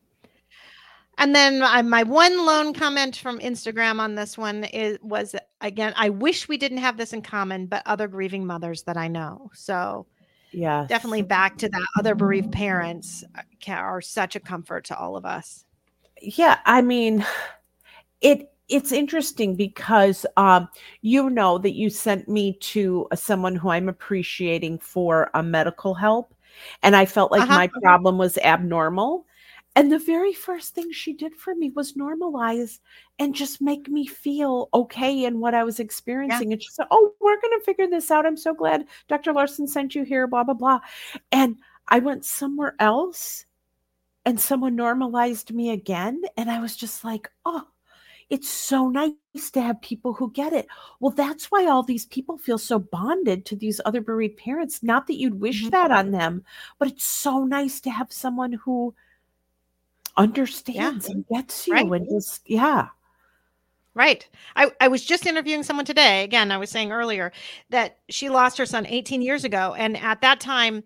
And 1.18 1.36
then 1.36 1.62
uh, 1.62 1.84
my 1.84 2.04
one 2.04 2.46
lone 2.46 2.74
comment 2.74 3.16
from 3.18 3.40
Instagram 3.40 4.00
on 4.00 4.16
this 4.16 4.38
one 4.38 4.66
is 4.66 4.98
was 5.02 5.36
again, 5.62 5.94
I 5.96 6.10
wish 6.10 6.48
we 6.48 6.58
didn't 6.58 6.80
have 6.80 6.98
this 6.98 7.14
in 7.14 7.22
common, 7.22 7.68
but 7.68 7.84
other 7.86 8.08
grieving 8.08 8.46
mothers 8.46 8.84
that 8.84 8.98
I 8.98 9.08
know. 9.08 9.50
So 9.54 10.08
Yeah, 10.52 10.88
definitely 10.88 11.24
back 11.24 11.58
to 11.60 11.70
that 11.70 11.88
other 12.00 12.16
bereaved 12.16 12.52
parents 12.52 13.24
uh, 13.38 13.72
are 13.72 14.02
such 14.02 14.36
a 14.36 14.40
comfort 14.40 14.86
to 14.86 14.98
all 14.98 15.18
of 15.18 15.26
us. 15.26 15.66
yeah 16.22 16.60
i 16.66 16.82
mean 16.82 17.26
it 18.22 18.52
it's 18.70 18.92
interesting 18.92 19.56
because 19.56 20.26
um 20.38 20.68
you 21.02 21.30
know 21.30 21.58
that 21.58 21.74
you 21.76 21.90
sent 21.90 22.28
me 22.28 22.54
to 22.60 23.08
uh, 23.12 23.16
someone 23.16 23.56
who 23.56 23.70
i'm 23.70 23.90
appreciating 23.90 24.80
for 24.80 25.30
a 25.34 25.44
medical 25.44 25.94
help 25.94 26.34
and 26.84 26.96
i 26.96 27.06
felt 27.06 27.32
like 27.32 27.42
Uh-huh, 27.42 27.54
my 27.56 27.66
uh-huh. 27.66 27.80
problem 27.82 28.18
was 28.18 28.38
abnormal 28.40 29.26
and 29.76 29.92
the 29.92 30.00
very 30.00 30.34
first 30.34 30.74
thing 30.74 30.92
she 30.92 31.14
did 31.14 31.36
for 31.36 31.54
me 31.56 31.70
was 31.72 31.94
normalize 31.94 32.80
and 33.20 33.36
just 33.36 33.62
make 33.62 33.90
me 33.90 34.06
feel 34.08 34.70
okay 34.74 35.26
in 35.26 35.40
what 35.40 35.54
i 35.54 35.64
was 35.64 35.80
experiencing. 35.80 36.54
And 36.54 36.62
she 36.62 36.70
said 36.72 36.88
oh 36.92 37.14
we're 37.20 37.40
going 37.42 37.60
to 37.60 37.66
figure 37.66 37.88
this 37.88 38.10
out. 38.12 38.26
I'm 38.26 38.38
so 38.38 38.54
glad 38.54 38.86
dr 39.08 39.32
larson 39.34 39.68
sent 39.68 39.96
you 39.96 40.04
here 40.04 40.28
blah 40.28 40.44
blah 40.44 40.54
blah. 40.54 40.80
And 41.32 41.58
i 41.90 42.00
went 42.00 42.26
somewhere 42.26 42.76
else 42.80 43.46
and 44.26 44.40
someone 44.40 44.76
normalized 44.76 45.54
me 45.54 45.70
again. 45.72 46.22
And 46.38 46.50
i 46.50 46.60
was 46.60 46.76
just 46.76 47.04
like 47.04 47.30
oh 47.46 47.68
it's 48.30 48.50
so 48.50 48.90
nice 48.90 49.52
to 49.54 49.62
have 49.62 49.80
people 49.84 50.12
who 50.14 50.32
get 50.32 50.52
it. 50.52 50.66
Well 51.00 51.12
that's 51.12 51.52
why 51.52 51.68
all 51.68 51.84
these 51.84 52.08
people 52.08 52.38
feel 52.40 52.58
so 52.58 52.80
bonded 52.80 53.46
to 53.46 53.56
these 53.56 53.80
other 53.86 54.02
bereaved 54.02 54.38
parents. 54.38 54.82
Not 54.82 55.06
that 55.08 55.20
you'd 55.20 55.40
wish 55.40 55.64
Mhm. 55.66 55.72
that 55.72 55.92
on 55.92 56.12
them 56.12 56.44
but 56.80 56.88
it's 56.88 57.06
so 57.06 57.44
nice 57.44 57.80
to 57.82 57.90
have 57.92 58.12
someone 58.12 58.54
who 58.54 58.96
understands 60.18 61.08
and 61.10 61.26
gets 61.28 61.68
you 61.68 61.74
Right. 61.74 61.86
and 61.92 62.08
just 62.10 62.42
yeah 62.50 62.88
Right. 63.94 64.28
I, 64.58 64.72
I 64.82 64.90
was 64.90 65.06
just 65.06 65.26
interviewing 65.26 65.64
someone 65.64 65.86
today. 65.86 66.26
Again, 66.26 66.52
I 66.52 66.58
was 66.58 66.70
saying 66.70 66.92
earlier 66.92 67.32
that 67.70 68.00
she 68.10 68.28
lost 68.30 68.58
her 68.58 68.66
son 68.66 68.86
18 68.86 69.22
years 69.22 69.46
ago. 69.46 69.74
And 69.78 69.96
at 69.96 70.20
that 70.20 70.42
time, 70.42 70.84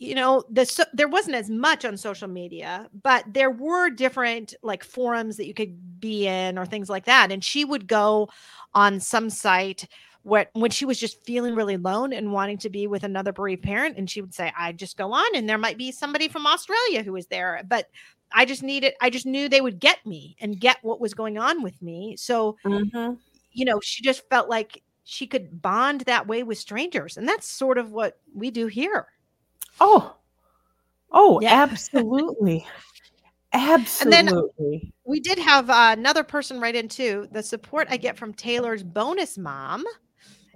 you 0.00 0.16
know, 0.16 0.42
the, 0.50 0.66
so, 0.66 0.82
there 0.92 1.06
wasn't 1.06 1.36
as 1.36 1.48
much 1.48 1.84
on 1.84 1.96
social 1.96 2.26
media, 2.26 2.88
but 3.04 3.24
there 3.32 3.52
were 3.52 3.90
different 3.90 4.54
like 4.64 4.82
forums 4.82 5.36
that 5.36 5.46
you 5.46 5.54
could 5.54 6.00
be 6.00 6.26
in 6.26 6.58
or 6.58 6.66
things 6.66 6.90
like 6.90 7.04
that. 7.04 7.30
And 7.30 7.44
she 7.44 7.64
would 7.64 7.86
go 7.86 8.28
on 8.74 8.98
some 8.98 9.30
site 9.30 9.86
where, 10.24 10.48
when 10.54 10.72
she 10.72 10.84
was 10.84 10.98
just 10.98 11.24
feeling 11.24 11.54
really 11.54 11.74
alone 11.74 12.12
and 12.12 12.32
wanting 12.32 12.58
to 12.58 12.70
be 12.70 12.88
with 12.88 13.04
another 13.04 13.32
bereaved 13.32 13.62
parent. 13.62 13.96
And 13.96 14.10
she 14.10 14.20
would 14.20 14.34
say, 14.34 14.52
I 14.58 14.72
just 14.72 14.96
go 14.96 15.12
on 15.12 15.36
and 15.36 15.48
there 15.48 15.58
might 15.58 15.78
be 15.78 15.92
somebody 15.92 16.26
from 16.26 16.48
Australia 16.48 17.04
who 17.04 17.12
was 17.12 17.28
there. 17.28 17.62
But 17.68 17.88
I 18.34 18.44
just 18.44 18.62
needed, 18.62 18.94
I 19.00 19.10
just 19.10 19.26
knew 19.26 19.48
they 19.48 19.60
would 19.60 19.78
get 19.80 20.04
me 20.06 20.36
and 20.40 20.58
get 20.60 20.78
what 20.82 21.00
was 21.00 21.14
going 21.14 21.38
on 21.38 21.62
with 21.62 21.80
me. 21.82 22.16
So, 22.16 22.56
Mhm. 22.64 23.18
you 23.52 23.64
know, 23.64 23.80
she 23.80 24.02
just 24.02 24.28
felt 24.30 24.48
like 24.48 24.82
she 25.04 25.26
could 25.26 25.60
bond 25.60 26.02
that 26.02 26.26
way 26.26 26.42
with 26.42 26.58
strangers. 26.58 27.16
And 27.16 27.28
that's 27.28 27.46
sort 27.46 27.78
of 27.78 27.90
what 27.92 28.18
we 28.34 28.50
do 28.50 28.66
here. 28.66 29.06
oh 29.80 30.14
oh 31.10 31.40
Yeah. 31.40 31.62
absolutely 31.70 32.64
then- 33.52 33.70
absolutely 33.80 34.92
We 35.04 35.20
did 35.20 35.38
have 35.38 35.68
uh, 35.70 35.94
another 35.98 36.22
person 36.24 36.60
write 36.60 36.74
in 36.76 36.88
too. 36.88 37.26
The 37.32 37.42
support 37.42 37.88
I 37.90 37.96
get 37.96 38.16
from 38.16 38.32
Taylor's 38.32 38.82
bonus 38.82 39.36
mom 39.36 39.84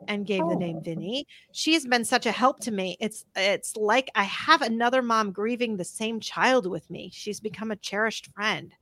and 0.08 0.26
gave 0.26 0.40
the 0.48 0.54
Oh. 0.54 0.58
name 0.58 0.80
Vinny. 0.82 1.26
She 1.52 1.74
has 1.74 1.84
been 1.86 2.04
such 2.04 2.26
a 2.26 2.32
help 2.32 2.60
to 2.60 2.70
me. 2.70 2.96
It's 3.00 3.24
it's 3.34 3.76
like 3.76 4.10
I 4.14 4.24
have 4.24 4.62
another 4.62 5.02
mom 5.02 5.32
grieving 5.32 5.76
the 5.76 5.84
same 5.84 6.20
child 6.20 6.66
with 6.66 6.88
me. 6.90 7.10
She's 7.12 7.40
become 7.40 7.70
a 7.70 7.76
cherished 7.76 8.26
friend. 8.34 8.72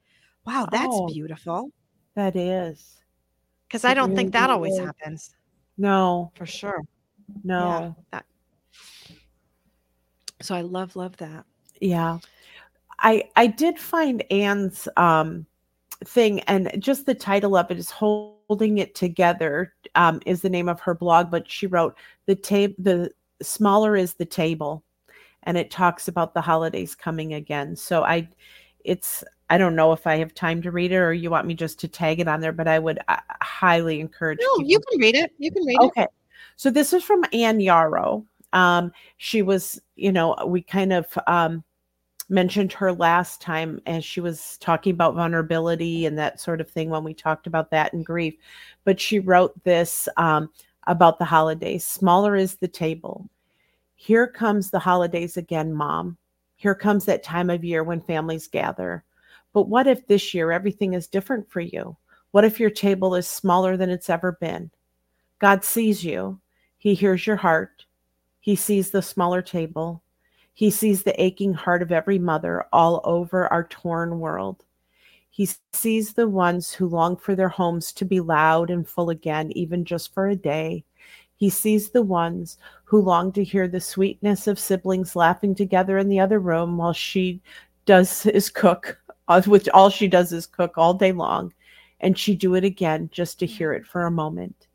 Wow, 0.47 0.67
that's 0.71 0.97
Oh. 0.97 1.07
beautiful. 1.07 1.71
that 2.15 2.37
is 2.37 3.01
Because 3.69 3.85
I 3.85 3.95
don't 3.95 4.15
think 4.15 4.33
that 4.33 4.51
always 4.51 4.79
happens 4.79 5.35
no 5.79 6.31
for 6.37 6.47
sure. 6.47 6.83
no 7.43 7.97
that. 8.13 8.25
So 10.41 10.55
I 10.55 10.61
love 10.61 10.95
love 10.97 11.17
that. 11.19 11.45
yeah 11.81 12.19
i 13.01 13.25
i 13.35 13.47
did 13.49 13.77
find 13.79 14.23
anne's 14.31 14.87
um 14.97 15.45
thing 16.05 16.39
and 16.43 16.71
just 16.79 17.07
the 17.07 17.15
title 17.15 17.57
of 17.57 17.69
it 17.71 17.79
is 17.79 17.91
holding 18.55 18.79
it 18.79 18.95
together 18.95 19.75
um 19.97 20.21
is 20.27 20.43
the 20.43 20.49
name 20.49 20.69
of 20.69 20.79
her 20.79 20.95
blog 20.95 21.29
but 21.29 21.51
she 21.51 21.67
wrote 21.67 21.97
the 22.27 22.37
table 22.37 22.75
the 22.79 23.11
smaller 23.43 23.97
is 23.97 24.15
the 24.15 24.25
table 24.25 24.85
and 25.43 25.59
it 25.59 25.73
talks 25.73 26.07
about 26.07 26.35
the 26.35 26.41
holidays 26.41 26.95
coming 26.95 27.35
again 27.35 27.75
so 27.75 28.05
i 28.05 28.29
it's 28.85 29.25
I 29.51 29.59
don't 29.59 29.77
know 29.77 29.93
if 29.93 30.07
I 30.07 30.17
have 30.17 30.35
time 30.35 30.63
to 30.63 30.71
read 30.71 30.93
it 30.93 30.97
or 30.97 31.13
you 31.13 31.31
want 31.31 31.47
me 31.47 31.55
just 31.55 31.79
to 31.81 31.89
tag 31.89 32.19
it 32.19 32.29
on 32.29 32.41
there, 32.41 32.53
but 32.53 32.67
I 32.67 32.79
would 32.79 32.99
uh, 33.09 33.19
highly 33.43 34.01
encourage. 34.01 34.39
No, 34.41 34.65
you 34.65 34.81
can 34.81 34.99
read 34.99 35.15
it. 35.15 35.33
You 35.39 35.51
can 35.51 35.65
read 35.65 35.77
it. 35.81 35.85
Okay. 35.85 36.07
So 36.57 36.71
this 36.71 36.93
is 36.93 37.05
from 37.05 37.25
Anne 37.33 37.61
Yarrow. 37.61 38.25
Um, 38.55 38.91
she 39.19 39.43
was, 39.43 39.81
you 39.97 40.13
know, 40.13 40.35
we 40.47 40.63
kind 40.63 40.95
of 40.95 41.07
um, 41.27 41.63
mentioned 42.29 42.73
her 42.73 42.93
last 42.93 43.41
time 43.41 43.81
as 43.87 44.05
she 44.05 44.21
was 44.21 44.57
talking 44.59 44.93
about 44.93 45.15
vulnerability 45.15 46.07
and 46.07 46.19
that 46.19 46.41
sort 46.41 46.61
of 46.61 46.71
thing 46.71 46.91
when 46.91 47.05
we 47.05 47.15
talked 47.15 47.47
about 47.47 47.71
that 47.71 47.93
and 47.93 48.05
grief. 48.05 48.35
But 48.85 49.01
she 49.01 49.19
wrote 49.19 49.63
this 49.65 50.09
um, 50.17 50.51
about 50.87 51.19
the 51.19 51.25
holidays. 51.25 51.85
Smaller 51.85 52.37
is 52.37 52.57
the 52.57 52.69
table. 52.69 53.29
Here 53.95 54.27
comes 54.27 54.71
the 54.71 54.79
holidays 54.79 55.37
again, 55.37 55.73
mom. 55.73 56.17
Here 56.57 56.75
comes 56.75 57.05
that 57.05 57.23
time 57.23 57.51
of 57.51 57.65
year 57.65 57.85
when 57.85 58.01
families 58.01 58.49
gather. 58.49 59.05
But 59.53 59.69
what 59.69 59.87
if 59.87 60.07
this 60.07 60.35
year 60.35 60.51
everything 60.51 60.95
is 60.95 61.07
different 61.07 61.51
for 61.51 61.61
you? 61.61 61.97
What 62.31 62.45
if 62.45 62.59
your 62.59 62.71
table 62.71 63.15
is 63.15 63.27
smaller 63.27 63.77
than 63.77 63.91
it's 63.91 64.11
ever 64.11 64.33
been? 64.41 64.71
God 65.39 65.65
sees 65.65 66.05
you. 66.05 66.41
He 66.79 66.95
hears 66.95 67.27
your 67.27 67.37
heart. 67.37 67.87
He 68.41 68.57
sees 68.57 68.91
the 68.91 69.03
smaller 69.03 69.41
table. 69.41 70.03
He 70.55 70.71
sees 70.71 71.03
the 71.03 71.21
aching 71.21 71.53
heart 71.53 71.83
of 71.83 71.91
every 71.91 72.19
mother 72.19 72.65
all 72.73 73.01
over 73.05 73.53
our 73.53 73.65
torn 73.65 74.21
world. 74.21 74.65
He 75.29 75.49
sees 75.73 76.13
the 76.13 76.29
ones 76.29 76.73
who 76.73 76.87
long 76.87 77.17
for 77.17 77.35
their 77.35 77.49
homes 77.49 77.93
to 77.95 78.05
be 78.05 78.21
loud 78.21 78.71
and 78.71 78.89
full 78.89 79.11
again, 79.11 79.51
even 79.57 79.85
just 79.85 80.15
for 80.15 80.29
a 80.29 80.37
day. 80.37 80.85
He 81.35 81.51
sees 81.51 81.91
the 81.91 82.03
ones 82.03 82.57
who 82.85 83.01
long 83.01 83.33
to 83.33 83.43
hear 83.43 83.67
the 83.67 83.81
sweetness 83.81 84.47
of 84.47 84.61
siblings 84.61 85.17
laughing 85.17 85.57
together 85.57 85.99
in 85.99 86.09
the 86.09 86.21
other 86.21 86.39
room 86.39 86.77
while 86.77 86.93
she 86.93 87.43
does 87.85 88.25
is 88.27 88.49
cook, 88.49 88.97
uh, 89.27 89.43
which 89.43 89.69
all 89.71 89.91
she 89.91 90.07
does 90.07 90.33
is 90.33 90.47
cook 90.47 90.79
all 90.79 90.95
day 90.95 91.11
long, 91.11 91.53
and 91.99 92.17
she 92.17 92.37
do 92.37 92.55
it 92.55 92.63
again 92.63 93.11
just 93.13 93.41
to 93.41 93.47
hear 93.47 93.73
it 93.73 93.85
for 93.85 94.07
a 94.07 94.11
moment. 94.11 94.69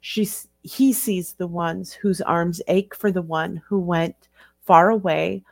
She 0.00 0.28
he 0.62 0.92
sees 0.92 1.32
the 1.32 1.48
ones 1.48 1.92
whose 1.92 2.20
arms 2.20 2.62
ache 2.68 2.94
for 2.94 3.10
the 3.10 3.20
one 3.20 3.60
who 3.66 3.80
went 3.80 4.28
far 4.64 4.90
away 4.90 5.42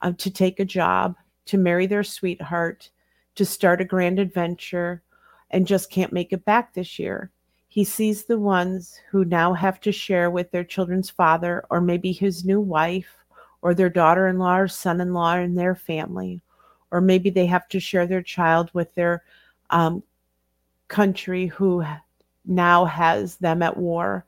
uh, 0.00 0.12
to 0.18 0.30
take 0.30 0.60
a 0.60 0.64
job, 0.64 1.16
to 1.46 1.58
marry 1.58 1.86
their 1.86 2.04
sweetheart, 2.04 2.90
to 3.34 3.44
start 3.44 3.80
a 3.80 3.84
grand 3.84 4.18
adventure, 4.18 5.02
and 5.50 5.66
just 5.66 5.90
can't 5.90 6.12
make 6.12 6.32
it 6.32 6.44
back 6.44 6.72
this 6.72 6.98
year. 6.98 7.30
He 7.68 7.84
sees 7.84 8.24
the 8.24 8.38
ones 8.38 9.00
who 9.10 9.24
now 9.24 9.54
have 9.54 9.80
to 9.80 9.92
share 9.92 10.30
with 10.30 10.50
their 10.50 10.64
children's 10.64 11.10
father, 11.10 11.64
or 11.70 11.80
maybe 11.80 12.12
his 12.12 12.44
new 12.44 12.60
wife, 12.60 13.16
or 13.62 13.74
their 13.74 13.88
daughter 13.88 14.28
in 14.28 14.38
law 14.38 14.58
or 14.58 14.68
son 14.68 15.00
in 15.00 15.14
law 15.14 15.34
and 15.34 15.56
their 15.56 15.74
family, 15.74 16.42
or 16.90 17.00
maybe 17.00 17.30
they 17.30 17.46
have 17.46 17.68
to 17.68 17.80
share 17.80 18.06
their 18.06 18.22
child 18.22 18.70
with 18.74 18.94
their 18.94 19.22
um, 19.70 20.02
country 20.88 21.46
who 21.46 21.84
now 22.44 22.84
has 22.84 23.36
them 23.36 23.62
at 23.62 23.76
war. 23.76 24.26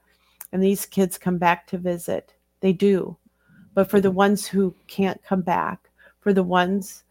And 0.53 0.63
these 0.63 0.87
kids 0.87 1.19
come 1.19 1.37
back 1.37 1.67
to 1.67 1.79
visit. 1.79 2.33
They 2.61 2.73
do. 2.73 3.17
But 3.75 3.91
for 3.91 4.01
the 4.01 4.11
ones 4.11 4.47
who 4.47 4.75
can't 4.87 5.23
come 5.25 5.43
back, 5.43 5.91
for 6.21 6.33
the 6.33 6.43
ones 6.43 7.05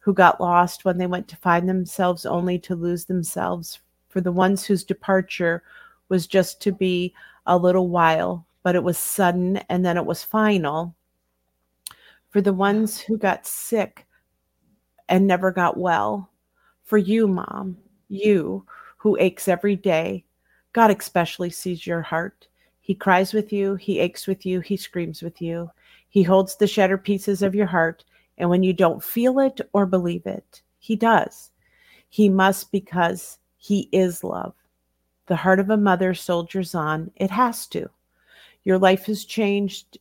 who 0.00 0.12
got 0.12 0.40
lost 0.40 0.84
when 0.84 0.98
they 0.98 1.06
went 1.06 1.28
to 1.28 1.36
find 1.36 1.68
themselves 1.68 2.26
only 2.26 2.58
to 2.58 2.74
lose 2.74 3.04
themselves, 3.04 3.78
for 4.08 4.20
the 4.20 4.32
ones 4.32 4.64
whose 4.64 4.84
departure 4.84 5.62
was 6.08 6.26
just 6.26 6.60
to 6.62 6.72
be 6.72 7.14
a 7.46 7.56
little 7.56 7.88
while, 7.88 8.44
but 8.62 8.74
it 8.74 8.82
was 8.82 8.98
sudden 8.98 9.58
and 9.68 9.84
then 9.84 9.96
it 9.96 10.04
was 10.04 10.22
final. 10.22 10.94
For 12.30 12.40
the 12.40 12.52
ones 12.52 13.00
who 13.00 13.16
got 13.16 13.46
sick 13.46 14.06
and 15.08 15.26
never 15.26 15.52
got 15.52 15.76
well. 15.76 16.30
For 16.84 16.98
you, 16.98 17.28
mom, 17.28 17.76
you 18.08 18.66
who 18.96 19.16
aches 19.20 19.48
every 19.48 19.76
day. 19.76 20.24
God 20.72 20.90
especially 20.90 21.50
sees 21.50 21.86
your 21.86 22.02
heart. 22.02 22.48
He 22.80 22.94
cries 22.94 23.32
with 23.32 23.52
you, 23.52 23.76
he 23.76 23.98
aches 23.98 24.26
with 24.26 24.44
you, 24.44 24.60
he 24.60 24.76
screams 24.76 25.22
with 25.22 25.40
you. 25.40 25.70
He 26.12 26.22
holds 26.22 26.56
the 26.56 26.66
shattered 26.66 27.04
pieces 27.04 27.40
of 27.40 27.54
your 27.54 27.66
heart, 27.66 28.04
and 28.36 28.50
when 28.50 28.62
you 28.62 28.74
don't 28.74 29.02
feel 29.02 29.38
it 29.38 29.62
or 29.72 29.86
believe 29.86 30.26
it, 30.26 30.60
he 30.78 30.94
does. 30.94 31.50
He 32.10 32.28
must 32.28 32.70
because 32.70 33.38
he 33.56 33.88
is 33.92 34.22
love. 34.22 34.52
The 35.26 35.36
heart 35.36 35.58
of 35.58 35.70
a 35.70 35.76
mother 35.78 36.12
soldiers 36.12 36.74
on. 36.74 37.10
It 37.16 37.30
has 37.30 37.66
to. 37.68 37.88
Your 38.64 38.78
life 38.78 39.06
has 39.06 39.24
changed. 39.24 39.96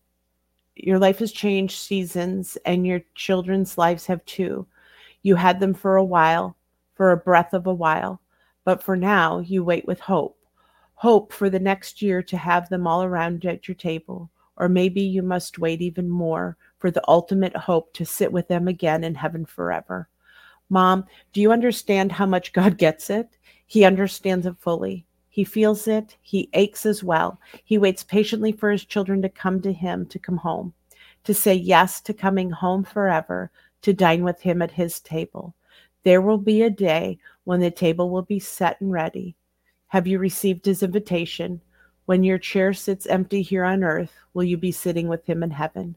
Your 0.76 0.99
life 0.99 1.20
has 1.20 1.32
changed 1.32 1.80
seasons, 1.80 2.57
and 2.66 2.86
your 2.86 2.99
children's 3.16 3.78
lives 3.78 4.05
have 4.07 4.26
too. 4.26 4.68
You 5.22 5.36
had 5.36 5.62
them 5.62 5.74
for 5.74 5.95
a 5.95 6.03
while, 6.03 6.57
for 6.93 7.12
a 7.12 7.18
breath 7.18 7.53
of 7.53 7.68
a 7.68 7.74
while, 7.74 8.20
but 8.66 8.84
for 8.84 8.97
now 8.97 9.39
you 9.39 9.64
wait 9.64 9.88
with 9.88 10.01
hope. 10.01 10.38
Hope 10.95 11.32
for 11.32 11.49
the 11.49 11.57
next 11.57 12.01
year 12.01 12.22
to 12.24 12.36
have 12.36 12.68
them 12.68 12.86
all 12.86 13.01
around 13.01 13.45
at 13.45 13.66
your 13.70 13.76
table, 13.76 14.30
or 14.62 14.70
maybe 14.70 15.01
you 15.01 15.24
must 15.24 15.57
wait 15.57 15.82
even 15.82 16.07
more 16.07 16.55
for 16.78 16.91
the 16.91 17.01
ultimate 17.07 17.55
hope 17.55 17.91
to 17.93 18.05
sit 18.05 18.32
with 18.32 18.47
them 18.47 18.68
again 18.68 19.03
in 19.03 19.16
heaven 19.16 19.43
forever. 19.43 20.07
Mom, 20.70 21.03
do 21.34 21.41
you 21.41 21.51
understand 21.51 22.12
how 22.12 22.28
much 22.28 22.53
God 22.53 22.78
gets 22.78 23.09
it? 23.09 23.28
He 23.66 23.84
understands 23.84 24.45
it 24.45 24.55
fully. 24.59 25.03
He 25.30 25.43
feels 25.43 25.88
it. 25.88 26.16
He 26.22 26.47
aches 26.53 26.86
as 26.86 27.03
well. 27.03 27.39
He 27.64 27.80
waits 27.80 28.03
patiently 28.03 28.51
for 28.51 28.70
his 28.70 28.86
children 28.86 29.24
to 29.24 29.30
come 29.30 29.64
to 29.64 29.74
him, 29.74 30.05
to 30.05 30.20
come 30.20 30.38
home, 30.38 30.74
to 31.24 31.34
say 31.34 31.55
yes 31.55 31.99
to 32.01 32.14
coming 32.14 32.51
home 32.51 32.84
forever, 32.84 33.49
to 33.82 33.93
dine 33.93 34.24
with 34.24 34.41
him 34.41 34.62
at 34.62 34.72
his 34.72 34.99
table. 34.99 35.55
There 36.03 36.22
will 36.22 36.38
be 36.38 36.62
a 36.62 36.70
day 36.70 37.18
when 37.45 37.62
the 37.62 37.72
table 37.72 38.12
will 38.12 38.22
be 38.22 38.39
set 38.39 38.80
and 38.80 38.91
ready. 38.91 39.36
Have 39.88 40.05
you 40.05 40.20
received 40.20 40.66
his 40.66 40.84
invitation? 40.84 41.62
When 42.06 42.24
your 42.24 42.38
chair 42.38 42.74
sits 42.74 43.06
empty 43.06 43.41
here 43.41 43.64
on 43.64 43.84
earth, 43.84 44.14
will 44.34 44.43
you 44.43 44.58
be 44.58 44.72
sitting 44.72 45.08
with 45.08 45.26
him 45.26 45.43
in 45.43 45.52
heaven? 45.52 45.95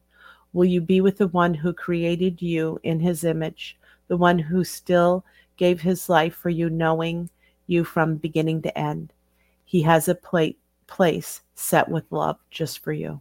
Will 0.53 0.65
you 0.67 0.81
be 0.81 1.01
with 1.01 1.19
the 1.19 1.29
one 1.29 1.55
who 1.55 1.73
created 1.73 2.41
you 2.41 2.79
in 2.83 3.01
his 3.01 3.25
image, 3.25 3.77
the 4.09 4.17
one 4.17 4.39
who 4.39 4.63
still 4.65 5.25
gave 5.57 5.81
his 5.81 6.09
life 6.09 6.35
for 6.35 6.51
you, 6.51 6.69
knowing 6.71 7.29
you 7.67 7.85
from 7.85 8.17
beginning 8.17 8.63
to 8.63 8.79
end. 8.79 9.13
He 9.65 9.83
has 9.83 10.09
a 10.09 10.15
plate, 10.15 10.59
place 10.87 11.41
set 11.55 11.89
with 11.89 12.05
love 12.11 12.37
just 12.51 12.81
for 12.81 12.93
you. 12.93 13.21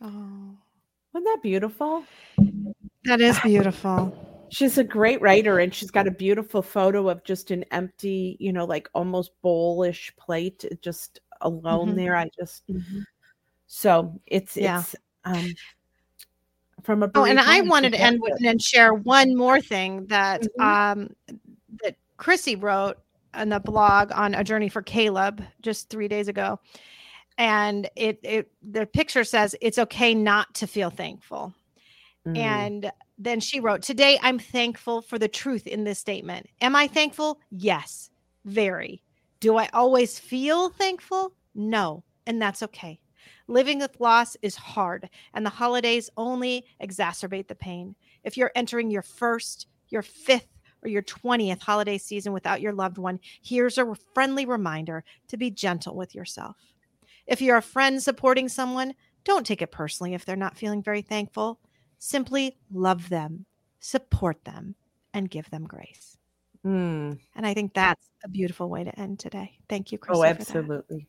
Oh, 0.00 0.56
Wasn't 1.12 1.24
that 1.32 1.40
beautiful? 1.42 2.04
that 3.04 3.20
is 3.20 3.38
beautiful. 3.40 4.12
She's 4.50 4.78
a 4.78 4.84
great 4.84 5.20
writer 5.20 5.58
and 5.58 5.74
she's 5.74 5.90
got 5.90 6.06
a 6.06 6.10
beautiful 6.12 6.62
photo 6.62 7.08
of 7.08 7.24
just 7.24 7.50
an 7.50 7.64
empty, 7.70 8.36
you 8.40 8.52
know, 8.52 8.64
like 8.64 8.88
almost 8.94 9.32
bowlish 9.42 10.14
plate 10.16 10.64
just 10.80 11.20
alone 11.40 11.90
Mhm. 11.92 11.96
there. 11.96 12.16
I 12.16 12.28
just 12.38 12.64
so 13.66 14.20
it's 14.26 14.56
Yeah. 14.56 14.78
it's 14.78 14.96
um 15.24 15.54
from 16.82 17.02
a 17.02 17.10
Oh, 17.14 17.24
and 17.24 17.40
I 17.40 17.60
wanted 17.62 17.92
to 17.92 18.00
end 18.00 18.20
with 18.20 18.34
and 18.44 18.60
share 18.60 18.92
one 18.94 19.36
more 19.36 19.60
thing 19.60 20.06
that 20.06 20.42
Mhm. 20.58 20.64
um 20.64 21.16
that 21.82 21.96
Chrissy 22.16 22.56
wrote 22.56 22.98
on 23.32 23.48
the 23.48 23.60
blog 23.60 24.12
on 24.12 24.34
a 24.34 24.44
journey 24.44 24.68
for 24.68 24.82
Caleb 24.82 25.42
just 25.62 25.88
three 25.90 26.08
days 26.08 26.28
ago. 26.28 26.60
And 27.38 27.88
it 27.96 28.20
it 28.22 28.52
the 28.62 28.86
picture 28.86 29.24
says 29.24 29.56
it's 29.60 29.78
okay 29.78 30.14
not 30.14 30.54
to 30.56 30.66
feel 30.66 30.90
thankful. 30.90 31.54
Mm. 32.26 32.38
And 32.38 32.92
then 33.18 33.40
she 33.40 33.60
wrote, 33.60 33.82
Today 33.82 34.18
I'm 34.22 34.38
thankful 34.38 35.02
for 35.02 35.18
the 35.18 35.28
truth 35.28 35.66
in 35.66 35.84
this 35.84 35.98
statement. 35.98 36.46
Am 36.60 36.74
I 36.74 36.86
thankful? 36.86 37.40
Yes, 37.50 38.10
very. 38.44 39.02
Do 39.40 39.56
I 39.56 39.68
always 39.72 40.18
feel 40.18 40.70
thankful? 40.70 41.34
No, 41.54 42.02
and 42.26 42.40
that's 42.40 42.62
okay. 42.62 42.98
Living 43.46 43.78
with 43.78 44.00
loss 44.00 44.36
is 44.40 44.56
hard, 44.56 45.10
and 45.34 45.44
the 45.44 45.50
holidays 45.50 46.08
only 46.16 46.64
exacerbate 46.82 47.48
the 47.48 47.54
pain. 47.54 47.94
If 48.22 48.36
you're 48.36 48.52
entering 48.54 48.90
your 48.90 49.02
first, 49.02 49.66
your 49.88 50.02
fifth, 50.02 50.48
or 50.82 50.88
your 50.88 51.02
20th 51.02 51.62
holiday 51.62 51.98
season 51.98 52.32
without 52.32 52.60
your 52.60 52.72
loved 52.72 52.98
one, 52.98 53.20
here's 53.42 53.78
a 53.78 53.94
friendly 54.14 54.46
reminder 54.46 55.04
to 55.28 55.36
be 55.36 55.50
gentle 55.50 55.96
with 55.96 56.14
yourself. 56.14 56.56
If 57.26 57.40
you're 57.40 57.56
a 57.56 57.62
friend 57.62 58.02
supporting 58.02 58.48
someone, 58.48 58.94
don't 59.24 59.46
take 59.46 59.62
it 59.62 59.72
personally 59.72 60.14
if 60.14 60.24
they're 60.24 60.36
not 60.36 60.56
feeling 60.56 60.82
very 60.82 61.02
thankful. 61.02 61.58
Simply 61.98 62.56
love 62.72 63.08
them, 63.08 63.46
support 63.80 64.44
them, 64.44 64.74
and 65.12 65.30
give 65.30 65.50
them 65.50 65.64
grace. 65.64 66.18
Mm. 66.64 67.18
And 67.34 67.46
I 67.46 67.54
think 67.54 67.74
that's 67.74 68.08
a 68.24 68.28
beautiful 68.28 68.68
way 68.68 68.84
to 68.84 68.98
end 68.98 69.18
today. 69.18 69.58
Thank 69.68 69.92
you, 69.92 69.98
Chrissy. 69.98 70.18
Oh, 70.18 70.24
absolutely. 70.24 71.06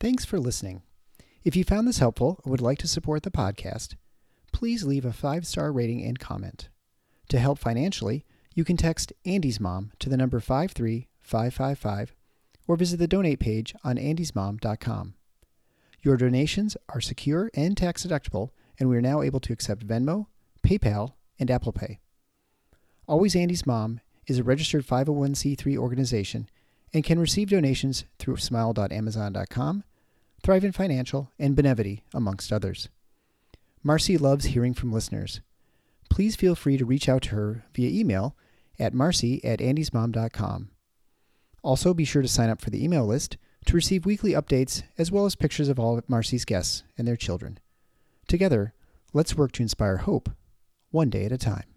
Thanks 0.00 0.24
for 0.24 0.40
listening. 0.40 0.82
If 1.44 1.56
you 1.56 1.64
found 1.64 1.86
this 1.86 1.98
helpful 1.98 2.40
or 2.44 2.50
would 2.50 2.60
like 2.60 2.78
to 2.78 2.88
support 2.88 3.22
the 3.22 3.30
podcast, 3.30 3.96
please 4.52 4.84
leave 4.84 5.04
a 5.04 5.12
five 5.12 5.46
star 5.46 5.72
rating 5.72 6.02
and 6.04 6.18
comment. 6.18 6.68
To 7.28 7.38
help 7.38 7.58
financially, 7.58 8.24
you 8.54 8.64
can 8.64 8.76
text 8.76 9.12
Andy's 9.24 9.60
mom 9.60 9.92
to 9.98 10.08
the 10.08 10.16
number 10.16 10.40
53555 11.22 12.14
or 12.66 12.76
visit 12.76 12.98
the 12.98 13.08
donate 13.08 13.40
page 13.40 13.74
on 13.84 13.96
andysmom.com. 13.96 15.14
Your 16.02 16.16
donations 16.16 16.76
are 16.88 17.00
secure 17.00 17.50
and 17.54 17.76
tax 17.76 18.04
deductible, 18.04 18.50
and 18.78 18.88
we 18.88 18.96
are 18.96 19.02
now 19.02 19.22
able 19.22 19.40
to 19.40 19.52
accept 19.52 19.86
Venmo, 19.86 20.26
PayPal, 20.62 21.14
and 21.38 21.50
Apple 21.50 21.72
Pay. 21.72 22.00
Always 23.06 23.36
Andy's 23.36 23.66
Mom 23.66 24.00
is 24.26 24.38
a 24.38 24.44
registered 24.44 24.86
501c3 24.86 25.76
organization 25.76 26.48
and 26.92 27.04
can 27.04 27.18
receive 27.18 27.50
donations 27.50 28.04
through 28.18 28.36
smile.amazon.com, 28.36 29.84
Thrivent 30.42 30.74
Financial, 30.74 31.30
and 31.38 31.56
Benevity, 31.56 32.02
amongst 32.12 32.52
others. 32.52 32.88
Marcy 33.82 34.16
loves 34.16 34.46
hearing 34.46 34.74
from 34.74 34.92
listeners. 34.92 35.40
Please 36.10 36.36
feel 36.36 36.54
free 36.54 36.76
to 36.76 36.84
reach 36.84 37.08
out 37.08 37.22
to 37.22 37.30
her 37.30 37.64
via 37.74 37.88
email 37.88 38.36
at 38.78 38.92
marcy 38.92 39.44
at 39.44 39.60
andysmom.com. 39.60 40.71
Also, 41.62 41.94
be 41.94 42.04
sure 42.04 42.22
to 42.22 42.28
sign 42.28 42.50
up 42.50 42.60
for 42.60 42.70
the 42.70 42.82
email 42.84 43.06
list 43.06 43.36
to 43.66 43.74
receive 43.74 44.04
weekly 44.04 44.32
updates 44.32 44.82
as 44.98 45.12
well 45.12 45.24
as 45.24 45.36
pictures 45.36 45.68
of 45.68 45.78
all 45.78 45.96
of 45.96 46.08
Marcy's 46.08 46.44
guests 46.44 46.82
and 46.98 47.06
their 47.06 47.16
children. 47.16 47.58
Together, 48.26 48.74
let's 49.12 49.36
work 49.36 49.52
to 49.52 49.62
inspire 49.62 49.98
hope, 49.98 50.30
one 50.90 51.08
day 51.08 51.24
at 51.24 51.32
a 51.32 51.38
time. 51.38 51.71